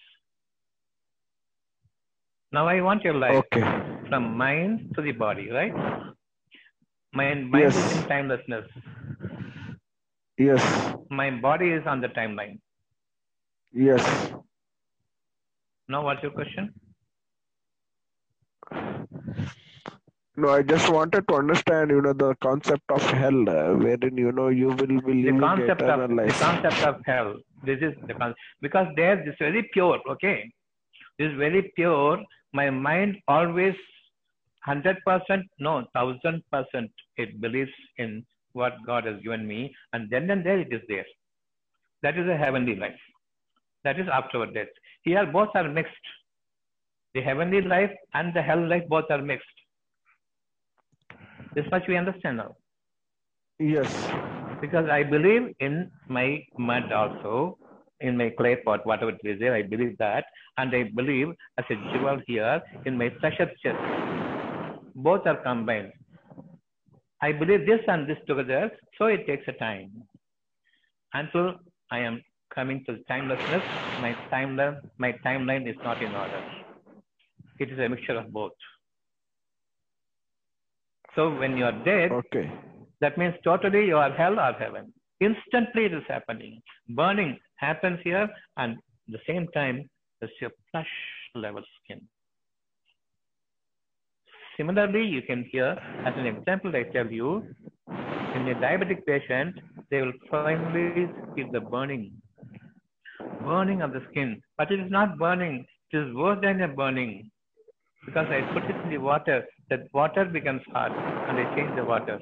Now 2.51 2.67
I 2.67 2.81
want 2.81 3.03
your 3.03 3.15
life 3.15 3.43
Okay. 3.51 3.61
from 4.09 4.37
mind 4.37 4.93
to 4.95 5.01
the 5.01 5.11
body, 5.11 5.49
right? 5.51 5.73
Mind, 7.13 7.49
mind 7.51 7.75
is 7.75 7.75
Yes. 7.75 7.91
in 7.91 8.03
timelessness. 8.07 8.65
Yes. 10.37 10.95
My 11.09 11.29
body 11.31 11.69
is 11.71 11.85
on 11.85 12.01
the 12.01 12.07
timeline. 12.09 12.59
Yes. 13.71 14.31
Now, 15.87 16.03
what's 16.03 16.23
your 16.23 16.31
question? 16.31 16.73
No, 20.35 20.49
I 20.49 20.63
just 20.63 20.89
wanted 20.91 21.27
to 21.27 21.35
understand, 21.35 21.91
you 21.91 22.01
know, 22.01 22.13
the 22.13 22.33
concept 22.41 22.83
of 22.89 23.03
hell, 23.11 23.47
uh, 23.47 23.75
wherein 23.75 24.17
you 24.17 24.31
know 24.31 24.47
you 24.47 24.69
will 24.69 24.87
be 24.87 24.97
The 24.97 25.31
living 25.31 25.39
concept 25.39 25.81
eternal 25.81 26.05
of 26.05 26.09
the 26.09 26.15
life. 26.15 26.39
concept 26.39 26.83
of 26.87 27.01
hell. 27.05 27.35
This 27.63 27.79
is 27.81 27.93
the 28.07 28.15
concept 28.15 28.39
because 28.61 28.87
there 28.95 29.17
this 29.17 29.33
is 29.33 29.35
very 29.39 29.69
pure. 29.73 29.99
Okay, 30.09 30.51
this 31.19 31.29
is 31.31 31.37
very 31.37 31.71
pure. 31.75 32.17
My 32.51 32.71
mind 32.71 33.17
always 33.27 33.75
100%, 34.67 34.97
no, 35.59 35.85
1000% 35.95 36.89
it 37.17 37.39
believes 37.39 37.71
in 37.97 38.25
what 38.53 38.73
God 38.85 39.05
has 39.05 39.21
given 39.21 39.47
me, 39.47 39.75
and 39.91 40.09
then 40.09 40.29
and 40.29 40.45
there 40.45 40.59
it 40.59 40.71
is 40.71 40.81
there. 40.87 41.05
That 42.03 42.17
is 42.17 42.27
a 42.27 42.37
heavenly 42.37 42.75
life. 42.75 42.99
That 43.83 43.99
is 43.99 44.07
after 44.11 44.45
death. 44.45 44.67
Here 45.03 45.25
both 45.25 45.49
are 45.55 45.69
mixed. 45.69 46.07
The 47.13 47.21
heavenly 47.21 47.61
life 47.61 47.91
and 48.13 48.33
the 48.33 48.41
hell 48.41 48.65
life 48.67 48.83
both 48.89 49.05
are 49.09 49.21
mixed. 49.21 49.45
This 51.55 51.65
much 51.69 51.83
we 51.87 51.97
understand 51.97 52.37
now. 52.37 52.55
Yes. 53.59 53.87
Because 54.61 54.89
I 54.89 55.03
believe 55.03 55.53
in 55.59 55.91
my 56.07 56.43
mud 56.57 56.91
also, 56.91 57.57
in 58.01 58.17
my 58.17 58.29
clay 58.29 58.55
pot, 58.55 58.85
whatever 58.85 59.11
it 59.11 59.19
is 59.23 59.39
there, 59.39 59.53
I 59.53 59.61
believe 59.61 59.97
that. 59.99 60.25
And 60.57 60.75
I 60.75 60.89
believe 60.95 61.29
as 61.57 61.65
a 61.69 61.75
jewel 61.75 62.19
here 62.25 62.61
in 62.85 62.97
my 62.97 63.09
treasure 63.09 63.51
chest. 63.61 63.77
Both 64.95 65.27
are 65.27 65.37
combined. 65.37 65.91
I 67.25 67.31
believe 67.31 67.65
this 67.65 67.83
and 67.87 68.07
this 68.09 68.21
together, 68.27 68.63
so 68.97 69.05
it 69.05 69.25
takes 69.27 69.47
a 69.47 69.53
time. 69.53 69.91
Until 71.13 71.45
I 71.89 71.99
am 71.99 72.21
coming 72.53 72.83
to 72.85 72.97
timelessness, 73.09 73.63
my 74.05 74.11
timeline, 74.31 74.77
my 74.97 75.11
timeline 75.25 75.69
is 75.69 75.77
not 75.83 76.01
in 76.03 76.13
order. 76.23 76.41
It 77.59 77.71
is 77.71 77.79
a 77.79 77.87
mixture 77.87 78.17
of 78.17 78.33
both. 78.33 78.51
So 81.15 81.29
when 81.39 81.55
you 81.57 81.65
are 81.65 81.77
dead, 81.85 82.11
Okay. 82.11 82.45
that 82.99 83.17
means 83.17 83.35
totally 83.43 83.85
you 83.85 83.97
are 83.97 84.11
hell 84.11 84.39
or 84.47 84.53
heaven. 84.63 84.93
Instantly 85.21 85.85
it 85.85 85.93
is 85.93 86.03
happening. 86.15 86.61
Burning 86.89 87.37
happens 87.55 87.99
here 88.03 88.27
and 88.57 88.73
at 88.73 89.11
the 89.15 89.23
same 89.27 89.47
time 89.59 89.89
there's 90.19 90.37
your 90.41 90.51
flesh 90.71 90.93
level 91.35 91.63
skin. 91.77 92.01
Similarly, 94.57 95.03
you 95.05 95.21
can 95.23 95.43
hear, 95.51 95.77
as 96.05 96.13
an 96.15 96.25
example, 96.27 96.75
I 96.75 96.83
tell 96.83 97.07
you, 97.07 97.43
in 97.87 98.47
a 98.47 98.55
diabetic 98.55 99.05
patient, 99.05 99.59
they 99.89 100.01
will 100.01 100.13
finally 100.29 101.07
feel 101.35 101.51
the 101.51 101.59
burning. 101.59 102.11
Burning 103.45 103.81
of 103.81 103.93
the 103.93 104.01
skin. 104.11 104.41
But 104.57 104.71
it 104.71 104.79
is 104.79 104.91
not 104.91 105.17
burning, 105.17 105.65
it 105.91 105.97
is 105.97 106.15
worse 106.15 106.39
than 106.41 106.61
a 106.61 106.67
burning. 106.67 107.31
Because 108.05 108.27
I 108.29 108.41
put 108.53 108.69
it 108.69 108.75
in 108.83 108.89
the 108.91 108.97
water, 108.97 109.43
that 109.69 109.91
water 109.93 110.25
becomes 110.25 110.61
hot 110.71 110.91
and 110.91 111.39
I 111.39 111.55
change 111.55 111.75
the 111.75 111.85
water. 111.85 112.19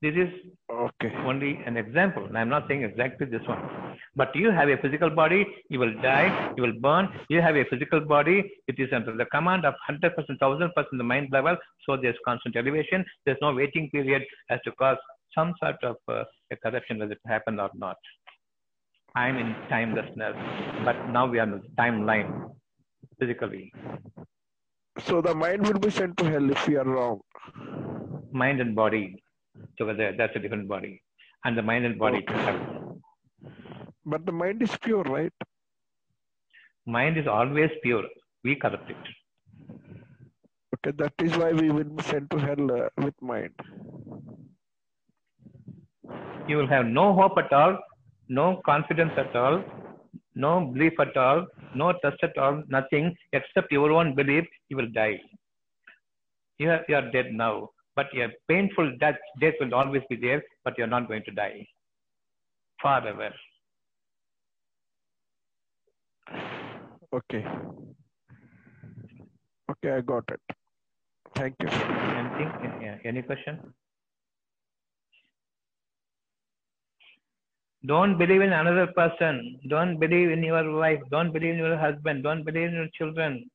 This 0.00 0.14
is 0.14 0.30
Okay. 0.70 1.10
only 1.30 1.50
an 1.66 1.76
example. 1.76 2.24
and 2.26 2.36
I'm 2.38 2.48
not 2.48 2.68
saying 2.68 2.82
exactly 2.84 3.26
this 3.26 3.46
one. 3.48 3.62
But 4.14 4.34
you 4.36 4.50
have 4.50 4.68
a 4.68 4.76
physical 4.82 5.10
body, 5.10 5.46
you 5.70 5.78
will 5.80 5.94
die, 6.02 6.52
you 6.56 6.62
will 6.62 6.78
burn. 6.80 7.08
You 7.28 7.40
have 7.40 7.56
a 7.56 7.64
physical 7.64 8.00
body, 8.00 8.36
it 8.68 8.78
is 8.78 8.92
under 8.92 9.16
the 9.16 9.24
command 9.26 9.64
of 9.64 9.74
100%, 9.90 10.14
1000% 10.40 10.84
the 10.92 11.04
mind 11.12 11.28
level. 11.32 11.56
So 11.84 11.96
there's 11.96 12.16
constant 12.24 12.56
elevation. 12.56 13.04
There's 13.24 13.38
no 13.40 13.52
waiting 13.54 13.90
period 13.90 14.24
as 14.50 14.60
to 14.64 14.72
cause 14.72 14.98
some 15.34 15.54
sort 15.62 15.82
of 15.82 15.96
uh, 16.08 16.24
a 16.52 16.56
correction 16.56 16.98
whether 16.98 17.12
it 17.12 17.20
happen 17.26 17.58
or 17.58 17.70
not. 17.74 17.96
I'm 19.14 19.36
in 19.36 19.54
timelessness, 19.68 20.36
but 20.84 21.08
now 21.08 21.26
we 21.26 21.38
are 21.40 21.44
in 21.44 21.50
the 21.52 21.62
timeline 21.76 22.50
physically. 23.18 23.72
So 25.06 25.20
the 25.22 25.34
mind 25.34 25.66
will 25.66 25.78
be 25.78 25.90
sent 25.90 26.16
to 26.18 26.30
hell 26.30 26.50
if 26.50 26.68
we 26.68 26.76
are 26.76 26.84
wrong. 26.84 27.20
Mind 28.32 28.60
and 28.60 28.74
body 28.76 29.16
together, 29.76 30.14
that's 30.16 30.36
a 30.36 30.38
different 30.38 30.68
body. 30.68 31.02
And 31.44 31.56
the 31.56 31.62
mind 31.62 31.84
and 31.84 31.98
body 31.98 32.24
Okay. 32.28 32.58
But 34.04 34.24
the 34.26 34.32
mind 34.32 34.62
is 34.62 34.76
pure, 34.82 35.02
right? 35.02 35.32
Mind 36.86 37.18
is 37.18 37.26
always 37.26 37.70
pure. 37.82 38.04
We 38.44 38.56
corrupt 38.56 38.90
it. 38.90 38.96
Okay, 40.74 40.94
that 40.96 41.12
is 41.22 41.36
why 41.36 41.52
we 41.52 41.70
will 41.70 41.90
be 41.98 42.02
sent 42.02 42.30
to 42.30 42.38
hell 42.38 42.70
uh, 42.72 42.88
with 43.04 43.14
mind. 43.20 43.52
You 46.48 46.56
will 46.56 46.68
have 46.68 46.86
no 46.86 47.12
hope 47.12 47.36
at 47.36 47.52
all, 47.52 47.78
no 48.28 48.62
confidence 48.64 49.12
at 49.18 49.34
all, 49.36 49.62
no 50.34 50.52
belief 50.72 50.98
at 51.00 51.16
all, 51.16 51.46
no 51.74 51.92
trust 52.00 52.22
at 52.22 52.38
all, 52.38 52.62
nothing 52.68 53.14
except 53.32 53.72
your 53.72 53.90
own 53.92 54.14
belief. 54.14 54.44
You 54.68 54.76
will 54.78 54.90
die. 54.94 55.20
You 56.58 56.70
are, 56.70 56.84
you 56.88 56.96
are 56.96 57.10
dead 57.10 57.32
now, 57.32 57.70
but 57.98 58.12
your 58.18 58.30
painful 58.50 58.88
death, 59.00 59.20
death 59.40 59.54
will 59.60 59.74
always 59.74 60.02
be 60.08 60.16
there, 60.24 60.42
but 60.64 60.78
you 60.78 60.84
are 60.84 60.94
not 60.96 61.08
going 61.08 61.24
to 61.28 61.32
die 61.32 61.66
forever. 62.80 63.30
Okay. 67.18 67.44
Okay, 69.70 69.92
I 69.96 70.00
got 70.12 70.24
it. 70.36 70.40
Thank 71.34 71.56
you. 71.60 71.68
Anything? 71.68 72.82
Yeah, 72.82 72.96
Any 73.04 73.22
question? 73.22 73.58
Don't 77.86 78.18
believe 78.18 78.42
in 78.42 78.52
another 78.52 78.88
person. 78.88 79.58
Don't 79.68 79.98
believe 79.98 80.30
in 80.30 80.42
your 80.42 80.64
wife. 80.76 81.00
Don't 81.10 81.32
believe 81.32 81.54
in 81.54 81.58
your 81.58 81.78
husband. 81.78 82.22
Don't 82.22 82.44
believe 82.44 82.68
in 82.68 82.74
your 82.74 82.88
children. 82.98 83.48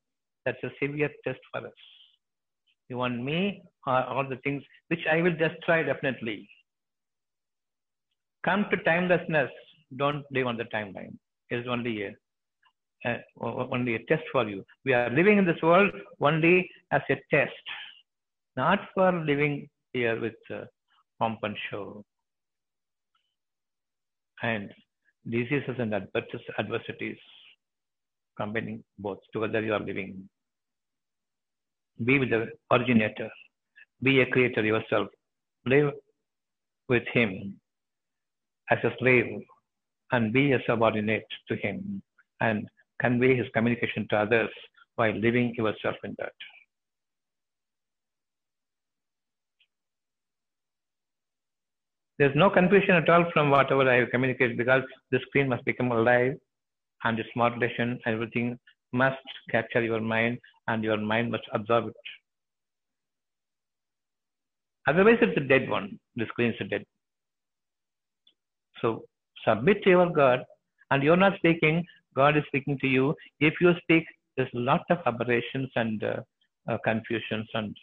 That's 0.46 0.64
a 0.64 0.72
severe 0.82 1.12
test 1.26 1.40
for 1.52 1.68
us. 1.68 1.82
You 2.90 2.98
want 2.98 3.24
me 3.24 3.62
or 3.86 4.04
all 4.04 4.28
the 4.28 4.38
things 4.38 4.64
which 4.88 5.06
I 5.12 5.22
will 5.22 5.36
just 5.36 5.56
try 5.66 5.84
definitely. 5.84 6.50
Come 8.46 8.66
to 8.72 8.78
timelessness. 8.78 9.52
Don't 9.98 10.26
live 10.32 10.48
on 10.48 10.58
the 10.58 10.66
timeline. 10.66 11.16
It's 11.50 11.68
only 11.68 12.04
a, 12.04 13.10
uh, 13.10 13.18
only 13.42 13.96
a 13.96 14.00
test 14.06 14.24
for 14.32 14.48
you. 14.48 14.64
We 14.86 14.94
are 14.94 15.10
living 15.10 15.38
in 15.38 15.46
this 15.46 15.62
world 15.62 15.92
only 16.20 16.70
as 16.92 17.02
a 17.10 17.16
test, 17.32 17.52
not 18.58 18.80
for 18.94 19.12
living 19.12 19.70
here 19.94 20.20
with 20.20 20.36
uh, 20.54 20.66
pomp 21.20 21.40
and 21.44 21.56
show. 21.70 22.04
And 24.42 24.72
diseases 25.30 25.76
and 25.78 25.94
advers- 25.94 26.50
adversities, 26.60 27.18
combining 28.36 28.84
both 29.00 29.20
together, 29.32 29.62
you 29.62 29.74
are 29.74 29.80
living. 29.80 30.28
Be 32.04 32.20
with 32.20 32.32
the 32.32 32.48
originator. 32.72 33.30
Be 34.02 34.22
a 34.22 34.26
creator 34.26 34.64
yourself. 34.64 35.08
Live 35.66 35.92
with 36.90 37.04
him 37.14 37.60
as 38.70 38.80
a 38.84 38.92
slave 39.00 39.42
and 40.12 40.34
be 40.34 40.52
a 40.54 40.60
subordinate 40.68 41.26
to 41.48 41.56
him 41.56 42.02
and 42.42 42.68
convey 43.02 43.36
his 43.36 43.48
communication 43.54 44.08
to 44.10 44.18
others 44.18 44.50
while 44.96 45.14
living 45.14 45.54
yourself 45.58 45.96
in 46.04 46.16
that. 46.20 46.34
There's 52.20 52.36
no 52.36 52.50
confusion 52.50 52.96
at 52.96 53.10
all 53.10 53.26
from 53.34 53.50
whatever 53.50 53.90
I 53.90 54.06
communicate 54.06 54.56
because 54.58 54.84
the 55.12 55.20
screen 55.28 55.50
must 55.50 55.66
become 55.66 55.92
alive 55.92 56.34
and 57.04 57.20
its 57.20 57.30
modulation, 57.36 58.00
everything 58.06 58.60
must 58.92 59.18
capture 59.50 59.82
your 59.82 60.00
mind 60.00 60.38
and 60.68 60.84
your 60.84 60.98
mind 60.98 61.32
must 61.32 61.44
absorb 61.54 61.88
it. 61.88 61.96
Otherwise, 64.88 65.18
it's 65.22 65.38
a 65.38 65.48
dead 65.48 65.70
one. 65.70 66.00
The 66.16 66.26
screen 66.28 66.54
is 66.60 66.70
dead. 66.70 66.84
So 68.82 69.04
submit 69.48 69.82
to 69.84 69.90
your 69.90 70.10
God, 70.10 70.44
and 70.92 71.02
you're 71.04 71.18
not 71.18 71.38
speaking. 71.38 71.86
God 72.16 72.38
is 72.38 72.44
speaking 72.48 72.78
to 72.80 72.88
you. 72.88 73.16
If 73.40 73.54
you 73.62 73.74
speak, 73.82 74.06
there's 74.36 74.50
a 74.54 74.60
lot 74.60 74.82
of 74.90 74.98
aberrations 75.06 75.70
and 75.76 76.04
uh, 76.04 76.18
uh, 76.70 76.78
confusions, 76.84 77.48
and 77.54 77.76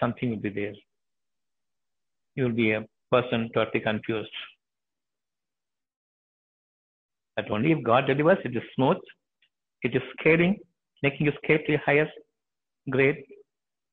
something 0.00 0.30
will 0.30 0.38
be 0.38 0.50
there. 0.50 0.74
You 2.36 2.44
will 2.44 2.52
be 2.52 2.72
a 2.72 2.84
person 3.10 3.50
totally 3.54 3.80
confused. 3.80 4.30
But 7.36 7.50
only 7.50 7.72
if 7.72 7.82
God 7.84 8.06
delivers, 8.06 8.38
it 8.44 8.56
is 8.56 8.62
smooth, 8.74 8.96
it 9.82 9.94
is 9.94 10.02
scaling, 10.18 10.58
making 11.02 11.26
you 11.26 11.32
scale 11.42 11.58
to 11.66 11.74
a 11.74 11.82
higher 11.84 12.08
grade 12.90 13.22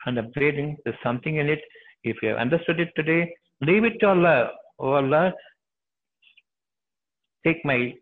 and 0.05 0.17
upgrading. 0.17 0.77
There's 0.83 0.97
something 1.03 1.35
in 1.37 1.49
it. 1.49 1.61
If 2.05 2.17
you 2.21 2.29
have 2.29 2.37
understood 2.37 2.79
it 2.79 2.91
today, 2.95 3.35
leave 3.61 3.83
it 3.83 3.99
to 4.01 4.07
Allah. 4.09 4.51
Oh 4.77 4.93
Allah, 4.93 5.33
take 7.45 7.65
my 7.65 7.93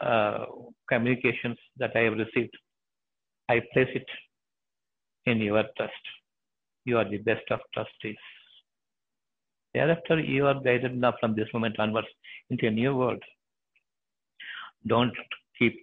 uh, 0.00 0.44
communications 0.90 1.56
that 1.78 1.92
I 1.96 2.00
have 2.00 2.18
received. 2.24 2.54
I 3.48 3.60
place 3.72 3.88
it 3.94 4.06
in 5.24 5.38
your 5.38 5.64
trust. 5.78 6.04
You 6.84 6.98
are 6.98 7.08
the 7.08 7.18
best 7.18 7.50
of 7.50 7.60
trustees. 7.72 8.22
Thereafter, 9.72 10.20
you 10.20 10.46
are 10.46 10.60
guided 10.60 10.94
now 10.96 11.14
from 11.18 11.34
this 11.34 11.48
moment 11.54 11.78
onwards 11.78 12.08
into 12.50 12.66
a 12.66 12.70
new 12.70 12.94
world. 12.94 13.22
Don't 14.86 15.16
keep 15.58 15.74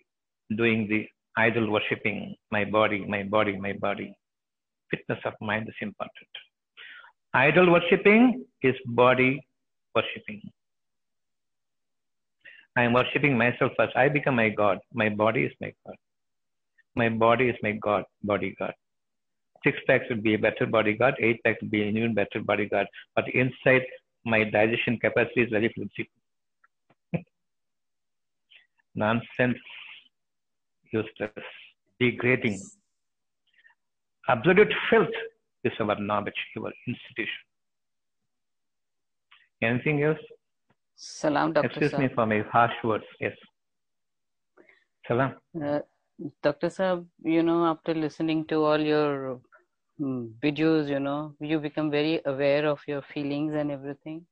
doing 0.56 0.88
the 0.88 1.08
idol 1.38 1.72
worshipping, 1.72 2.36
my 2.52 2.66
body, 2.66 3.04
my 3.08 3.24
body, 3.24 3.58
my 3.58 3.74
body. 3.74 4.16
Fitness 4.92 5.20
of 5.26 5.34
mind 5.42 5.68
is 5.68 5.76
important. 5.82 6.30
Idol 7.36 7.70
worshipping 7.70 8.46
is 8.64 8.76
body 8.86 9.46
worshipping. 9.94 10.42
I 12.78 12.84
am 12.84 12.94
worshipping 12.94 13.38
myself 13.38 13.74
first. 13.78 13.94
I 13.94 14.08
become 14.08 14.38
my 14.38 14.48
God. 14.48 14.80
My 14.94 15.10
body 15.10 15.44
is 15.44 15.52
my 15.60 15.74
God. 15.86 15.98
my 16.96 17.10
body 17.10 17.50
is 17.50 17.58
my 17.62 17.74
God, 17.74 18.06
bodyguard. 18.24 18.74
Six 19.66 19.78
packs 19.86 20.06
would 20.10 20.24
be 20.24 20.36
a 20.36 20.40
better 20.40 20.66
bodyguard, 20.66 21.16
eight 21.20 21.44
packs 21.44 21.62
would 21.62 21.72
be 21.72 21.82
an 21.86 21.98
even 21.98 22.14
better 22.14 22.40
bodyguard. 22.42 22.88
But 23.18 23.28
inside, 23.34 23.84
my 24.24 24.46
digestion 24.46 24.98
capacity 24.98 25.42
is 25.42 25.50
very 25.50 25.70
flimsy. 25.76 26.10
Nonsense, 28.96 29.60
useless, 30.94 31.48
degrading. 32.00 32.62
Absolute 34.30 34.74
filth 34.90 35.18
is 35.66 35.74
our 35.80 36.00
knowledge, 36.00 36.42
our 36.60 36.72
institution. 36.88 37.42
Anything 39.62 40.04
else? 40.04 40.20
Salam, 40.96 41.54
Dr. 41.54 41.68
Excuse 41.68 41.92
Saab. 41.92 42.00
me 42.00 42.10
for 42.16 42.26
my 42.26 42.40
harsh 42.52 42.74
words. 42.84 43.04
Yes. 43.20 43.34
Salam. 45.08 45.36
Uh, 45.62 45.80
Dr. 46.42 46.68
Saab, 46.68 47.06
you 47.24 47.44
know, 47.44 47.66
after 47.66 47.94
listening 47.94 48.46
to 48.46 48.64
all 48.64 48.80
your 48.80 49.42
mm, 50.00 50.30
videos, 50.44 50.90
you 50.90 51.00
know, 51.00 51.36
you 51.40 51.60
become 51.60 51.92
very 51.92 52.22
aware 52.26 52.66
of 52.68 52.80
your 52.88 53.02
feelings 53.02 53.54
and 53.54 53.72
everything. 53.72 54.26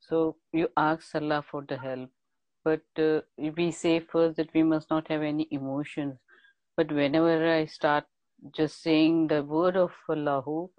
So 0.00 0.36
you 0.52 0.68
ask 0.76 1.14
Allah 1.14 1.42
for 1.50 1.64
the 1.68 1.76
help. 1.76 2.10
But 2.64 2.82
uh, 2.98 3.20
we 3.36 3.70
say 3.70 4.00
first 4.00 4.36
that 4.36 4.52
we 4.54 4.62
must 4.62 4.90
not 4.90 5.08
have 5.08 5.22
any 5.22 5.46
emotions. 5.50 6.16
But 6.76 6.90
whenever 6.90 7.52
I 7.52 7.66
start 7.66 8.04
just 8.52 8.82
saying 8.82 9.28
the 9.28 9.42
word 9.42 9.76
of 9.76 9.92
Allahu, 10.08 10.70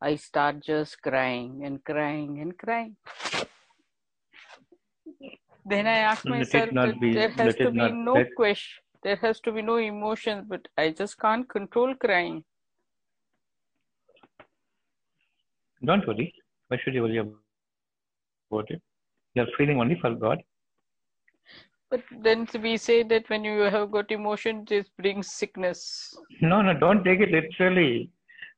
I 0.00 0.14
start 0.16 0.60
just 0.62 1.02
crying 1.02 1.64
and 1.64 1.84
crying 1.84 2.40
and 2.40 2.56
crying. 2.56 2.96
Then 5.66 5.86
I 5.86 5.98
ask 5.98 6.24
myself 6.24 6.70
be- 7.00 7.14
there 7.14 7.30
has 7.30 7.54
to 7.56 7.70
be 7.70 7.90
no 7.92 8.12
let- 8.14 8.34
question, 8.36 8.82
there 9.02 9.16
has 9.16 9.40
to 9.40 9.52
be 9.52 9.62
no 9.62 9.76
emotions, 9.76 10.44
but 10.48 10.68
I 10.76 10.90
just 10.90 11.18
can't 11.18 11.48
control 11.48 11.94
crying. 11.94 12.44
Don't 15.84 16.06
worry. 16.06 16.32
Why 16.68 16.78
should 16.82 16.94
you 16.94 17.02
worry 17.02 17.18
about 17.18 18.70
it? 18.70 18.82
You're 19.34 19.46
feeling 19.56 19.80
only 19.80 19.98
for 20.00 20.14
God. 20.14 20.42
But 21.90 22.02
then 22.22 22.46
we 22.62 22.76
say 22.76 23.02
that 23.04 23.30
when 23.30 23.44
you 23.44 23.60
have 23.60 23.90
got 23.90 24.10
emotion, 24.10 24.64
this 24.68 24.86
brings 24.98 25.32
sickness. 25.32 26.14
No, 26.42 26.60
no, 26.60 26.74
don't 26.78 27.02
take 27.02 27.20
it 27.20 27.30
literally. 27.30 28.10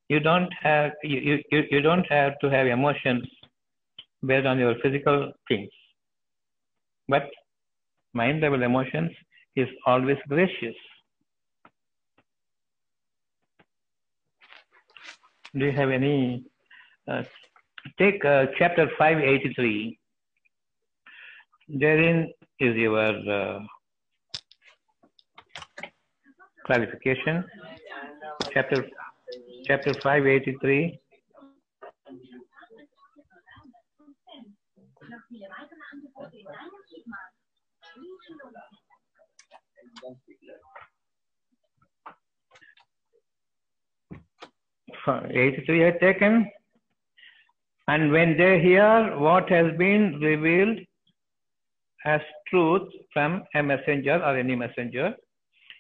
You 0.08 0.18
don't 0.18 0.52
have 0.60 0.92
you, 1.04 1.20
you, 1.20 1.42
you, 1.52 1.62
you 1.70 1.80
don't 1.80 2.04
have 2.10 2.38
to 2.40 2.50
have 2.50 2.66
emotions 2.66 3.28
based 4.26 4.46
on 4.46 4.58
your 4.58 4.74
physical 4.82 5.32
things. 5.46 5.70
But 7.08 7.30
mind 8.14 8.40
level 8.40 8.64
emotions 8.64 9.12
is 9.54 9.68
always 9.86 10.18
gracious. 10.28 10.74
Do 15.54 15.66
you 15.66 15.72
have 15.72 15.90
any? 15.90 16.44
Uh, 17.08 17.22
take 17.98 18.24
uh, 18.24 18.46
chapter 18.58 18.88
583. 18.98 19.98
Therein 21.68 22.32
is 22.60 22.76
your 22.76 23.32
uh, 23.32 23.60
clarification. 26.66 27.44
Chapter 28.52 28.84
chapter 29.66 29.94
583. 30.02 30.98
Fi- 45.04 45.26
83 45.30 45.82
are 45.82 45.98
taken. 45.98 46.50
And 47.88 48.12
when 48.12 48.36
they 48.36 48.60
hear 48.60 49.18
what 49.18 49.48
has 49.50 49.76
been 49.78 50.20
revealed 50.20 50.78
as 52.04 52.20
truth 52.48 52.88
from 53.12 53.42
a 53.54 53.62
messenger 53.62 54.22
or 54.22 54.36
any 54.38 54.56
messenger, 54.56 55.14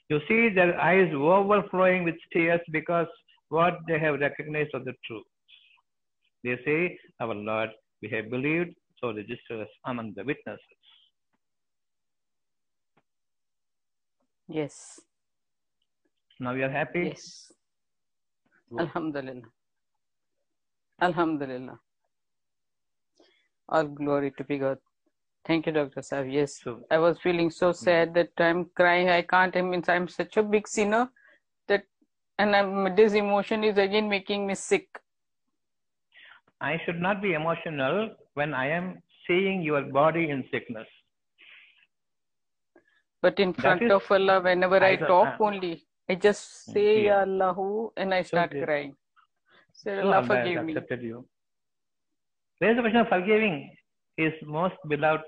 you 0.08 0.20
see 0.28 0.48
their 0.48 0.78
eyes 0.80 1.12
overflowing 1.14 2.04
with 2.04 2.16
tears 2.32 2.60
because 2.72 3.06
what 3.48 3.78
they 3.88 3.98
have 3.98 4.20
recognized 4.20 4.74
of 4.74 4.84
the 4.84 4.94
truth. 5.06 5.24
They 6.44 6.56
say, 6.64 6.98
Our 7.20 7.34
Lord, 7.34 7.70
we 8.02 8.08
have 8.10 8.30
believed, 8.30 8.74
so 9.00 9.12
register 9.14 9.62
us 9.62 9.68
among 9.86 10.14
the 10.16 10.24
witnesses. 10.24 10.60
Yes, 14.48 14.98
Now 16.40 16.52
you 16.54 16.64
are 16.64 16.70
happy? 16.70 17.04
yes. 17.04 17.52
Alhamdulillah. 18.78 19.48
Alhamdulillah. 21.00 21.78
All 23.68 23.84
glory 23.86 24.32
to 24.38 24.44
be 24.44 24.58
God. 24.58 24.78
Thank 25.46 25.66
you, 25.66 25.72
Dr. 25.72 26.00
Saab. 26.00 26.32
Yes, 26.32 26.60
So, 26.62 26.80
I 26.90 26.98
was 26.98 27.18
feeling 27.18 27.50
so 27.50 27.72
sad 27.72 28.14
that 28.14 28.30
I'm 28.38 28.66
crying. 28.76 29.08
I 29.08 29.22
can't. 29.22 29.56
I 29.56 29.62
mean, 29.62 29.82
I'm 29.88 30.06
such 30.06 30.36
a 30.36 30.42
big 30.42 30.68
sinner 30.68 31.10
that, 31.66 31.84
and 32.38 32.54
I'm, 32.54 32.94
this 32.94 33.14
emotion 33.14 33.64
is 33.64 33.78
again 33.78 34.08
making 34.08 34.46
me 34.46 34.54
sick. 34.54 34.86
I 36.60 36.78
should 36.84 37.00
not 37.00 37.22
be 37.22 37.32
emotional 37.32 38.10
when 38.34 38.52
I 38.52 38.68
am 38.68 39.00
seeing 39.26 39.62
your 39.62 39.82
body 39.82 40.28
in 40.28 40.44
sickness. 40.52 40.86
But 43.22 43.38
in 43.38 43.52
front 43.54 43.82
is- 43.82 43.90
of 43.92 44.10
Allah, 44.10 44.40
whenever 44.40 44.82
I, 44.82 44.90
I 44.92 44.96
talk 44.96 45.40
uh, 45.40 45.44
only, 45.44 45.86
I 46.08 46.14
just 46.16 46.66
say 46.66 47.04
yeah. 47.04 47.16
Ya 47.16 47.22
Allahu 47.22 47.92
and 47.96 48.12
I 48.12 48.22
start 48.22 48.52
yeah. 48.54 48.64
crying. 48.64 48.94
Say 49.72 49.96
So 49.96 50.00
Allah 50.02 50.16
Allah 50.16 50.26
forgive 50.26 50.64
me. 50.64 50.72
accepted 50.74 51.02
you. 51.02 51.26
There 52.60 52.72
is 52.72 52.78
a 52.78 52.82
question 52.82 53.00
of 53.00 53.08
forgiving 53.08 53.70
is 54.18 54.32
most 54.44 54.74
beloved 54.88 55.22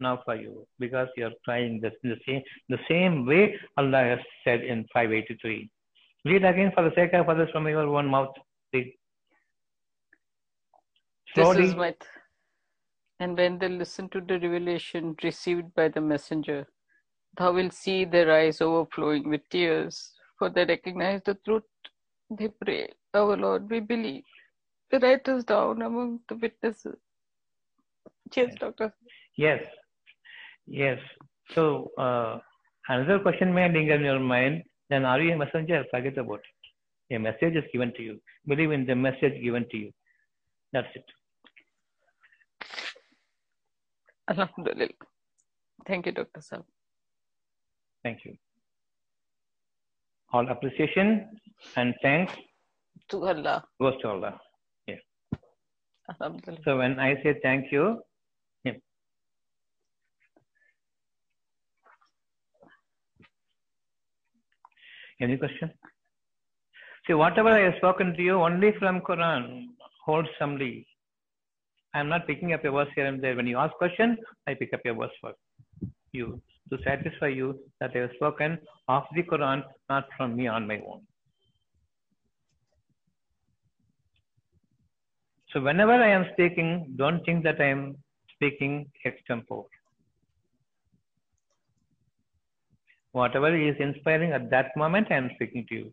now 0.00 0.20
for 0.24 0.34
you 0.34 0.66
because 0.78 1.08
you 1.16 1.26
are 1.26 1.36
trying 1.44 1.80
this 1.80 1.92
in 2.04 2.10
the 2.10 2.20
same 2.26 2.42
the 2.68 2.78
same 2.88 3.26
way 3.26 3.58
Allah 3.76 4.02
has 4.04 4.18
said 4.44 4.62
in 4.62 4.84
583. 4.92 5.70
Read 6.24 6.44
again 6.44 6.72
for 6.74 6.82
the 6.88 6.94
sake 6.94 7.12
of 7.14 7.28
others 7.28 7.48
from 7.52 7.68
your 7.68 7.82
own 7.82 8.06
mouth. 8.06 8.34
Read. 8.72 8.92
This 11.34 11.56
is 11.56 11.74
my. 11.74 11.90
Th- 11.90 12.10
and 13.20 13.36
when 13.36 13.58
they 13.58 13.68
listen 13.68 14.08
to 14.10 14.20
the 14.20 14.38
revelation 14.38 15.16
received 15.22 15.74
by 15.74 15.88
the 15.88 16.00
messenger, 16.00 16.66
thou 17.38 17.52
wilt 17.52 17.72
see 17.72 18.04
their 18.04 18.30
eyes 18.30 18.60
overflowing 18.60 19.28
with 19.28 19.48
tears, 19.50 20.12
for 20.38 20.50
they 20.50 20.64
recognize 20.66 21.22
the 21.24 21.34
truth. 21.44 21.62
They 22.28 22.48
pray, 22.48 22.90
Our 23.14 23.36
Lord, 23.36 23.70
we 23.70 23.80
believe. 23.80 24.24
They 24.90 24.98
Write 24.98 25.28
us 25.28 25.44
down 25.44 25.82
among 25.82 26.20
the 26.28 26.36
witnesses. 26.36 26.96
Yes, 28.34 28.54
Doctor. 28.58 28.92
Yes. 29.36 29.64
Yes. 30.66 30.98
So 31.54 31.90
uh, 31.98 32.38
another 32.88 33.18
question 33.20 33.52
may 33.54 33.68
linger 33.70 33.94
in 33.94 34.02
your 34.04 34.18
mind, 34.20 34.62
then 34.90 35.04
are 35.04 35.20
you 35.20 35.32
a 35.34 35.36
messenger? 35.36 35.84
Forget 35.90 36.18
about 36.18 36.40
it. 36.40 37.14
A 37.14 37.18
message 37.18 37.54
is 37.54 37.64
given 37.72 37.92
to 37.96 38.02
you. 38.02 38.20
Believe 38.46 38.72
in 38.72 38.84
the 38.86 38.94
message 38.96 39.40
given 39.42 39.66
to 39.70 39.76
you. 39.76 39.92
That's 40.72 40.88
it. 40.94 41.04
Alhamdulillah. 44.28 44.88
Thank 45.86 46.06
you, 46.06 46.12
Dr. 46.12 46.40
Saab. 46.40 46.64
Thank 48.02 48.24
you. 48.24 48.36
All 50.32 50.48
appreciation 50.50 51.28
and 51.76 51.94
thanks 52.02 52.32
To 53.10 53.24
Allah. 53.24 53.64
goes 53.80 53.94
to 54.02 54.08
Allah. 54.08 54.40
Yes. 54.88 54.98
Alhamdulillah. 56.10 56.58
So 56.64 56.78
when 56.78 56.98
I 56.98 57.14
say 57.22 57.38
thank 57.42 57.70
you, 57.70 58.02
yeah. 58.64 58.72
Any 65.20 65.36
question? 65.36 65.70
See, 67.06 67.14
whatever 67.14 67.48
I 67.48 67.60
have 67.60 67.74
spoken 67.76 68.14
to 68.14 68.22
you 68.22 68.34
only 68.42 68.72
from 68.78 69.00
Quran 69.00 69.66
holds 70.04 70.28
wholesomely. 70.38 70.86
I 71.94 72.00
am 72.00 72.08
not 72.08 72.26
picking 72.26 72.52
up 72.52 72.64
a 72.64 72.70
verse 72.70 72.88
here 72.94 73.06
and 73.06 73.22
there. 73.22 73.36
When 73.36 73.46
you 73.46 73.56
ask 73.56 73.72
question, 73.74 74.18
I 74.46 74.54
pick 74.54 74.74
up 74.74 74.80
a 74.84 74.92
verse 74.92 75.12
for 75.20 75.32
you 76.12 76.42
to 76.70 76.78
satisfy 76.84 77.28
you 77.28 77.58
that 77.80 77.92
I 77.94 78.00
have 78.00 78.10
spoken 78.16 78.58
of 78.88 79.04
the 79.14 79.22
Quran, 79.22 79.62
not 79.88 80.08
from 80.16 80.36
me 80.36 80.46
on 80.48 80.66
my 80.66 80.78
own. 80.86 81.02
So 85.52 85.60
whenever 85.60 85.92
I 85.92 86.10
am 86.10 86.26
speaking, 86.32 86.92
don't 86.96 87.24
think 87.24 87.44
that 87.44 87.60
I 87.60 87.66
am 87.66 87.96
speaking 88.34 88.90
extempore. 89.06 89.64
Whatever 93.16 93.50
is 93.56 93.76
inspiring 93.80 94.32
at 94.32 94.50
that 94.50 94.76
moment, 94.76 95.06
I 95.10 95.14
am 95.14 95.30
speaking 95.36 95.64
to 95.70 95.74
you. 95.74 95.92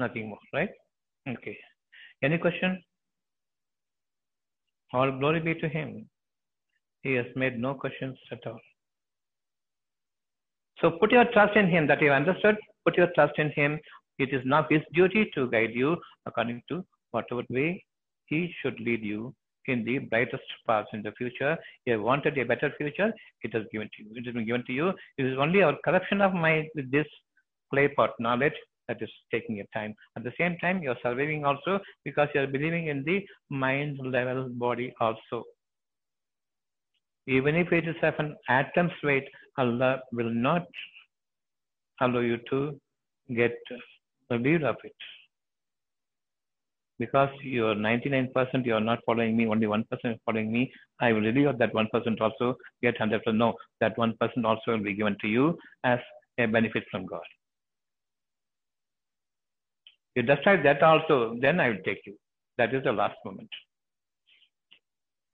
Nothing 0.00 0.30
more, 0.30 0.44
right? 0.52 0.70
Okay. 1.28 1.56
Any 2.24 2.38
question? 2.38 2.82
All 4.92 5.12
glory 5.18 5.40
be 5.40 5.54
to 5.54 5.68
Him. 5.68 6.08
He 7.02 7.12
has 7.14 7.26
made 7.36 7.60
no 7.60 7.74
questions 7.74 8.18
at 8.32 8.46
all. 8.46 8.58
So 10.80 10.90
put 10.90 11.12
your 11.12 11.26
trust 11.26 11.56
in 11.56 11.68
Him 11.68 11.86
that 11.86 12.02
you 12.02 12.10
understood 12.10 12.56
put 12.84 12.96
your 12.96 13.10
trust 13.14 13.38
in 13.38 13.50
Him. 13.50 13.78
It 14.18 14.32
is 14.32 14.42
now 14.44 14.66
His 14.68 14.82
duty 14.92 15.30
to 15.34 15.48
guide 15.50 15.74
you 15.74 15.96
according 16.26 16.62
to 16.68 16.84
whatever 17.12 17.42
way 17.48 17.84
He 18.26 18.52
should 18.60 18.80
lead 18.80 19.04
you 19.04 19.34
in 19.66 19.84
the 19.84 19.98
brightest 19.98 20.42
paths 20.66 20.88
in 20.92 21.02
the 21.02 21.12
future. 21.12 21.56
You 21.86 21.94
have 21.94 22.02
wanted 22.02 22.36
a 22.38 22.44
better 22.44 22.72
future, 22.76 23.12
it 23.42 23.54
has 23.54 23.64
given 23.72 23.88
to 23.96 24.02
you. 24.04 24.10
It 24.14 24.26
has 24.26 24.34
been 24.34 24.46
given 24.46 24.64
to 24.66 24.72
you. 24.72 24.88
It 25.18 25.26
is 25.26 25.38
only 25.38 25.62
our 25.62 25.76
corruption 25.84 26.20
of 26.20 26.34
mind 26.34 26.68
with 26.74 26.90
this 26.90 27.06
clay 27.70 27.88
pot 27.88 28.10
knowledge 28.18 28.54
that 28.88 29.00
is 29.00 29.10
taking 29.30 29.56
your 29.56 29.66
time. 29.72 29.94
At 30.16 30.24
the 30.24 30.32
same 30.38 30.56
time, 30.58 30.82
you 30.82 30.90
are 30.90 30.98
surviving 31.02 31.44
also 31.44 31.80
because 32.04 32.28
you 32.34 32.42
are 32.42 32.46
believing 32.46 32.88
in 32.88 33.02
the 33.04 33.24
mind 33.48 33.98
level 33.98 34.48
body 34.50 34.92
also. 35.00 35.44
Even 37.26 37.56
if 37.56 37.72
it 37.72 37.88
is 37.88 37.96
of 38.02 38.14
an 38.18 38.36
atom's 38.48 38.92
weight, 39.02 39.26
Allah 39.56 40.00
will 40.12 40.30
not 40.30 40.66
allow 42.00 42.20
you 42.20 42.38
to 42.50 42.78
get 43.34 43.56
relieved 44.30 44.64
of 44.64 44.76
it. 44.84 44.92
Because 46.98 47.30
you 47.42 47.66
are 47.66 47.74
99%, 47.74 48.64
you 48.64 48.74
are 48.74 48.80
not 48.80 49.00
following 49.04 49.36
me, 49.36 49.46
only 49.46 49.66
1% 49.66 49.84
is 50.04 50.18
following 50.24 50.52
me. 50.52 50.72
I 51.00 51.12
will 51.12 51.22
relieve 51.22 51.58
that 51.58 51.74
1% 51.74 52.20
also, 52.20 52.56
get 52.82 52.98
100%. 52.98 53.20
No, 53.34 53.54
that 53.80 53.96
1% 53.96 54.14
also 54.44 54.60
will 54.68 54.82
be 54.82 54.94
given 54.94 55.16
to 55.20 55.28
you 55.28 55.58
as 55.82 55.98
a 56.38 56.46
benefit 56.46 56.84
from 56.90 57.06
God. 57.06 57.22
You 60.14 60.22
decide 60.22 60.64
that 60.64 60.82
also, 60.82 61.36
then 61.40 61.58
I 61.58 61.70
will 61.70 61.82
take 61.84 62.02
you. 62.06 62.16
That 62.58 62.72
is 62.72 62.84
the 62.84 62.92
last 62.92 63.16
moment. 63.24 63.48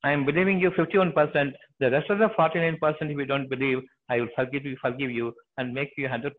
I 0.03 0.13
am 0.13 0.25
believing 0.25 0.59
you 0.59 0.71
51%. 0.71 1.53
The 1.79 1.91
rest 1.91 2.09
of 2.09 2.19
the 2.19 2.29
49%, 2.29 2.79
if 2.83 3.19
you 3.19 3.27
don't 3.27 3.51
believe, 3.51 3.79
I 4.09 4.21
will 4.21 4.29
forgive 4.35 4.65
you, 4.65 4.77
forgive 4.81 5.11
you, 5.11 5.35
and 5.59 5.75
make 5.75 5.91
you 5.99 6.09
100% 6.09 6.33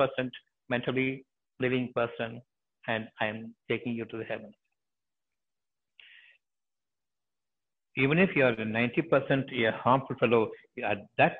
mentally 0.69 1.23
living 1.59 1.91
person, 1.95 2.41
and 2.87 3.07
I 3.19 3.27
am 3.27 3.53
taking 3.69 3.93
you 3.93 4.05
to 4.05 4.17
the 4.17 4.23
heaven. 4.23 4.51
Even 7.97 8.17
if 8.19 8.35
you 8.35 8.45
are 8.45 8.55
90% 8.55 9.67
a 9.67 9.71
harmful 9.77 10.15
fellow, 10.19 10.49
at 10.83 10.99
that 11.17 11.37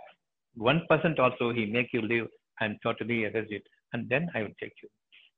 1% 0.60 1.20
also 1.20 1.54
he 1.54 1.66
make 1.66 1.94
you 1.94 2.02
live 2.02 2.28
and 2.60 2.78
totally 2.84 3.24
erase 3.24 3.48
it, 3.50 3.64
and 3.94 4.08
then 4.10 4.30
I 4.36 4.42
will 4.44 4.56
take 4.60 4.74
you. 4.84 4.90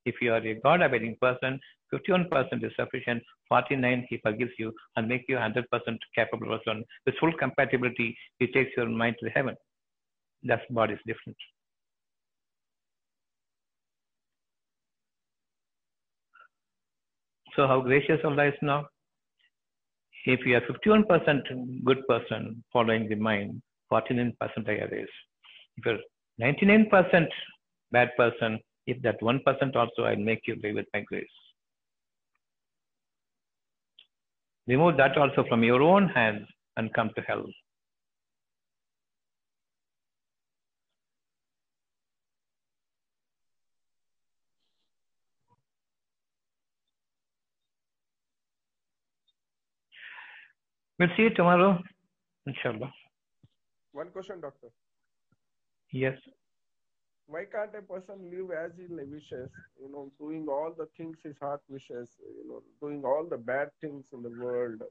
If 0.06 0.16
you 0.22 0.34
are 0.34 0.38
a 0.38 0.56
God-abiding 0.56 1.18
person, 1.22 1.60
51% 1.94 2.64
is 2.64 2.72
sufficient. 2.76 3.24
49 3.48 4.08
he 4.10 4.18
forgives 4.18 4.52
you 4.58 4.74
and 4.96 5.08
make 5.08 5.26
you 5.30 5.36
100% 5.36 5.64
capable 6.16 6.48
person. 6.58 6.84
With 7.06 7.16
full 7.20 7.32
compatibility, 7.34 8.18
he 8.40 8.48
takes 8.48 8.72
your 8.76 8.90
mind 8.90 9.16
to 9.22 9.30
heaven. 9.30 9.56
That 10.44 10.62
body 10.74 10.96
is 10.96 11.00
different. 11.06 11.38
So 17.56 17.68
how 17.68 17.82
gracious 17.82 18.20
Allah 18.26 18.48
is 18.48 18.56
now? 18.62 18.88
If 20.26 20.46
you 20.46 20.56
are 20.56 20.62
51% 20.62 21.84
good 21.84 22.08
person 22.08 22.64
following 22.72 23.10
the 23.10 23.16
mind, 23.16 23.62
49% 23.92 24.34
I 24.42 24.72
erase. 24.72 25.08
If 25.78 25.86
you're 25.86 26.00
99% 26.42 27.28
bad 27.92 28.10
person, 28.18 28.60
if 28.88 29.02
that 29.02 29.22
1% 29.22 29.76
also 29.76 30.04
I'll 30.04 30.16
make 30.16 30.42
you 30.48 30.56
live 30.64 30.76
with 30.76 30.86
my 30.94 31.02
grace. 31.02 31.28
Remove 34.68 34.96
that 34.98 35.18
also 35.18 35.44
from 35.50 35.64
your 35.64 35.82
own 35.82 36.08
hands 36.08 36.48
and 36.78 36.94
come 36.94 37.12
to 37.16 37.22
hell. 37.22 37.46
We'll 51.04 51.18
see 51.18 51.24
you 51.24 51.32
tomorrow, 51.32 51.84
inshallah. 52.48 52.90
One 53.92 54.08
question, 54.12 54.40
doctor. 54.40 54.68
Yes. 55.92 56.18
Why 57.28 57.44
can't 57.44 57.72
a 57.78 57.82
person 57.82 58.32
live 58.32 58.52
as 58.52 58.72
he 58.78 58.86
wishes? 58.88 59.50
You 59.82 59.92
know, 59.92 60.14
doing 60.18 60.48
all 60.48 60.74
the 60.78 60.88
things 60.96 61.18
his 61.22 61.36
heart 61.42 61.60
wishes. 61.68 62.08
You 62.22 62.48
know, 62.48 62.64
doing 62.80 63.04
all 63.04 63.28
the 63.30 63.36
bad 63.36 63.72
things 63.82 64.06
in 64.14 64.24
the 64.24 64.30
world. 64.30 64.82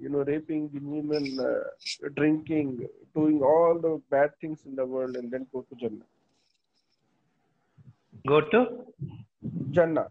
You 0.00 0.08
know, 0.08 0.24
raping 0.24 0.68
the 0.72 0.80
women, 0.80 1.38
uh, 1.38 2.08
drinking, 2.16 2.88
doing 3.14 3.40
all 3.40 3.78
the 3.80 4.02
bad 4.10 4.30
things 4.40 4.64
in 4.66 4.74
the 4.74 4.84
world, 4.84 5.14
and 5.14 5.30
then 5.30 5.46
go 5.52 5.62
to 5.62 5.76
Jannah. 5.76 6.08
Go 8.26 8.40
to? 8.40 8.66
Jannah. 9.70 10.08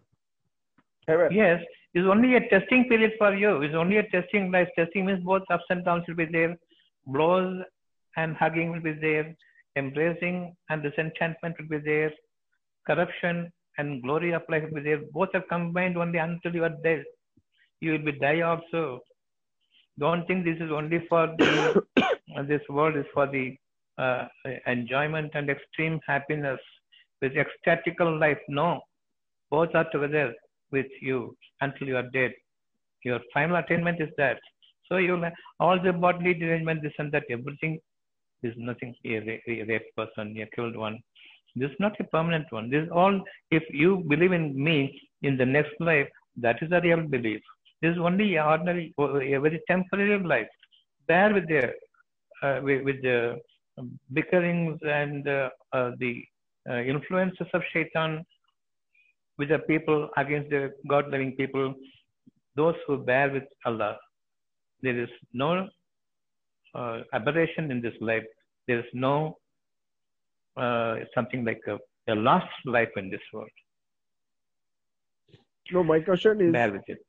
Heaven. 1.09 1.33
Yes. 1.33 1.61
It's 1.97 2.05
only 2.05 2.35
a 2.35 2.47
testing 2.49 2.87
period 2.87 3.13
for 3.17 3.33
you. 3.35 3.63
It's 3.63 3.73
only 3.73 3.97
a 3.97 4.07
testing 4.09 4.51
life. 4.51 4.69
Testing 4.77 5.07
means 5.07 5.23
both 5.23 5.41
ups 5.49 5.63
and 5.71 5.83
downs 5.83 6.03
will 6.07 6.13
be 6.13 6.25
there. 6.25 6.55
Blows 7.07 7.63
and 8.17 8.35
hugging 8.35 8.71
will 8.71 8.81
be 8.81 8.93
there. 8.93 9.35
Embracing 9.75 10.55
and 10.69 10.83
disenchantment 10.83 11.55
will 11.59 11.69
be 11.69 11.83
there. 11.83 12.11
Corruption 12.85 13.51
and 13.79 14.03
glory 14.03 14.31
of 14.33 14.43
life 14.47 14.65
will 14.65 14.75
be 14.75 14.81
there. 14.81 15.01
Both 15.11 15.29
are 15.33 15.41
combined 15.41 15.97
only 15.97 16.19
until 16.19 16.53
you 16.53 16.65
are 16.65 16.77
dead. 16.83 17.03
You 17.81 17.93
will 17.93 18.05
be 18.11 18.11
die 18.11 18.41
also. 18.41 18.99
Don't 19.97 20.27
think 20.27 20.45
this 20.45 20.57
is 20.57 20.71
only 20.71 21.03
for 21.09 21.25
the, 21.39 21.81
this 22.47 22.61
world 22.69 22.95
is 22.95 23.07
for 23.11 23.25
the 23.25 23.57
uh, 23.97 24.27
enjoyment 24.67 25.31
and 25.33 25.49
extreme 25.49 25.99
happiness 26.05 26.59
with 27.23 27.33
ecstatical 27.33 28.19
life. 28.19 28.37
No, 28.47 28.81
both 29.49 29.73
are 29.73 29.89
together 29.89 30.35
with 30.71 30.87
you 31.01 31.35
until 31.61 31.87
you 31.87 31.97
are 31.97 32.09
dead. 32.13 32.33
Your 33.03 33.19
final 33.33 33.57
attainment 33.57 34.01
is 34.01 34.09
that. 34.17 34.39
So 34.87 34.97
you 34.97 35.21
all 35.59 35.81
the 35.81 35.93
bodily 35.93 36.33
derangement, 36.33 36.81
this 36.81 36.93
and 36.97 37.11
that, 37.11 37.23
everything 37.29 37.79
is 38.43 38.53
nothing. 38.57 38.95
A, 39.05 39.41
a 39.47 39.63
rape 39.63 39.95
person, 39.95 40.35
a 40.41 40.45
killed 40.55 40.75
one. 40.75 40.99
This 41.55 41.71
is 41.71 41.77
not 41.79 41.99
a 41.99 42.03
permanent 42.03 42.51
one. 42.51 42.69
This 42.69 42.83
is 42.85 42.89
all. 42.91 43.19
If 43.51 43.63
you 43.69 44.03
believe 44.07 44.31
in 44.31 44.61
me 44.63 45.01
in 45.23 45.37
the 45.37 45.45
next 45.45 45.73
life, 45.79 46.07
that 46.37 46.61
is 46.61 46.71
a 46.71 46.81
real 46.81 47.01
belief. 47.01 47.41
This 47.81 47.93
is 47.93 47.97
only 47.97 48.37
ordinary, 48.39 48.93
a 48.97 49.39
very 49.39 49.61
temporary 49.67 50.23
life. 50.23 50.47
Bear 51.07 51.33
with 51.33 51.47
the 51.47 51.73
uh, 52.43 52.59
with, 52.63 53.01
the 53.01 53.39
bickerings 54.13 54.79
and 54.83 55.27
uh, 55.27 55.49
uh, 55.73 55.91
the 55.99 56.23
influences 56.67 57.47
of 57.53 57.61
shaitan 57.71 58.23
with 59.37 59.49
the 59.49 59.59
people 59.59 60.09
against 60.17 60.49
the 60.49 60.73
God 60.87 61.09
loving 61.11 61.33
people, 61.33 61.73
those 62.55 62.75
who 62.87 62.97
bear 62.97 63.29
with 63.31 63.43
Allah. 63.65 63.97
There 64.81 64.99
is 64.99 65.09
no 65.33 65.67
uh, 66.73 67.01
aberration 67.13 67.71
in 67.71 67.81
this 67.81 67.93
life. 68.01 68.23
There 68.67 68.79
is 68.79 68.91
no 68.93 69.37
uh, 70.55 70.95
something 71.13 71.45
like 71.45 71.61
a, 71.67 71.77
a, 72.11 72.15
lost 72.15 72.47
life 72.65 72.89
in 72.95 73.09
this 73.09 73.21
world. 73.31 73.49
No, 75.71 75.83
my 75.83 75.99
question 75.99 76.41
is. 76.41 76.51
Bear 76.53 76.71
with 76.71 76.87
it. 76.87 76.99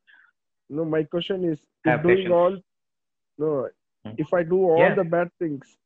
No, 0.69 0.85
my 0.85 1.03
question 1.05 1.45
is: 1.45 1.59
Have 1.85 2.03
doing 2.03 2.31
all. 2.31 2.57
No, 3.39 3.69
Hmm. 4.05 4.15
if 4.19 4.33
I 4.33 4.43
do 4.43 4.59
all 4.71 4.79
Yeah. 4.81 4.95
the 4.95 5.05
bad 5.05 5.31
things, 5.39 5.77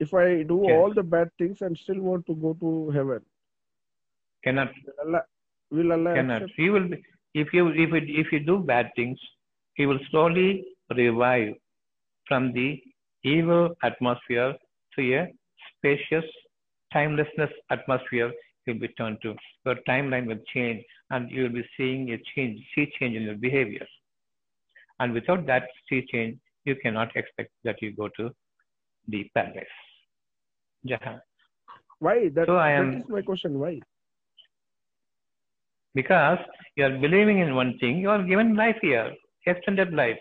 if 0.00 0.12
I 0.14 0.42
do 0.42 0.56
all 0.70 0.92
the 0.92 1.02
bad 1.02 1.30
things 1.38 1.62
and 1.62 1.76
still 1.78 2.00
want 2.00 2.26
to 2.26 2.34
go 2.34 2.54
to 2.54 2.90
heaven, 2.90 3.20
Cannot, 4.42 4.72
will 4.86 5.06
Allah, 5.06 5.22
will 5.76 5.92
Allah 5.96 6.14
cannot. 6.14 6.42
accept? 6.42 6.60
He 6.62 6.70
will 6.70 6.88
be, 6.88 7.02
if 7.42 7.52
you 7.52 7.68
if 7.84 7.90
you, 7.96 8.00
if 8.22 8.32
you 8.32 8.40
do 8.52 8.58
bad 8.72 8.90
things, 8.96 9.18
he 9.74 9.86
will 9.86 10.00
slowly 10.10 10.48
revive 10.96 11.54
from 12.28 12.52
the 12.52 12.68
evil 13.24 13.64
atmosphere 13.82 14.54
to 14.94 15.14
a 15.20 15.22
spacious 15.72 16.24
timelessness 16.92 17.50
atmosphere. 17.70 18.32
You'll 18.66 18.78
be 18.78 18.88
turned 18.88 19.18
to. 19.22 19.34
Your 19.66 19.76
timeline 19.88 20.26
will 20.26 20.42
change, 20.54 20.82
and 21.10 21.30
you 21.30 21.42
will 21.44 21.56
be 21.60 21.66
seeing 21.76 22.10
a 22.12 22.18
change, 22.34 22.60
see 22.74 22.86
change 22.98 23.16
in 23.16 23.22
your 23.22 23.34
behavior. 23.34 23.86
And 25.00 25.12
without 25.12 25.44
that 25.46 25.68
see 25.88 26.06
change, 26.10 26.38
you 26.64 26.76
cannot 26.76 27.14
expect 27.16 27.50
that 27.64 27.82
you 27.82 27.92
go 27.94 28.08
to 28.16 28.30
the 29.08 29.30
paradise. 29.34 29.76
Jahan. 30.86 31.20
Why? 31.98 32.28
That, 32.28 32.46
So 32.46 32.56
I 32.56 32.70
am- 32.70 32.92
that 32.92 32.98
is 33.00 33.08
my 33.08 33.22
question. 33.22 33.58
Why? 33.58 33.80
Because 35.94 36.38
you 36.76 36.84
are 36.84 36.98
believing 36.98 37.38
in 37.38 37.54
one 37.54 37.78
thing, 37.78 37.98
you 37.98 38.10
are 38.10 38.22
given 38.22 38.54
life 38.56 38.76
here, 38.82 39.12
extended 39.46 39.92
life. 39.92 40.18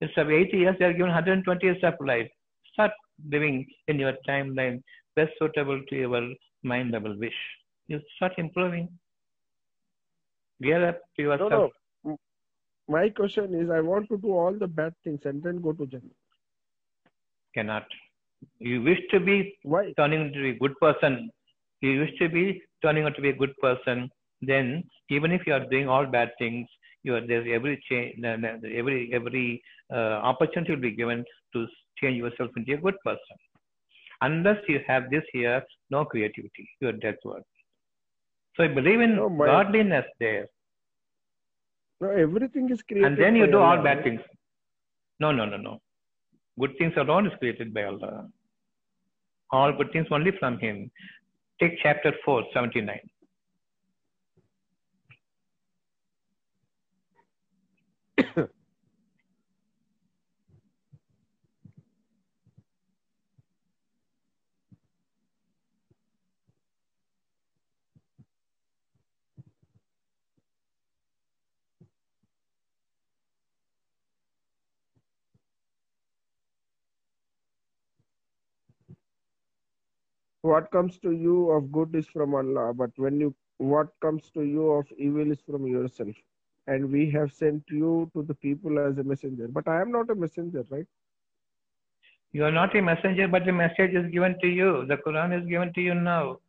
Instead 0.00 0.26
of 0.26 0.32
80 0.32 0.56
years, 0.58 0.76
you 0.80 0.86
are 0.86 0.92
given 0.92 1.08
120 1.08 1.64
years 1.66 1.82
of 1.84 1.94
life. 2.00 2.28
Start 2.72 2.92
living 3.30 3.66
in 3.88 3.98
your 3.98 4.14
timeline 4.28 4.82
best 5.16 5.32
suitable 5.38 5.80
to 5.88 5.96
your 5.96 6.32
mind 6.62 6.90
level 6.90 7.16
wish. 7.18 7.38
You 7.86 8.00
start 8.16 8.32
improving. 8.38 8.88
Gear 10.60 10.88
up 10.88 11.00
to 11.16 11.22
yourself. 11.22 11.70
no. 12.04 12.12
M- 12.12 12.18
My 12.88 13.08
question 13.10 13.54
is, 13.54 13.70
I 13.70 13.80
want 13.80 14.08
to 14.08 14.18
do 14.18 14.32
all 14.32 14.52
the 14.52 14.66
bad 14.66 14.94
things 15.04 15.20
and 15.24 15.42
then 15.42 15.60
go 15.60 15.72
to 15.72 15.86
Jannah. 15.86 16.16
Cannot. 17.54 17.86
You 18.58 18.82
wish 18.82 19.00
to 19.10 19.20
be 19.20 19.58
Why? 19.62 19.92
turning 19.96 20.20
into 20.26 20.44
a 20.48 20.54
good 20.58 20.74
person. 20.80 21.30
You 21.80 21.90
used 21.90 22.18
to 22.18 22.28
be 22.28 22.62
turning 22.82 23.04
out 23.04 23.14
to 23.16 23.22
be 23.22 23.30
a 23.30 23.36
good 23.36 23.56
person. 23.60 24.10
Then, 24.46 24.84
even 25.10 25.32
if 25.32 25.46
you 25.46 25.54
are 25.54 25.64
doing 25.74 25.88
all 25.88 26.06
bad 26.06 26.30
things, 26.38 26.68
you 27.02 27.14
are 27.16 27.20
there's 27.26 27.46
every 27.52 27.82
change, 27.88 28.24
every 28.24 29.10
every 29.12 29.62
uh, 29.92 30.16
opportunity 30.32 30.72
will 30.74 30.80
be 30.80 30.92
given 30.92 31.24
to 31.54 31.66
change 32.00 32.16
yourself 32.16 32.50
into 32.56 32.74
a 32.74 32.76
good 32.78 32.98
person. 33.04 33.36
Unless 34.22 34.58
you 34.68 34.80
have 34.86 35.10
this 35.10 35.24
here, 35.32 35.62
no 35.90 36.04
creativity. 36.04 36.68
You 36.80 36.88
are 36.88 36.92
dead 36.92 37.16
word. 37.24 37.42
So 38.56 38.64
I 38.64 38.68
believe 38.68 39.00
in 39.00 39.16
No, 39.16 39.28
my- 39.28 39.46
godliness 39.46 40.06
there, 40.20 40.46
No, 42.00 42.10
everything 42.10 42.70
is 42.70 42.82
created. 42.82 43.06
and 43.06 43.18
then 43.22 43.36
you 43.36 43.46
do 43.46 43.58
all 43.58 43.82
bad 43.82 44.02
things. 44.04 44.20
No, 45.20 45.30
no, 45.32 45.44
no, 45.44 45.56
no. 45.56 45.80
Good 46.58 46.76
things 46.78 46.94
alone 46.96 47.26
is 47.26 47.32
created 47.38 47.74
by 47.74 47.84
Allah. 47.84 48.28
All 49.50 49.72
good 49.72 49.90
things 49.92 50.06
only 50.10 50.32
from 50.38 50.58
Him. 50.58 50.90
Take 51.60 51.78
chapter 51.82 52.12
4, 52.24 52.44
79. 52.52 53.00
What 80.44 80.70
comes 80.70 80.98
to 80.98 81.12
you 81.12 81.50
of 81.52 81.72
good 81.72 81.94
is 81.94 82.06
from 82.06 82.34
Allah, 82.34 82.74
but 82.74 82.90
when 82.96 83.18
you 83.18 83.34
what 83.56 83.88
comes 84.02 84.30
to 84.32 84.42
you 84.42 84.72
of 84.72 84.86
evil 84.98 85.30
is 85.32 85.38
from 85.40 85.66
yourself. 85.66 86.14
And 86.66 86.90
we 86.92 87.10
have 87.12 87.32
sent 87.32 87.62
you 87.70 88.10
to 88.14 88.22
the 88.22 88.34
people 88.34 88.78
as 88.78 88.98
a 88.98 89.04
messenger. 89.04 89.48
But 89.48 89.66
I 89.68 89.80
am 89.80 89.90
not 89.90 90.10
a 90.10 90.14
messenger, 90.14 90.62
right? 90.70 90.86
You 92.32 92.44
are 92.44 92.50
not 92.50 92.76
a 92.76 92.82
messenger, 92.82 93.26
but 93.26 93.46
the 93.46 93.52
message 93.52 93.94
is 93.94 94.10
given 94.12 94.36
to 94.42 94.48
you. 94.48 94.84
The 94.86 94.98
Quran 94.98 95.32
is 95.40 95.48
given 95.48 95.72
to 95.74 95.80
you 95.80 95.94
now. 95.94 96.40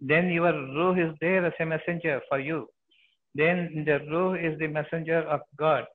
Then 0.00 0.28
your 0.28 0.52
ruh 0.52 0.92
is 1.06 1.14
there 1.22 1.46
as 1.46 1.54
a 1.58 1.64
messenger 1.64 2.20
for 2.28 2.38
you. 2.38 2.68
Then 3.34 3.84
the 3.86 4.00
ruh 4.10 4.34
is 4.34 4.58
the 4.58 4.66
messenger 4.66 5.20
of 5.20 5.40
God, 5.56 5.86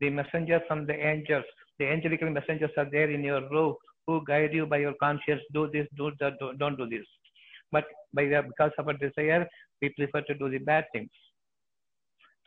the 0.00 0.10
messenger 0.10 0.60
from 0.68 0.84
the 0.84 0.94
angels. 1.12 1.46
The 1.78 1.86
angelical 1.86 2.28
messengers 2.28 2.76
are 2.76 2.90
there 2.90 3.10
in 3.10 3.24
your 3.24 3.40
ruh 3.48 3.76
who 4.06 4.22
guide 4.26 4.52
you 4.52 4.66
by 4.66 4.78
your 4.78 4.94
conscience. 4.94 5.42
Do 5.52 5.68
this, 5.72 5.86
do 5.96 6.12
that, 6.20 6.38
do, 6.38 6.52
don't 6.58 6.76
do 6.76 6.88
this. 6.88 7.06
But 7.70 7.84
by 8.12 8.24
the, 8.24 8.42
because 8.46 8.72
of 8.78 8.88
our 8.88 8.94
desire, 8.94 9.46
we 9.80 9.88
prefer 9.90 10.20
to 10.22 10.34
do 10.34 10.48
the 10.50 10.58
bad 10.58 10.84
things. 10.92 11.10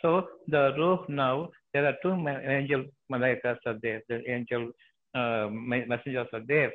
So 0.02 0.28
the 0.48 0.74
ruh 0.78 1.06
now, 1.10 1.50
there 1.74 1.86
are 1.86 1.96
two 2.04 2.14
angel 2.28 2.86
malaikas 3.12 3.58
are 3.66 3.78
there. 3.82 4.02
The 4.08 4.22
angel 4.30 4.72
uh, 5.16 5.48
messengers 5.50 6.28
are 6.34 6.46
there. 6.48 6.72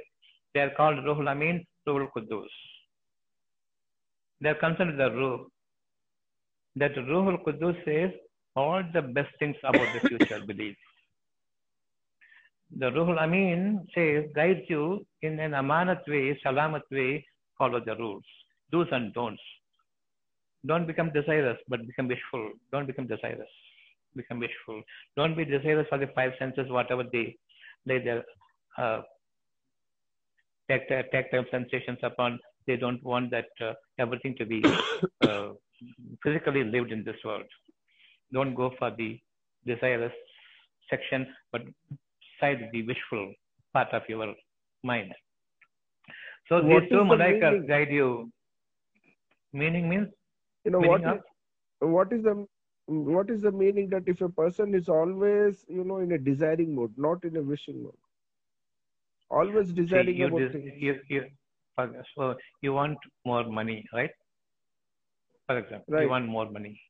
They 0.55 0.61
are 0.61 0.71
called 0.71 0.97
Ruhul 0.99 1.29
Amin, 1.29 1.65
Ruhul 1.87 2.09
Qudus. 2.17 2.49
They 4.41 4.49
are 4.49 4.55
concerned 4.55 4.91
with 4.91 4.99
the 4.99 5.11
Ruh. 5.13 5.45
That 6.77 6.95
Ruhul 6.95 7.45
Qudus 7.45 7.77
says 7.85 8.11
all 8.57 8.83
the 8.93 9.03
best 9.03 9.31
things 9.39 9.57
about 9.63 9.87
the 9.95 10.09
future 10.09 10.41
belief. 10.47 10.77
The 12.79 12.91
Ruhul 12.91 13.19
Amin 13.19 13.87
says, 13.95 14.25
guides 14.35 14.61
you 14.69 15.05
in 15.23 15.41
an 15.41 15.53
amanat 15.53 16.07
way, 16.07 16.39
salamat 16.45 16.83
way, 16.91 17.25
follow 17.59 17.81
the 17.85 17.97
rules, 17.97 18.23
do's 18.71 18.87
and 18.93 19.13
don'ts. 19.13 19.43
Don't 20.67 20.87
become 20.87 21.11
desirous, 21.13 21.59
but 21.69 21.87
become 21.87 22.07
wishful. 22.07 22.51
Don't 22.71 22.87
become 22.87 23.07
desirous. 23.07 23.49
Become 24.15 24.41
wishful. 24.41 24.83
Don't 25.17 25.37
be 25.37 25.45
desirous 25.45 25.87
for 25.89 25.99
the 25.99 26.09
five 26.15 26.33
senses, 26.39 26.71
whatever 26.71 27.05
they 27.11 27.37
lay 27.87 27.99
their 28.05 28.25
uh, 28.79 29.01
tactile, 30.71 31.03
tactile 31.11 31.45
sensations 31.51 31.99
upon. 32.03 32.39
They 32.67 32.77
don't 32.77 33.03
want 33.03 33.31
that 33.31 33.49
uh, 33.61 33.73
everything 33.99 34.37
to 34.39 34.47
be 34.47 34.63
uh, 35.23 35.49
physically 36.23 36.63
lived 36.63 36.93
in 36.93 37.03
this 37.05 37.17
world. 37.25 37.47
Don't 38.33 38.55
go 38.55 38.71
for 38.79 38.91
the 38.97 39.19
desirous 39.67 40.13
section, 40.91 41.27
but 41.53 41.63
side 42.41 42.69
the 42.73 42.87
wishful 42.87 43.33
part 43.73 43.93
of 43.93 44.03
your 44.09 44.35
mind. 44.83 45.13
So 46.49 46.61
What 46.61 46.85
these 46.85 46.91
two 46.91 47.05
malaikas 47.05 47.59
meaning? 47.61 47.67
guide 47.67 47.91
you. 47.91 48.31
Meaning 49.53 49.89
means 49.89 50.09
You 50.65 50.71
know, 50.73 50.81
what 50.81 51.07
is, 51.07 51.19
what 51.81 52.13
is 52.13 52.23
the 52.23 52.47
what 52.87 53.31
is 53.31 53.43
the 53.43 53.53
meaning 53.53 53.89
that 53.91 54.09
if 54.09 54.21
a 54.21 54.29
person 54.29 54.75
is 54.75 54.89
always, 54.89 55.65
you 55.69 55.85
know, 55.85 55.99
in 55.99 56.13
a 56.13 56.19
desiring 56.19 56.75
mode, 56.75 56.97
not 56.97 57.25
in 57.25 57.37
a 57.37 57.43
wishing 57.43 57.83
mode? 57.83 57.97
Always 59.31 59.73
See, 59.93 60.03
desiring 60.03 60.15
you, 60.15 60.29
about 60.29 60.37
des- 60.37 60.51
things. 60.51 60.73
you, 60.77 61.01
you, 61.09 61.25
so 62.17 62.37
you 62.63 62.73
want 62.73 62.99
more 63.25 63.45
money, 63.45 63.85
right? 63.93 64.11
For 65.47 65.59
example, 65.59 65.95
you 65.97 66.09
want 66.09 66.27
more 66.27 66.51
money. 66.51 66.81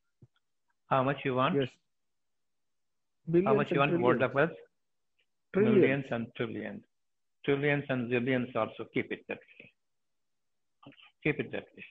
How 0.89 1.03
much 1.03 1.25
you 1.25 1.35
want? 1.35 1.59
Yes. 1.59 1.69
How 3.45 3.53
much 3.53 3.71
you 3.73 3.79
want? 3.79 3.99
World 4.01 4.21
of 4.21 4.33
wealth? 4.33 4.51
Trillions. 5.53 5.75
Millions 5.75 6.05
and 6.11 6.27
trillions. 6.35 6.83
Trillions 7.45 7.83
and 7.89 8.11
zillions 8.11 8.55
also. 8.55 8.85
Keep 8.93 9.11
it 9.11 9.25
that 9.27 9.39
way. 9.59 9.71
Keep 11.23 11.39
it 11.39 11.51
that 11.51 11.65
way. 11.75 11.85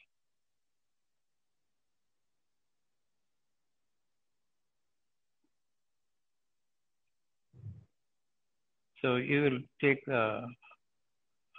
So 9.02 9.16
you 9.16 9.42
will 9.42 9.58
take 9.80 10.06
uh, 10.08 10.42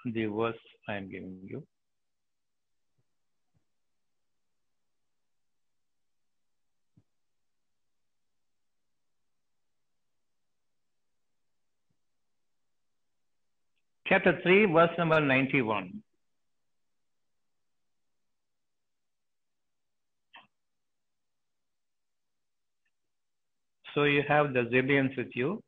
the 0.06 0.26
verse 0.28 0.56
I 0.88 0.95
am 0.95 1.10
giving 1.10 1.39
you. 1.43 1.64
Chapter 14.12 14.41
3, 14.43 14.66
verse 14.66 14.89
number 14.97 15.22
91. 15.22 16.03
So 23.96 24.04
you 24.04 24.21
have 24.28 24.51
the 24.51 24.63
zillions 24.63 25.16
with 25.16 25.33
you. 25.33 25.63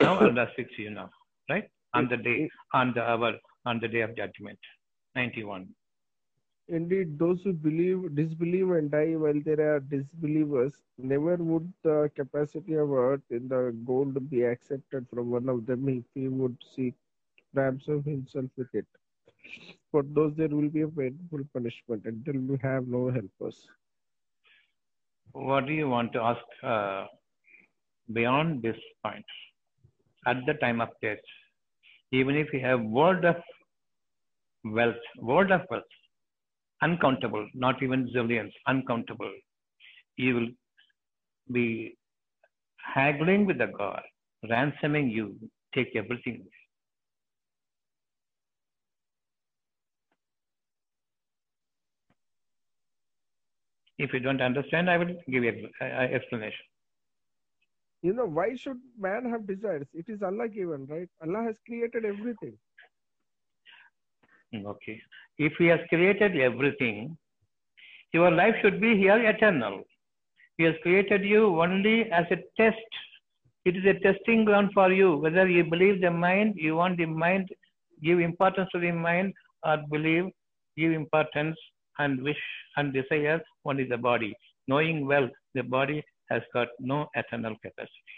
Now 0.00 0.18
Allah 0.18 0.48
to 0.56 0.82
you 0.82 0.90
now, 0.90 1.10
right? 1.48 1.70
On 1.94 2.08
the 2.08 2.16
day, 2.16 2.50
on 2.74 2.92
the 2.92 3.02
hour, 3.02 3.34
on 3.66 3.78
the 3.78 3.86
day 3.86 4.00
of 4.00 4.16
judgment. 4.16 4.58
91. 5.14 5.68
Indeed, 6.66 7.20
those 7.20 7.40
who 7.44 7.52
believe, 7.52 8.16
disbelieve, 8.16 8.70
and 8.70 8.90
die 8.90 9.14
while 9.14 9.40
there 9.44 9.74
are 9.74 9.78
disbelievers, 9.78 10.72
never 10.98 11.36
would 11.36 11.72
the 11.84 12.10
capacity 12.16 12.74
of 12.74 12.90
earth 12.90 13.22
in 13.30 13.46
the 13.46 13.76
gold 13.84 14.28
be 14.28 14.42
accepted 14.42 15.06
from 15.08 15.30
one 15.30 15.48
of 15.48 15.66
them 15.66 15.88
if 15.88 16.02
he 16.16 16.26
would 16.26 16.56
seek 16.74 16.94
ransom 17.54 18.02
himself 18.04 18.50
with 18.56 18.68
it. 18.72 18.86
For 19.90 20.02
those 20.02 20.32
there 20.36 20.48
will 20.48 20.68
be 20.68 20.82
a 20.82 20.88
painful 20.88 21.40
punishment 21.52 22.04
until 22.06 22.40
we 22.40 22.58
have 22.62 22.86
no 22.86 23.10
helpers. 23.10 23.66
What 25.32 25.66
do 25.66 25.72
you 25.72 25.88
want 25.88 26.12
to 26.12 26.20
ask 26.20 26.44
uh, 26.62 27.06
beyond 28.12 28.62
this 28.62 28.76
point? 29.04 29.24
At 30.26 30.38
the 30.46 30.54
time 30.54 30.80
of 30.80 30.88
death, 31.02 31.18
even 32.12 32.36
if 32.36 32.52
you 32.52 32.60
have 32.60 32.80
world 32.80 33.24
of 33.24 33.36
wealth, 34.64 35.04
world 35.18 35.50
of 35.50 35.62
wealth, 35.70 35.84
uncountable, 36.82 37.48
not 37.54 37.82
even 37.82 38.08
zillions, 38.14 38.52
uncountable, 38.66 39.32
you 40.16 40.34
will 40.34 40.48
be 41.50 41.96
haggling 42.94 43.46
with 43.46 43.58
the 43.58 43.66
God, 43.66 44.02
ransoming 44.48 45.10
you, 45.10 45.36
take 45.74 45.96
everything 45.96 46.34
away. 46.40 46.61
If 53.98 54.12
you 54.12 54.20
don't 54.20 54.40
understand, 54.40 54.90
I 54.90 54.96
will 54.96 55.14
give 55.28 55.44
you 55.44 55.68
an 55.80 56.14
explanation. 56.14 56.64
You 58.02 58.12
know, 58.12 58.26
why 58.26 58.56
should 58.56 58.80
man 58.98 59.30
have 59.30 59.46
desires? 59.46 59.86
It 59.94 60.06
is 60.08 60.22
Allah 60.22 60.48
given, 60.48 60.86
right? 60.86 61.08
Allah 61.22 61.44
has 61.44 61.54
created 61.66 62.04
everything. 62.04 62.54
Hmm, 64.52 64.66
okay. 64.66 65.00
If 65.38 65.52
He 65.58 65.66
has 65.66 65.80
created 65.88 66.36
everything, 66.36 67.16
your 68.12 68.30
life 68.30 68.56
should 68.60 68.80
be 68.80 68.96
here 68.96 69.18
eternal. 69.28 69.84
He 70.58 70.64
has 70.64 70.74
created 70.82 71.24
you 71.24 71.60
only 71.60 72.10
as 72.10 72.26
a 72.30 72.36
test. 72.60 72.76
It 73.64 73.76
is 73.76 73.84
a 73.84 73.98
testing 74.00 74.44
ground 74.44 74.70
for 74.74 74.92
you. 74.92 75.16
Whether 75.16 75.48
you 75.48 75.64
believe 75.64 76.00
the 76.00 76.10
mind, 76.10 76.54
you 76.56 76.74
want 76.74 76.98
the 76.98 77.06
mind, 77.06 77.48
give 78.02 78.18
importance 78.18 78.68
to 78.74 78.80
the 78.80 78.90
mind, 78.90 79.32
or 79.64 79.78
believe, 79.90 80.24
give 80.76 80.92
importance 80.92 81.56
and 81.98 82.22
wish 82.22 82.42
and 82.76 82.92
desire 82.92 83.40
only 83.64 83.84
the 83.84 83.96
body, 83.96 84.34
knowing 84.68 85.06
well 85.06 85.28
the 85.54 85.62
body 85.62 86.02
has 86.30 86.42
got 86.52 86.68
no 86.80 87.08
eternal 87.14 87.54
capacity. 87.62 88.16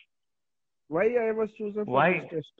Why 0.88 1.06
I 1.28 1.32
was 1.32 1.48
chosen 1.58 1.84
for 1.84 1.90
Why? 1.90 2.20
this 2.20 2.30
test? 2.30 2.52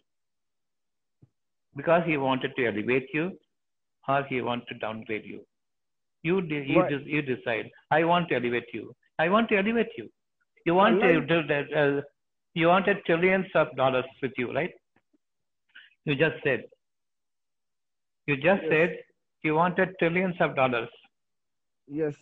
Because 1.77 2.03
he 2.07 2.17
wanted 2.17 2.53
to 2.57 2.67
elevate 2.67 3.09
you 3.13 3.33
or 4.09 4.25
he 4.29 4.41
wanted 4.41 4.67
to 4.69 4.79
downgrade 4.79 5.25
you. 5.25 5.41
You, 6.23 6.41
de- 6.41 6.65
you, 6.67 6.83
de- 6.89 7.05
you 7.11 7.23
decide. 7.23 7.71
I 7.91 8.05
want 8.05 8.29
to 8.31 8.37
elevate 8.37 8.69
you. 8.73 8.95
I 9.19 9.29
want 9.29 9.49
to 9.51 9.57
elevate 9.59 9.91
you. 9.99 10.09
You 10.65 10.75
want 10.75 11.01
to, 11.01 11.07
Allah- 11.07 11.27
to- 11.27 11.99
uh, 11.99 12.03
you 12.55 12.69
wanted 12.69 13.05
trillions 13.05 13.47
of 13.55 13.75
dollars 13.77 14.05
with 14.23 14.33
you, 14.39 14.53
right? 14.55 14.71
You 16.05 16.15
just 16.15 16.37
said. 16.45 16.65
You 18.27 18.37
just 18.37 18.63
Yes. 18.63 18.71
said 18.71 18.99
you 19.43 19.55
wanted 19.55 19.91
trillions 19.99 20.37
of 20.41 20.57
dollars. 20.57 20.89
Yes. 21.87 22.15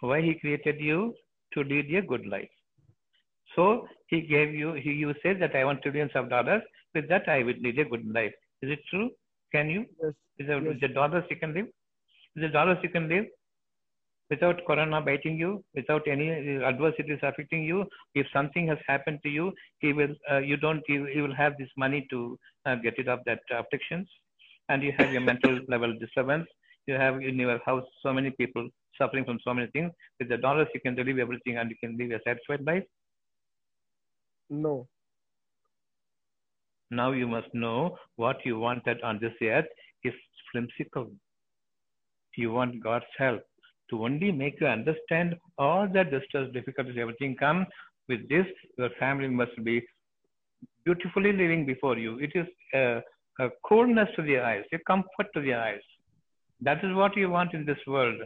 Why 0.00 0.20
he 0.22 0.34
created 0.34 0.80
you 0.80 1.14
to 1.52 1.62
lead 1.62 1.94
a 1.94 2.02
good 2.02 2.26
life. 2.26 2.50
So 3.54 3.88
he 4.06 4.20
gave 4.22 4.54
you. 4.54 4.72
He 4.74 4.92
you 4.92 5.14
said 5.22 5.40
that 5.40 5.54
I 5.56 5.64
want 5.64 5.82
trillions 5.82 6.12
of 6.14 6.28
dollars. 6.30 6.62
With 6.94 7.08
that 7.08 7.28
I 7.28 7.42
will 7.42 7.58
lead 7.66 7.78
a 7.78 7.84
good 7.84 8.06
life. 8.12 8.32
Is 8.62 8.70
it 8.70 8.80
true? 8.90 9.10
Can 9.52 9.68
you? 9.70 9.86
Yes. 10.02 10.14
Is 10.38 10.46
there, 10.46 10.62
Yes. 10.62 10.74
is 10.74 10.80
there 10.80 10.92
dollars 11.00 11.24
you 11.30 11.36
can 11.36 11.54
live? 11.54 11.66
Is 12.36 12.42
the 12.42 12.48
dollars 12.48 12.78
you 12.82 12.90
can 12.90 13.08
live? 13.08 13.26
Without 14.30 14.64
corona 14.66 15.00
biting 15.00 15.36
you, 15.38 15.64
without 15.74 16.06
any 16.06 16.30
uh, 16.30 16.62
adversities 16.68 17.18
affecting 17.22 17.64
you, 17.64 17.86
if 18.14 18.26
something 18.32 18.66
has 18.68 18.78
happened 18.86 19.20
to 19.22 19.28
you, 19.30 19.52
he 19.80 19.92
will. 19.92 20.14
Uh, 20.30 20.38
you 20.38 20.56
don't. 20.56 20.82
You, 20.88 21.06
you 21.08 21.22
will 21.22 21.34
have 21.34 21.56
this 21.58 21.70
money 21.76 22.06
to 22.10 22.38
uh, 22.66 22.76
get 22.76 22.98
rid 22.98 23.08
of 23.08 23.20
that 23.26 23.40
afflictions, 23.50 24.08
and 24.68 24.82
you 24.82 24.92
have 24.98 25.12
your 25.12 25.22
mental 25.22 25.58
level 25.68 25.94
disturbance. 25.98 26.46
You 26.88 26.94
have 26.94 27.16
in 27.30 27.38
your 27.38 27.58
house 27.64 27.84
so 28.02 28.12
many 28.12 28.30
people 28.30 28.68
suffering 28.96 29.24
from 29.24 29.38
so 29.44 29.54
many 29.54 29.68
things. 29.72 29.92
With 30.18 30.30
the 30.30 30.38
dollars, 30.38 30.68
you 30.74 30.80
can 30.80 30.94
relieve 30.96 31.18
everything, 31.18 31.58
and 31.58 31.70
you 31.70 31.76
can 31.82 31.96
live 31.98 32.10
a 32.18 32.20
satisfied 32.26 32.64
life. 32.64 32.84
No. 34.48 34.88
Now 36.90 37.12
you 37.12 37.28
must 37.28 37.52
know 37.52 37.98
what 38.16 38.38
you 38.46 38.58
wanted 38.58 39.02
on 39.02 39.18
this 39.20 39.34
earth 39.42 39.66
is 40.02 40.14
whimsical. 40.54 41.10
You 42.36 42.52
want 42.52 42.82
God's 42.82 43.12
help 43.18 43.42
to 43.90 44.04
only 44.04 44.30
make 44.32 44.60
you 44.60 44.68
understand 44.68 45.36
all 45.58 45.86
the 45.86 46.04
distress, 46.04 46.50
difficulties, 46.52 46.96
everything 46.98 47.36
come. 47.36 47.66
With 48.08 48.28
this, 48.28 48.46
your 48.78 48.90
family 48.98 49.28
must 49.28 49.62
be 49.64 49.82
beautifully 50.84 51.32
living 51.32 51.66
before 51.66 51.98
you. 51.98 52.18
It 52.18 52.32
is 52.34 52.46
a, 52.74 53.02
a 53.40 53.48
coolness 53.68 54.08
to 54.16 54.22
the 54.22 54.38
eyes, 54.38 54.64
a 54.72 54.78
comfort 54.86 55.26
to 55.34 55.42
the 55.42 55.54
eyes. 55.54 55.82
That 56.60 56.84
is 56.84 56.94
what 56.94 57.16
you 57.16 57.30
want 57.30 57.54
in 57.54 57.64
this 57.64 57.78
world. 57.86 58.20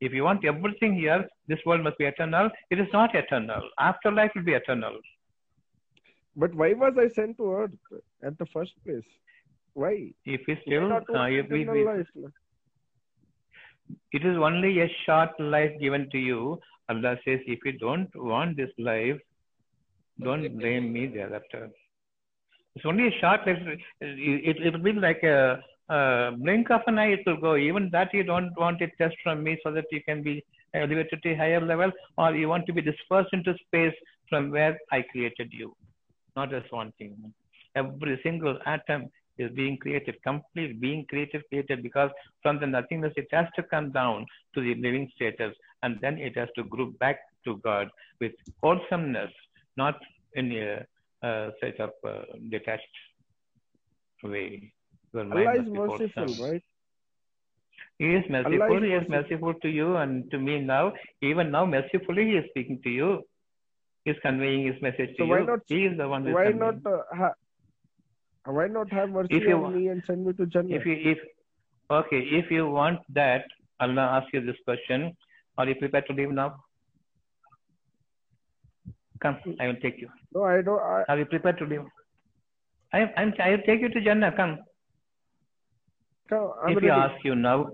If 0.00 0.12
you 0.12 0.22
want 0.22 0.44
everything 0.44 0.94
here, 0.94 1.26
this 1.48 1.58
world 1.66 1.82
must 1.82 1.98
be 1.98 2.04
eternal. 2.04 2.50
It 2.70 2.78
is 2.78 2.86
not 2.92 3.14
eternal. 3.14 3.62
Afterlife 3.78 4.30
will 4.34 4.44
be 4.44 4.52
eternal. 4.52 4.98
But 6.36 6.54
why 6.54 6.72
was 6.74 6.94
I 6.98 7.08
sent 7.08 7.36
to 7.38 7.52
earth 7.52 7.70
at 8.22 8.38
the 8.38 8.46
first 8.46 8.72
place? 8.84 9.02
Why? 9.74 10.12
If 10.24 10.42
we 10.46 10.58
still, 10.64 10.92
uh, 10.92 11.24
if 11.24 11.50
we, 11.50 11.68
we, 11.68 11.84
life? 11.84 12.06
it 14.12 14.24
is 14.24 14.36
only 14.36 14.80
a 14.80 14.88
short 15.04 15.30
life 15.40 15.72
given 15.80 16.08
to 16.10 16.18
you. 16.18 16.60
Allah 16.88 17.16
says, 17.24 17.40
if 17.46 17.58
you 17.64 17.72
don't 17.72 18.10
want 18.14 18.56
this 18.56 18.70
life, 18.78 19.18
don't 20.22 20.58
blame 20.58 20.92
me 20.92 21.06
thereafter. 21.06 21.70
It's 22.74 22.86
only 22.86 23.08
a 23.08 23.18
short 23.20 23.46
life. 23.46 23.58
It, 24.00 24.56
it 24.58 24.72
will 24.72 24.82
be 24.82 24.92
like 24.92 25.22
a, 25.22 25.60
a 25.88 26.32
blink 26.36 26.70
of 26.70 26.82
an 26.86 26.98
eye, 26.98 27.12
it 27.12 27.20
will 27.26 27.40
go. 27.40 27.56
Even 27.56 27.88
that 27.92 28.12
you 28.12 28.22
don't 28.22 28.52
want 28.56 28.82
it 28.82 28.92
test 28.98 29.16
from 29.22 29.42
me 29.42 29.58
so 29.62 29.72
that 29.72 29.86
you 29.90 30.02
can 30.02 30.22
be 30.22 30.44
elevated 30.74 31.22
to 31.22 31.32
a 31.32 31.36
higher 31.36 31.60
level, 31.60 31.90
or 32.16 32.34
you 32.34 32.48
want 32.48 32.66
to 32.66 32.72
be 32.72 32.82
dispersed 32.82 33.30
into 33.32 33.54
space 33.66 33.94
from 34.28 34.50
where 34.50 34.78
I 34.92 35.02
created 35.02 35.50
you. 35.52 35.74
Not 36.36 36.50
just 36.50 36.70
one 36.72 36.92
thing. 36.98 37.32
Every 37.74 38.20
single 38.22 38.58
atom 38.66 39.10
is 39.38 39.50
being 39.54 39.78
created, 39.78 40.16
complete 40.22 40.80
being 40.80 41.06
created, 41.08 41.42
created 41.48 41.82
because 41.82 42.10
from 42.42 42.58
the 42.60 42.66
nothingness 42.66 43.12
it 43.16 43.28
has 43.30 43.46
to 43.56 43.62
come 43.62 43.90
down 43.92 44.26
to 44.54 44.60
the 44.60 44.74
living 44.74 45.10
status 45.14 45.54
and 45.82 45.98
then 46.00 46.18
it 46.18 46.36
has 46.36 46.48
to 46.56 46.64
group 46.64 46.98
back 46.98 47.20
to 47.44 47.56
God 47.58 47.88
with 48.20 48.32
wholesomeness, 48.62 49.30
not 49.76 49.96
in 50.34 50.52
a 50.52 51.26
uh, 51.26 51.50
sort 51.60 51.80
of 51.80 51.90
uh, 52.06 52.22
detached 52.50 52.82
way. 54.22 54.72
Your 55.14 55.24
Allah 55.24 55.54
is 55.60 55.66
merciful, 55.68 55.98
wholesome. 55.98 56.40
right? 56.44 56.62
He 57.98 58.06
is 58.14 58.24
merciful. 58.30 58.76
is 58.76 58.82
He 58.82 58.92
is 58.92 59.08
merciful 59.08 59.54
to 59.62 59.68
you 59.68 59.96
and 59.96 60.30
to 60.30 60.38
me 60.38 60.60
now. 60.60 60.92
Even 61.22 61.50
now, 61.50 61.64
mercifully, 61.66 62.26
He 62.30 62.36
is 62.36 62.44
speaking 62.50 62.80
to 62.84 62.90
you. 62.90 63.22
He 64.04 64.12
is 64.12 64.16
conveying 64.22 64.66
His 64.66 64.80
message 64.82 65.10
to 65.16 65.22
So 65.24 65.26
why 65.26 65.40
you. 65.40 65.46
not- 65.46 65.60
he 65.68 65.84
is 65.86 65.96
the 65.98 66.08
one 66.08 66.24
Why 66.32 66.50
not 66.52 66.74
uh, 66.86 67.02
ha- 67.12 67.34
why 68.44 68.66
not 68.68 68.90
have 68.92 69.10
mercy 69.10 69.36
If 69.36 69.42
you 69.48 69.56
on 69.56 69.62
wa- 69.62 69.70
me 69.70 69.88
and 69.88 70.02
send 70.06 70.24
me 70.26 70.32
to 70.34 70.46
Jannah? 70.46 70.74
If 70.76 70.86
you 70.86 70.94
if 71.12 71.18
okay, 71.90 72.20
if 72.40 72.50
you 72.50 72.68
want 72.68 73.00
that, 73.14 73.44
Allah 73.80 74.06
asks 74.18 74.30
you 74.32 74.40
this 74.46 74.56
question. 74.64 75.16
Are 75.58 75.66
you 75.68 75.74
prepared 75.74 76.06
to 76.06 76.12
leave 76.14 76.30
now? 76.30 76.62
Come, 79.20 79.36
I 79.60 79.66
will 79.66 79.76
take 79.82 79.98
you. 79.98 80.08
no, 80.32 80.44
I 80.44 80.62
don't. 80.62 80.80
I, 80.80 81.04
Are 81.08 81.18
you 81.18 81.24
prepared 81.26 81.58
to 81.58 81.64
leave? 81.64 81.84
I 82.92 83.00
I'm 83.16 83.34
I 83.44 83.50
will 83.50 83.62
take 83.66 83.80
you 83.80 83.88
to 83.88 84.00
Jannah. 84.00 84.30
Come. 84.36 84.58
I'm 86.62 86.70
if 86.70 86.76
ready. 86.76 86.86
you 86.86 86.92
ask 86.92 87.24
you 87.24 87.34
now, 87.34 87.70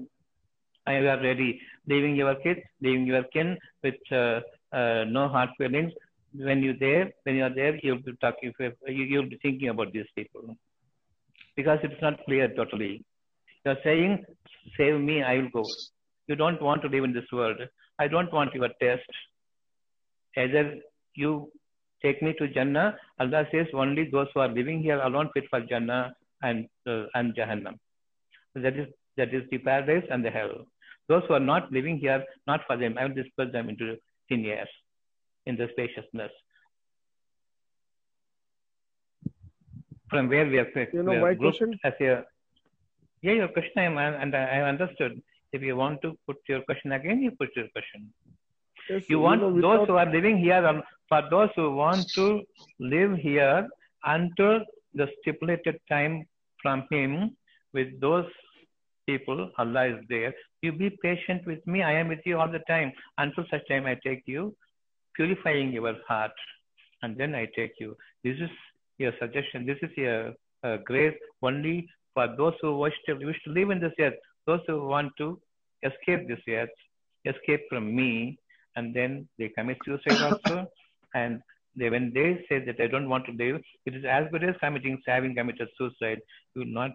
I 0.87 0.95
are 0.95 1.23
ready, 1.23 1.61
leaving 1.89 2.15
your 2.17 2.35
kids, 2.37 2.61
leaving 2.81 3.07
your 3.07 3.25
kin 3.25 3.59
with 3.83 3.95
uh, 4.13 4.41
uh, 4.73 5.05
no 5.05 5.29
hard 5.29 5.51
feelings. 5.59 5.93
When 6.37 6.63
you 6.63 6.77
there, 6.79 7.11
when 7.23 7.37
you 7.37 7.45
are 7.45 7.55
there, 7.55 7.77
you'll 7.83 8.03
be 8.03 8.13
talking. 8.21 8.53
You, 8.59 8.73
you'll 8.87 9.29
be 9.29 9.39
thinking 9.43 9.69
about 9.69 9.93
these 9.93 10.07
people 10.17 10.57
because 11.57 11.79
it's 11.83 12.01
not 12.03 12.25
clear 12.25 12.49
totally. 12.55 13.05
You're 13.65 13.79
saying, 13.85 14.25
"Save 14.77 15.01
me, 15.01 15.23
I 15.23 15.37
will 15.39 15.51
go." 15.51 15.65
You 16.27 16.37
don't 16.37 16.61
want 16.61 16.83
to 16.83 16.89
live 16.89 17.05
in 17.05 17.13
this 17.13 17.31
world. 17.33 17.61
I 17.99 18.09
don't 18.09 18.33
want 18.33 18.55
your 18.55 18.69
test. 18.81 19.09
Either 20.37 20.77
you 21.15 21.51
take 22.03 22.21
me 22.23 22.35
to 22.39 22.49
Jannah. 22.49 22.97
Allah 23.21 23.47
says 23.53 23.67
only 23.75 24.09
those 24.11 24.29
who 24.35 24.41
are 24.41 24.49
living 24.49 24.83
here 24.83 25.01
alone 25.01 25.31
fit 25.35 25.45
for 25.51 25.61
Jannah 25.61 26.15
and 26.43 26.69
uh, 26.87 27.05
and 27.15 27.35
Jahannam. 27.35 27.79
That 28.55 28.77
is 28.77 28.89
that 29.17 29.35
is 29.35 29.45
the 29.51 29.59
paradise 29.59 30.07
and 30.11 30.25
the 30.25 30.31
hell. 30.31 30.67
Those 31.09 31.23
who 31.29 31.35
are 31.35 31.41
not 31.41 31.71
living 31.71 31.99
here, 31.99 32.25
not 32.47 32.61
for 32.67 32.77
them. 32.77 32.97
I 32.99 33.07
will 33.07 33.15
disperse 33.15 33.53
them 33.53 33.69
into 33.69 33.97
thin 34.29 34.45
air, 34.47 34.67
in 35.47 35.57
the 35.57 35.69
spaciousness. 35.73 36.33
From 40.09 40.29
where 40.29 40.47
we 40.47 40.59
are, 40.59 40.69
You 40.93 41.03
know, 41.03 41.21
my 41.21 41.35
question- 41.35 41.79
as 41.85 41.95
a 42.01 42.25
yeah, 43.23 43.33
your 43.33 43.49
question 43.49 43.79
I 43.79 43.85
am 43.85 43.99
and 43.99 44.35
I 44.37 44.57
have 44.57 44.67
understood. 44.67 45.21
If 45.53 45.63
you 45.63 45.77
want 45.77 46.03
to 46.03 46.17
put 46.27 46.37
your 46.49 46.63
question 46.63 46.93
again, 46.93 47.23
you 47.23 47.31
put 47.31 47.55
your 47.57 47.69
question. 47.69 48.13
Yes, 48.89 49.09
You 49.09 49.19
want 49.19 49.41
know, 49.41 49.61
those 49.61 49.89
who 49.89 49.97
are 49.97 50.11
living 50.11 50.37
here, 50.39 50.65
um, 50.67 50.83
for 51.09 51.23
those 51.31 51.51
who 51.57 51.75
want 51.75 52.07
to 52.17 52.43
live 52.79 53.17
here 53.17 53.69
until 54.05 54.65
the 54.95 55.09
stipulated 55.19 55.81
time 55.89 56.27
from 56.63 56.87
Him, 56.91 57.37
with 57.73 57.99
those 58.01 58.27
people, 59.07 59.51
Allah 59.59 59.87
is 59.87 60.05
there. 60.09 60.35
You 60.63 60.73
be 60.73 60.91
patient 61.03 61.47
with 61.47 61.67
me. 61.67 61.83
I 61.83 61.93
am 61.93 62.09
with 62.09 62.21
you 62.25 62.39
all 62.39 62.51
the 62.51 62.65
time 62.67 62.93
until 63.19 63.45
such 63.51 63.67
time 63.69 63.87
I 63.87 63.97
take 64.05 64.23
you, 64.27 64.55
purifying 65.15 65.73
your 65.73 65.95
heart, 66.09 66.33
and 67.03 67.17
then 67.17 67.35
I 67.35 67.47
take 67.57 67.73
you. 67.79 67.97
This 68.23 68.37
is 68.39 68.51
your 68.99 69.13
suggestion. 69.21 69.67
This 69.67 69.79
is 69.83 69.91
your 69.97 70.33
uh, 70.63 70.79
grace 70.85 71.17
only 71.43 71.89
for 72.15 72.29
those 72.37 72.55
who 72.61 72.79
wish 72.79 72.95
to 73.07 73.15
wish 73.15 73.41
to 73.45 73.51
live 73.51 73.71
in 73.71 73.81
this 73.81 73.93
earth. 73.99 74.15
Those 74.47 74.61
who 74.67 74.87
want 74.87 75.13
to 75.19 75.41
escape 75.83 76.29
this 76.29 76.41
earth, 76.49 76.71
escape 77.25 77.63
from 77.69 77.95
me, 77.95 78.39
and 78.77 78.95
then 78.95 79.29
they 79.39 79.49
commit 79.49 79.79
suicide 79.85 80.23
also. 80.47 80.67
And 81.15 81.41
they, 81.77 81.91
when 81.91 82.13
they 82.15 82.45
say 82.49 82.65
that 82.65 82.81
I 82.81 82.87
don't 82.87 83.09
want 83.09 83.27
to 83.27 83.33
live, 83.33 83.61
it 83.87 83.95
is 83.95 84.05
as 84.05 84.25
good 84.31 84.45
as 84.45 84.55
committing, 84.61 85.01
having 85.07 85.35
committed 85.35 85.69
suicide. 85.77 86.21
You 86.55 86.63
will 86.63 86.73
not 86.73 86.93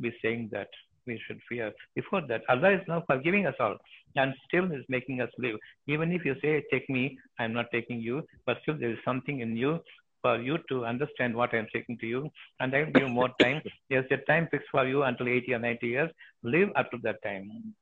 be 0.00 0.12
saying 0.22 0.50
that. 0.52 0.68
We 1.10 1.20
should 1.26 1.40
fear. 1.48 1.72
Before 2.00 2.22
that, 2.28 2.42
Allah 2.48 2.70
is 2.78 2.84
now 2.86 3.02
forgiving 3.06 3.46
us 3.50 3.58
all 3.58 3.76
and 4.16 4.34
still 4.46 4.66
is 4.78 4.84
making 4.88 5.20
us 5.20 5.30
live. 5.38 5.56
Even 5.94 6.12
if 6.12 6.24
you 6.24 6.34
say, 6.42 6.52
Take 6.72 6.88
me, 6.88 7.18
I'm 7.38 7.52
not 7.52 7.66
taking 7.72 8.00
you, 8.00 8.22
but 8.46 8.58
still 8.62 8.76
there 8.78 8.92
is 8.96 9.02
something 9.04 9.40
in 9.40 9.56
you 9.56 9.80
for 10.22 10.36
you 10.48 10.58
to 10.68 10.84
understand 10.84 11.34
what 11.34 11.54
I'm 11.54 11.66
saying 11.72 11.98
to 12.00 12.06
you. 12.06 12.30
And 12.60 12.74
I 12.74 12.84
will 12.84 12.92
give 12.92 13.08
more 13.08 13.30
time. 13.40 13.60
There's 13.88 14.10
a 14.12 14.18
time 14.30 14.48
fixed 14.50 14.68
for 14.70 14.86
you 14.86 15.02
until 15.02 15.28
80 15.28 15.54
or 15.54 15.58
90 15.58 15.86
years. 15.86 16.10
Live 16.42 16.68
up 16.76 16.90
to 16.92 16.98
that 17.02 17.22
time. 17.22 17.74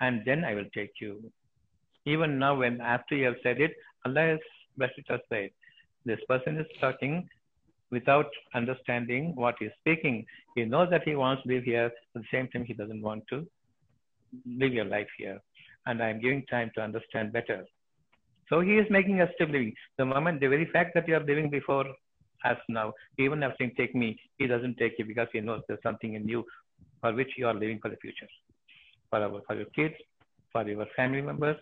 And 0.00 0.22
then 0.26 0.44
I 0.44 0.54
will 0.54 0.70
take 0.74 0.94
you. 1.00 1.30
Even 2.06 2.38
now, 2.38 2.56
when 2.56 2.80
after 2.80 3.14
you 3.14 3.26
have 3.26 3.40
said 3.42 3.60
it, 3.60 3.72
Allah 4.04 4.26
has 4.32 4.38
brushed 4.76 4.98
it 4.98 5.06
aside. 5.08 5.50
This 6.04 6.20
person 6.28 6.58
is 6.58 6.66
talking 6.80 7.28
without 7.96 8.30
understanding 8.60 9.32
what 9.42 9.54
he's 9.60 9.76
speaking. 9.80 10.16
He 10.56 10.64
knows 10.72 10.88
that 10.90 11.04
he 11.08 11.14
wants 11.24 11.42
to 11.42 11.48
live 11.52 11.64
here, 11.72 11.86
at 11.86 12.22
the 12.22 12.30
same 12.34 12.48
time, 12.48 12.64
he 12.70 12.74
doesn't 12.80 13.02
want 13.08 13.24
to 13.32 13.46
live 14.60 14.72
your 14.78 14.90
life 14.96 15.12
here, 15.16 15.38
and 15.86 16.02
I'm 16.02 16.20
giving 16.20 16.44
time 16.54 16.70
to 16.74 16.82
understand 16.88 17.32
better. 17.32 17.60
So 18.48 18.60
he 18.60 18.74
is 18.82 18.86
making 18.90 19.20
us 19.20 19.30
still 19.34 19.50
living. 19.56 19.72
The 19.98 20.04
moment, 20.04 20.40
the 20.40 20.48
very 20.54 20.68
fact 20.76 20.90
that 20.94 21.08
you 21.08 21.14
are 21.18 21.26
living 21.32 21.48
before 21.58 21.86
us 22.44 22.58
now, 22.68 22.92
even 23.18 23.42
if 23.42 23.52
saying 23.58 23.72
take 23.76 23.94
me, 23.94 24.08
he 24.38 24.46
doesn't 24.46 24.76
take 24.76 24.94
you 24.98 25.04
because 25.12 25.28
he 25.32 25.40
knows 25.40 25.62
there's 25.66 25.82
something 25.82 26.14
in 26.14 26.28
you 26.28 26.44
for 27.00 27.12
which 27.14 27.32
you 27.38 27.46
are 27.46 27.54
living 27.54 27.78
for 27.80 27.90
the 27.90 27.96
future, 28.04 28.28
for 29.10 29.20
our, 29.26 29.40
for 29.46 29.54
your 29.60 29.70
kids, 29.78 29.94
for 30.52 30.62
your 30.68 30.86
family 30.96 31.22
members, 31.22 31.56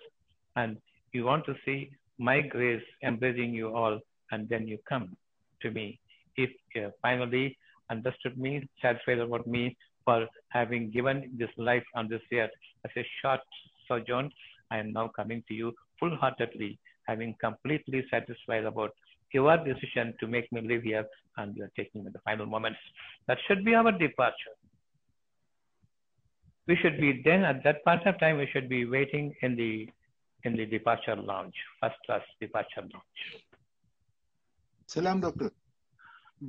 and 0.57 0.79
you 1.13 1.25
want 1.25 1.45
to 1.47 1.55
see 1.65 1.91
my 2.19 2.41
grace 2.41 2.83
embracing 3.03 3.53
you 3.61 3.75
all, 3.75 3.99
and 4.33 4.49
then 4.49 4.67
you 4.67 4.79
come 4.89 5.17
to 5.63 5.71
me. 5.71 5.99
If 6.37 6.51
you 6.75 6.91
finally 7.03 7.57
understood 7.91 8.39
me, 8.39 8.69
satisfied 8.81 9.19
about 9.19 9.47
me 9.47 9.77
for 10.05 10.27
having 10.49 10.91
given 10.91 11.31
this 11.37 11.51
life 11.57 11.85
on 11.95 12.09
this 12.09 12.23
earth 12.33 12.51
as 12.85 12.91
a 12.97 13.07
short 13.21 13.41
sojourn, 13.89 14.31
I 14.71 14.79
am 14.79 14.93
now 14.93 15.09
coming 15.09 15.43
to 15.49 15.55
you 15.55 15.73
full-heartedly, 16.01 16.79
having 17.07 17.35
completely 17.41 18.05
satisfied 18.11 18.65
about 18.65 18.91
your 19.33 19.57
decision 19.59 20.15
to 20.21 20.27
make 20.27 20.51
me 20.53 20.61
live 20.61 20.83
here, 20.83 21.07
and 21.37 21.57
you 21.57 21.65
are 21.65 21.73
taking 21.77 22.05
me 22.05 22.11
the 22.13 22.21
final 22.21 22.47
moments. 22.47 22.79
That 23.29 23.39
should 23.47 23.65
be 23.65 23.75
our 23.75 23.93
departure. 23.93 24.57
We 26.67 26.77
should 26.77 27.01
be 27.01 27.23
then 27.25 27.45
at 27.45 27.65
that 27.65 27.85
point 27.85 28.07
of 28.07 28.19
time. 28.21 28.39
We 28.39 28.49
should 28.53 28.69
be 28.69 28.85
waiting 28.85 29.35
in 29.43 29.57
the 29.57 29.89
in 30.45 30.57
the 30.57 30.67
departure 30.67 31.17
lounge, 31.17 31.55
first 31.81 31.97
class 32.05 32.23
departure 32.41 32.83
lounge. 32.83 33.23
Salam, 34.87 35.21
doctor. 35.21 35.51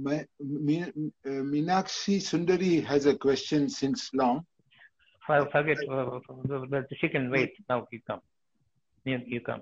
My, 0.01 0.25
Mi- 0.39 0.81
uh, 0.83 1.29
Meenakshi 1.29 2.17
Sundari 2.17 2.83
has 2.83 3.05
a 3.05 3.15
question 3.15 3.69
since 3.69 4.09
long. 4.13 4.45
For- 5.27 5.47
Forget, 5.51 5.77
uh, 5.89 6.19
she 6.99 7.09
can 7.09 7.29
wait. 7.29 7.53
Now 7.69 7.87
you 7.91 7.99
come. 8.07 8.21
You, 9.05 9.19
you 9.25 9.41
come. 9.41 9.61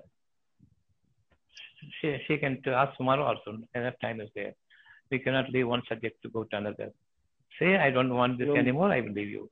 She, 2.00 2.16
she 2.26 2.38
can 2.38 2.62
to 2.62 2.70
ask 2.72 2.96
tomorrow 2.96 3.24
also. 3.24 3.58
Enough 3.74 3.94
time 4.00 4.20
is 4.20 4.30
there. 4.34 4.54
We 5.10 5.18
cannot 5.18 5.50
leave 5.50 5.68
one 5.68 5.82
subject 5.88 6.22
to 6.22 6.30
go 6.30 6.44
to 6.44 6.56
another. 6.56 6.90
Say, 7.58 7.76
I 7.76 7.90
don't 7.90 8.14
want 8.14 8.38
this 8.38 8.48
No. 8.48 8.56
anymore, 8.56 8.90
I 8.90 9.00
will 9.00 9.12
leave 9.12 9.28
you. 9.28 9.50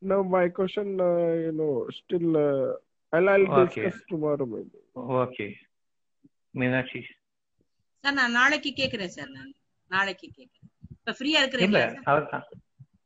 Now 0.00 0.22
my 0.22 0.48
question, 0.48 1.00
uh, 1.00 1.32
you 1.32 1.52
know, 1.52 1.86
still, 2.04 2.36
uh, 2.36 2.72
I'll, 3.12 3.28
I'll 3.28 3.60
Okay. 3.62 3.82
discuss 3.84 4.00
tomorrow 4.08 4.46
maybe. 4.46 4.70
Okay. 4.96 5.58
Meenakshi. 6.56 7.04
Sir 8.04 8.14
நான் 8.14 8.32
நாளைக்கு 8.32 8.70
கேக்குறேன் 8.76 9.12
sir 9.14 9.30
நான் 9.30 9.52
நாளைக்கு 9.90 10.26
கேக்குறேன். 10.30 10.70
இப்ப 10.94 11.14
ஃப்ரீயா 11.16 11.40
sir? 11.42 12.22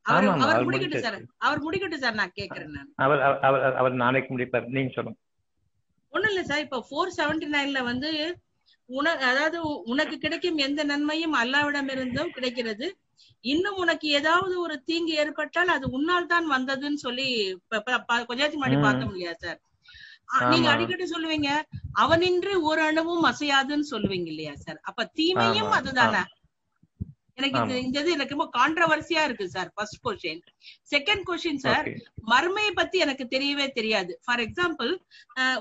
அவர் 0.07 0.67
முடிக்கட்டும் 0.67 1.05
sir. 1.07 1.17
அவர் 1.39 1.61
முடிக்கட்டும் 1.61 2.03
சார் 2.05 2.15
நான் 2.15 2.37
கேக்குறேன் 2.37 2.73
நான். 2.77 2.89
அவர் 2.97 3.21
அவர்- 3.21 3.43
அவர் 3.49 3.77
அவர் 3.77 3.95
நாளைக்கு 3.97 4.31
முடிப்பார். 4.35 4.69
நீங்க 4.69 4.93
சொல்லுங்க. 4.95 5.19
ஒண்ணும் 6.13 6.31
இல்ல 6.31 6.43
சார் 6.45 6.61
இப்ப 6.61 6.87
ஃபோர் 6.87 7.17
செவன்டி 7.17 7.49
நைன்ல 7.51 7.81
வந்து 7.83 8.11
உன 8.89 9.11
அதாவது 9.25 9.59
உனக்கு 9.87 10.17
கிடைக்கும் 10.19 10.59
எந்த 10.59 10.85
நன்மையும் 10.85 11.35
அல்லாவிடமிருந்தும் 11.35 12.33
கிடைக்கிறது. 12.33 12.87
இன்னும் 13.45 13.77
உனக்கு 13.77 14.07
ஏதாவது 14.11 14.55
ஒரு 14.61 14.83
தீங்கு 14.83 15.13
ஏற்பட்டால் 15.15 15.69
அது 15.69 15.87
உன்னால் 15.91 16.27
தான் 16.27 16.47
வந்ததுன்னு 16.51 17.01
சொல்லி 17.01 17.27
கொஞ்ச 17.69 17.95
நேரத்துக்கு 18.33 18.61
முன்னாடி 18.61 18.79
ம். 18.79 18.83
பார்த்தோம் 18.83 19.11
இல்லையா 19.11 19.35
சார். 19.39 19.61
நீங்க. 20.51 20.69
அடிக்கடி 20.73 21.07
சொல்லுவீங்க 21.13 21.51
அவனின்றி 22.03 22.55
ஒரு 22.69 22.83
அணுவும் 22.83 23.25
அசையாதுன்னு 23.31 23.87
சொல்லுவீங்க 23.93 24.29
இல்லையா 24.33 24.55
சார்? 24.59 24.79
அப்ப 24.83 25.07
தீமையும் 25.19 25.73
அதுதானே? 25.79 26.23
எனக்கு 27.39 27.59
இந்த. 27.61 27.75
இந்த 27.85 27.99
இது 28.03 28.15
எனக்கு 28.15 28.35
ரொம்ப 28.37 28.47
கான்ட்ரவர்சியா 28.57 29.21
இருக்கு 29.27 29.45
sir 29.49 29.69
first 29.75 30.01
question 30.05 30.41
second 30.93 31.23
question 31.29 31.63
sir 31.63 31.85
okay 31.85 31.93
மறுமையை 32.33 32.73
பத்தி 32.73 32.97
எனக்கு 32.99 33.25
தெரியவே 33.35 33.67
தெரியாது. 33.79 34.13
ஃபார் 34.25 34.43
எக்ஸாம்பிள் 34.47 34.91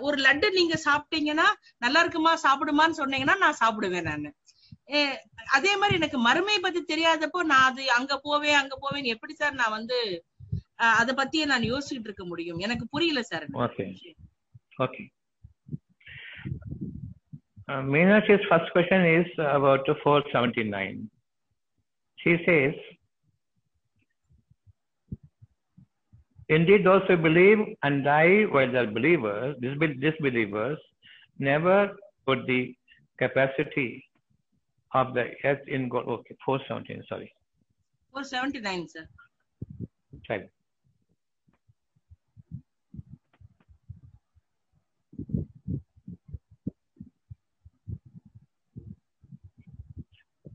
ஒரு 0.02 0.18
லட்டு 0.26 0.48
நீங்க 0.58 0.78
சாப்பிட்டீங்கன்னா 0.88 1.48
நல்லா 1.82 2.02
இருக்குமா 2.02 2.34
சாப்பிடுமான்னு 2.46 3.00
சொன்னீங்கன்னா 3.02 3.38
நான் 3.44 3.60
சாப்பிடுவேன் 3.62 4.10
நானு. 4.10 4.32
அதே 5.58 5.74
மாதிரி 5.80 5.98
எனக்கு 6.00 6.20
மறுமையை 6.26 6.60
பத்தி 6.62 6.82
தெரியாதப்போ 6.86 7.40
நான் 7.52 7.68
அது 7.70 7.84
அங்க 7.98 8.14
போவேன் 8.26 8.60
அங்க 8.60 8.76
போவேன் 8.84 9.12
எப்படி 9.14 9.34
சார் 9.34 9.60
நான் 9.62 9.76
வந்து 9.78 9.98
அத 10.94 11.12
பத்தியே 11.14 11.46
நான் 11.46 11.70
யோசிச்சுட்டு 11.72 12.10
இருக்க 12.10 12.26
முடியும்? 12.26 12.60
எனக்கு 12.68 12.86
புரியல 12.94 13.22
sir 13.24 13.48
Okay. 14.80 15.12
Uh, 17.68 17.82
Meenak's 17.82 18.44
first 18.50 18.72
question 18.72 19.06
is 19.06 19.28
about 19.38 19.86
479. 20.04 21.10
She 22.18 22.38
says, 22.46 22.74
Indeed, 26.48 26.84
those 26.84 27.04
who 27.08 27.16
believe 27.16 27.60
and 27.84 28.04
die 28.04 28.44
while 28.50 28.72
they 28.72 28.80
are 28.80 28.88
believers, 28.88 29.56
disbelievers, 29.62 30.80
never 31.38 31.96
put 32.26 32.40
the 32.48 32.76
capacity 33.20 34.04
of 34.96 35.14
the 35.14 35.26
earth 35.44 35.68
in 35.68 35.90
God. 35.90 36.08
Okay, 36.08 36.36
479. 36.44 37.06
sorry. 37.08 37.32
479, 38.12 38.88
sir. 38.90 39.08
Right. 40.28 40.50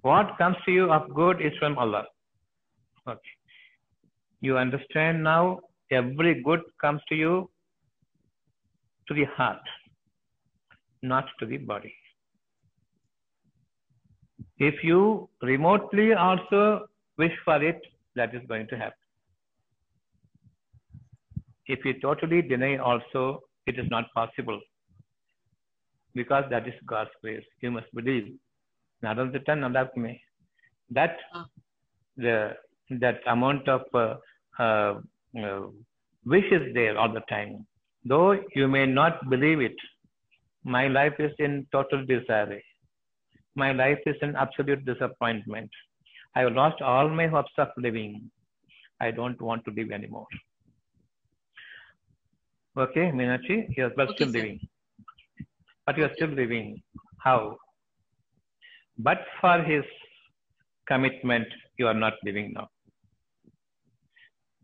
What 0.04 0.36
comes 0.36 0.56
to 0.66 0.70
you 0.70 0.92
of 0.92 1.14
good 1.14 1.40
is 1.40 1.52
from 1.58 1.78
Allah. 1.78 2.04
Okay. 3.08 3.34
You 4.42 4.58
understand 4.58 5.24
now 5.24 5.60
every 5.90 6.42
good 6.42 6.60
comes 6.78 7.00
to 7.08 7.14
you 7.14 7.50
to 9.08 9.14
the 9.14 9.24
heart, 9.36 9.62
not 11.02 11.24
to 11.40 11.46
the 11.46 11.56
body. 11.56 11.94
If 14.58 14.84
you 14.84 15.30
remotely 15.40 16.12
also 16.12 16.86
wish 17.16 17.32
for 17.42 17.62
it, 17.62 17.80
that 18.14 18.34
is 18.34 18.42
going 18.46 18.66
to 18.68 18.76
happen. 18.76 19.08
If 21.66 21.82
you 21.86 21.98
totally 22.00 22.42
deny 22.42 22.76
also, 22.76 23.40
it 23.66 23.78
is 23.78 23.86
not 23.90 24.12
possible. 24.14 24.60
Because 26.14 26.44
that 26.50 26.68
is 26.68 26.74
God's 26.86 27.10
grace. 27.22 27.46
You 27.62 27.70
must 27.70 27.92
believe. 27.94 28.34
நடந்துட்டா 29.07 29.53
நல்லா 29.65 29.81
இருக்குமே 29.85 30.15
that 30.97 31.15
Ah. 31.39 31.45
the 32.25 32.35
that 33.03 33.19
amount 33.33 33.65
of 33.75 33.83
uh, 34.03 34.13
uh, 34.65 34.93
uh, 35.47 35.61
wish 36.33 36.49
is 36.57 36.65
there 36.77 36.95
all 37.01 37.11
the 37.17 37.25
time 37.35 37.51
though 38.11 38.29
you 38.59 38.67
may 38.75 38.85
not 38.99 39.15
believe 39.33 39.61
it 39.69 39.79
my 40.75 40.85
life 40.99 41.17
is 41.27 41.33
in 41.47 41.53
total 41.75 42.01
desire 42.13 42.59
my 43.63 43.69
life 43.83 44.01
is 44.11 44.19
an 44.27 44.33
absolute 44.43 44.83
disappointment 44.91 45.71
i 46.35 46.41
have 46.43 46.53
lost 46.61 46.81
all 46.93 47.09
my 47.21 47.27
hopes 47.35 47.57
of 47.65 47.69
living 47.87 48.13
i 49.07 49.11
don't 49.19 49.41
want 49.49 49.63
to 49.67 49.71
live 49.79 49.91
anymore 49.99 50.27
okay 52.77 53.11
Meenakshi, 53.11 53.55
you 53.77 53.85
are 53.85 53.93
but 53.95 54.09
Okay, 54.09 54.15
still 54.15 54.31
sir. 54.33 54.33
living 54.37 54.59
but 55.85 55.97
you 55.97 56.05
are 56.05 56.13
still 56.15 56.33
living 56.41 56.67
how 57.25 57.37
But 58.98 59.24
for 59.40 59.62
his 59.62 59.84
commitment, 60.86 61.46
you 61.78 61.86
are 61.86 61.94
not 61.94 62.14
living 62.24 62.52
now. 62.54 62.68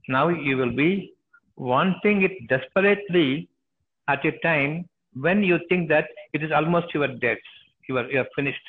Now 0.09 0.29
you 0.29 0.57
will 0.57 0.75
be 0.75 1.15
wanting 1.57 2.23
it 2.23 2.49
desperately 2.49 3.49
at 4.09 4.25
a 4.25 4.33
time 4.43 4.89
when 5.15 5.43
you 5.43 5.59
think 5.69 5.89
that 5.89 6.09
it 6.33 6.43
is 6.43 6.53
almost 6.53 6.93
your 6.95 7.09
death. 7.09 7.39
You 7.89 7.99
are, 7.99 8.11
you 8.11 8.21
are 8.21 8.29
finished. 8.37 8.63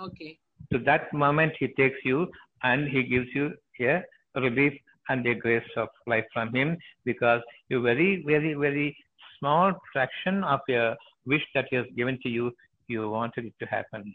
Okay. 0.00 0.38
To 0.72 0.78
that 0.80 1.12
moment, 1.12 1.54
he 1.58 1.68
takes 1.68 1.98
you 2.04 2.30
and 2.62 2.88
he 2.88 3.02
gives 3.02 3.28
you 3.34 3.52
a 3.80 4.02
relief 4.36 4.72
and 5.08 5.26
a 5.26 5.34
grace 5.34 5.70
of 5.76 5.88
life 6.06 6.26
from 6.32 6.54
him 6.54 6.76
because 7.04 7.40
you 7.68 7.80
very, 7.80 8.22
very, 8.26 8.54
very 8.54 8.96
small 9.38 9.72
fraction 9.92 10.44
of 10.44 10.60
your 10.68 10.96
wish 11.26 11.42
that 11.54 11.66
he 11.70 11.76
has 11.76 11.86
given 11.96 12.18
to 12.22 12.28
you, 12.28 12.52
you 12.88 13.08
wanted 13.10 13.46
it 13.46 13.54
to 13.60 13.66
happen. 13.66 14.14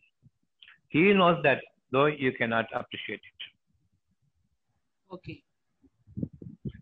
He 0.94 1.02
knows 1.20 1.38
that, 1.44 1.62
though 1.92 2.06
you 2.24 2.32
cannot 2.40 2.66
appreciate 2.80 3.24
it. 3.32 3.42
Okay. 5.16 5.38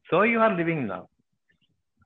So 0.09 0.23
you 0.23 0.39
are 0.45 0.53
living 0.55 0.87
now. 0.87 1.07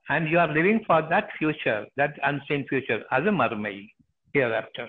And 0.10 0.30
you 0.30 0.38
are 0.40 0.52
living 0.58 0.82
for 0.86 1.02
that 1.10 1.30
future, 1.40 1.80
that 1.98 2.14
unseen 2.24 2.66
future, 2.68 3.00
as 3.12 3.24
a 3.32 3.34
marumai 3.40 3.90
hereafter. 4.34 4.88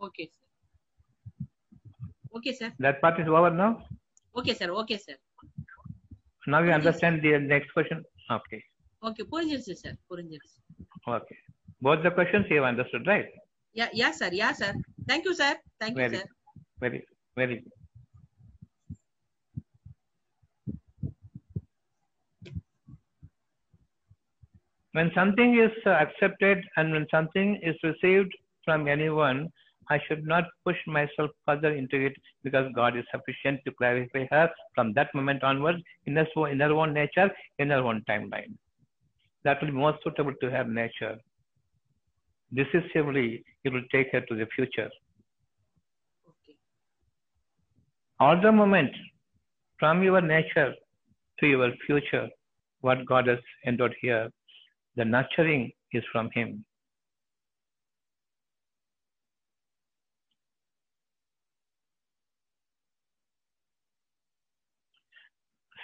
Okay, 0.00 0.28
sir. 0.34 1.46
Okay, 2.36 2.52
sir. 2.52 2.72
That 2.78 3.00
part 3.00 3.18
is 3.20 3.26
over 3.28 3.50
now? 3.50 3.72
Okay, 4.36 4.54
sir. 4.54 4.70
Okay, 4.82 4.98
sir. 4.98 5.16
Now 6.46 6.60
you 6.60 6.66
okay, 6.66 6.74
understand 6.74 7.20
sir. 7.22 7.32
the 7.40 7.46
next 7.54 7.72
question? 7.78 8.04
Okay. 8.38 8.62
Okay, 9.08 9.24
புரிஞ்சிருச்சு 9.32 9.74
sir 9.82 9.98
புரிஞ்சிருச்சு 10.10 10.60
Okay. 11.16 11.38
both 11.86 12.00
the 12.06 12.12
questions 12.18 12.46
you 12.50 12.58
have 12.58 12.68
understood 12.72 13.04
right 13.12 13.26
yeah 13.78 13.90
yeah 14.00 14.12
sir 14.18 14.30
yeah 14.42 14.52
sir 14.60 14.70
thank 15.10 15.22
you 15.28 15.34
sir 15.40 15.52
thank 15.82 15.94
Very 15.96 16.12
you 16.12 16.20
sir 16.20 16.26
very 16.80 17.06
very 17.36 17.56
good 17.60 17.72
when 24.92 25.10
something 25.14 25.58
is 25.58 25.76
accepted 25.86 26.58
and 26.76 26.92
when 26.92 27.06
something 27.10 27.58
is 27.70 27.76
received 27.82 28.32
from 28.64 28.88
anyone 28.88 29.48
i 29.94 29.98
should 30.06 30.26
not 30.32 30.44
push 30.66 30.80
myself 30.86 31.30
further 31.46 31.72
into 31.80 31.98
it 32.08 32.14
because 32.44 32.68
god 32.74 32.96
is 32.96 33.04
sufficient 33.14 33.60
to 33.64 33.72
clarify 33.80 34.24
her 34.34 34.46
from 34.74 34.92
that 34.94 35.14
moment 35.14 35.42
onwards 35.42 35.82
in 36.06 36.16
her, 36.16 36.26
in 36.48 36.60
her 36.60 36.72
own 36.72 36.92
nature 36.94 37.30
in 37.58 37.70
her 37.70 37.82
own 37.88 38.02
timeline. 38.08 38.54
That 39.44 39.60
will 39.60 39.68
be 39.68 39.74
more 39.74 39.96
suitable 40.02 40.32
to 40.40 40.50
her 40.50 40.64
nature. 40.64 41.16
Decisively 42.54 43.44
it 43.62 43.72
will 43.72 43.84
take 43.92 44.10
her 44.12 44.22
to 44.22 44.34
the 44.34 44.46
future. 44.54 44.90
All 48.24 48.40
the 48.40 48.50
moment, 48.50 48.90
from 49.78 50.02
your 50.02 50.22
nature 50.22 50.72
to 51.40 51.46
your 51.46 51.70
future, 51.86 52.26
what 52.80 53.04
God 53.04 53.26
has 53.26 53.40
endowed 53.66 53.94
here, 54.00 54.30
the 54.96 55.04
nurturing 55.04 55.72
is 55.92 56.04
from 56.10 56.30
Him. 56.36 56.64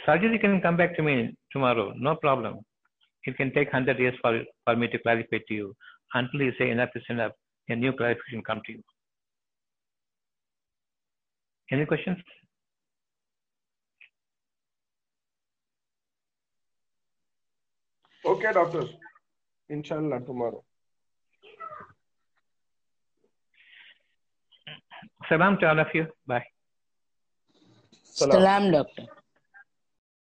Sundari 0.06 0.40
can 0.40 0.62
come 0.62 0.78
back 0.78 0.96
to 0.96 1.02
me 1.02 1.36
tomorrow, 1.52 1.92
no 1.94 2.14
problem. 2.16 2.60
It 3.24 3.36
can 3.36 3.52
take 3.52 3.70
100 3.70 3.98
years 3.98 4.14
for, 4.22 4.42
for 4.64 4.76
me 4.76 4.88
to 4.88 4.98
clarify 5.00 5.40
to 5.48 5.54
you. 5.54 5.74
Until 6.14 6.40
you 6.40 6.52
say 6.58 6.70
enough 6.70 6.88
is 6.94 7.02
enough, 7.10 7.32
a 7.68 7.76
new 7.76 7.92
clarification 7.92 8.42
come 8.42 8.62
to 8.64 8.72
you. 8.72 8.82
Any 11.72 11.86
questions? 11.86 12.18
Okay, 18.24 18.52
doctor. 18.52 18.84
Inshallah, 19.68 20.20
tomorrow. 20.20 20.64
Salam 25.28 25.58
to 25.60 25.68
all 25.68 25.78
of 25.78 25.86
you. 25.94 26.06
Bye. 26.26 26.44
Salam. 28.02 28.32
Salam, 28.32 28.72
doctor. 28.72 29.19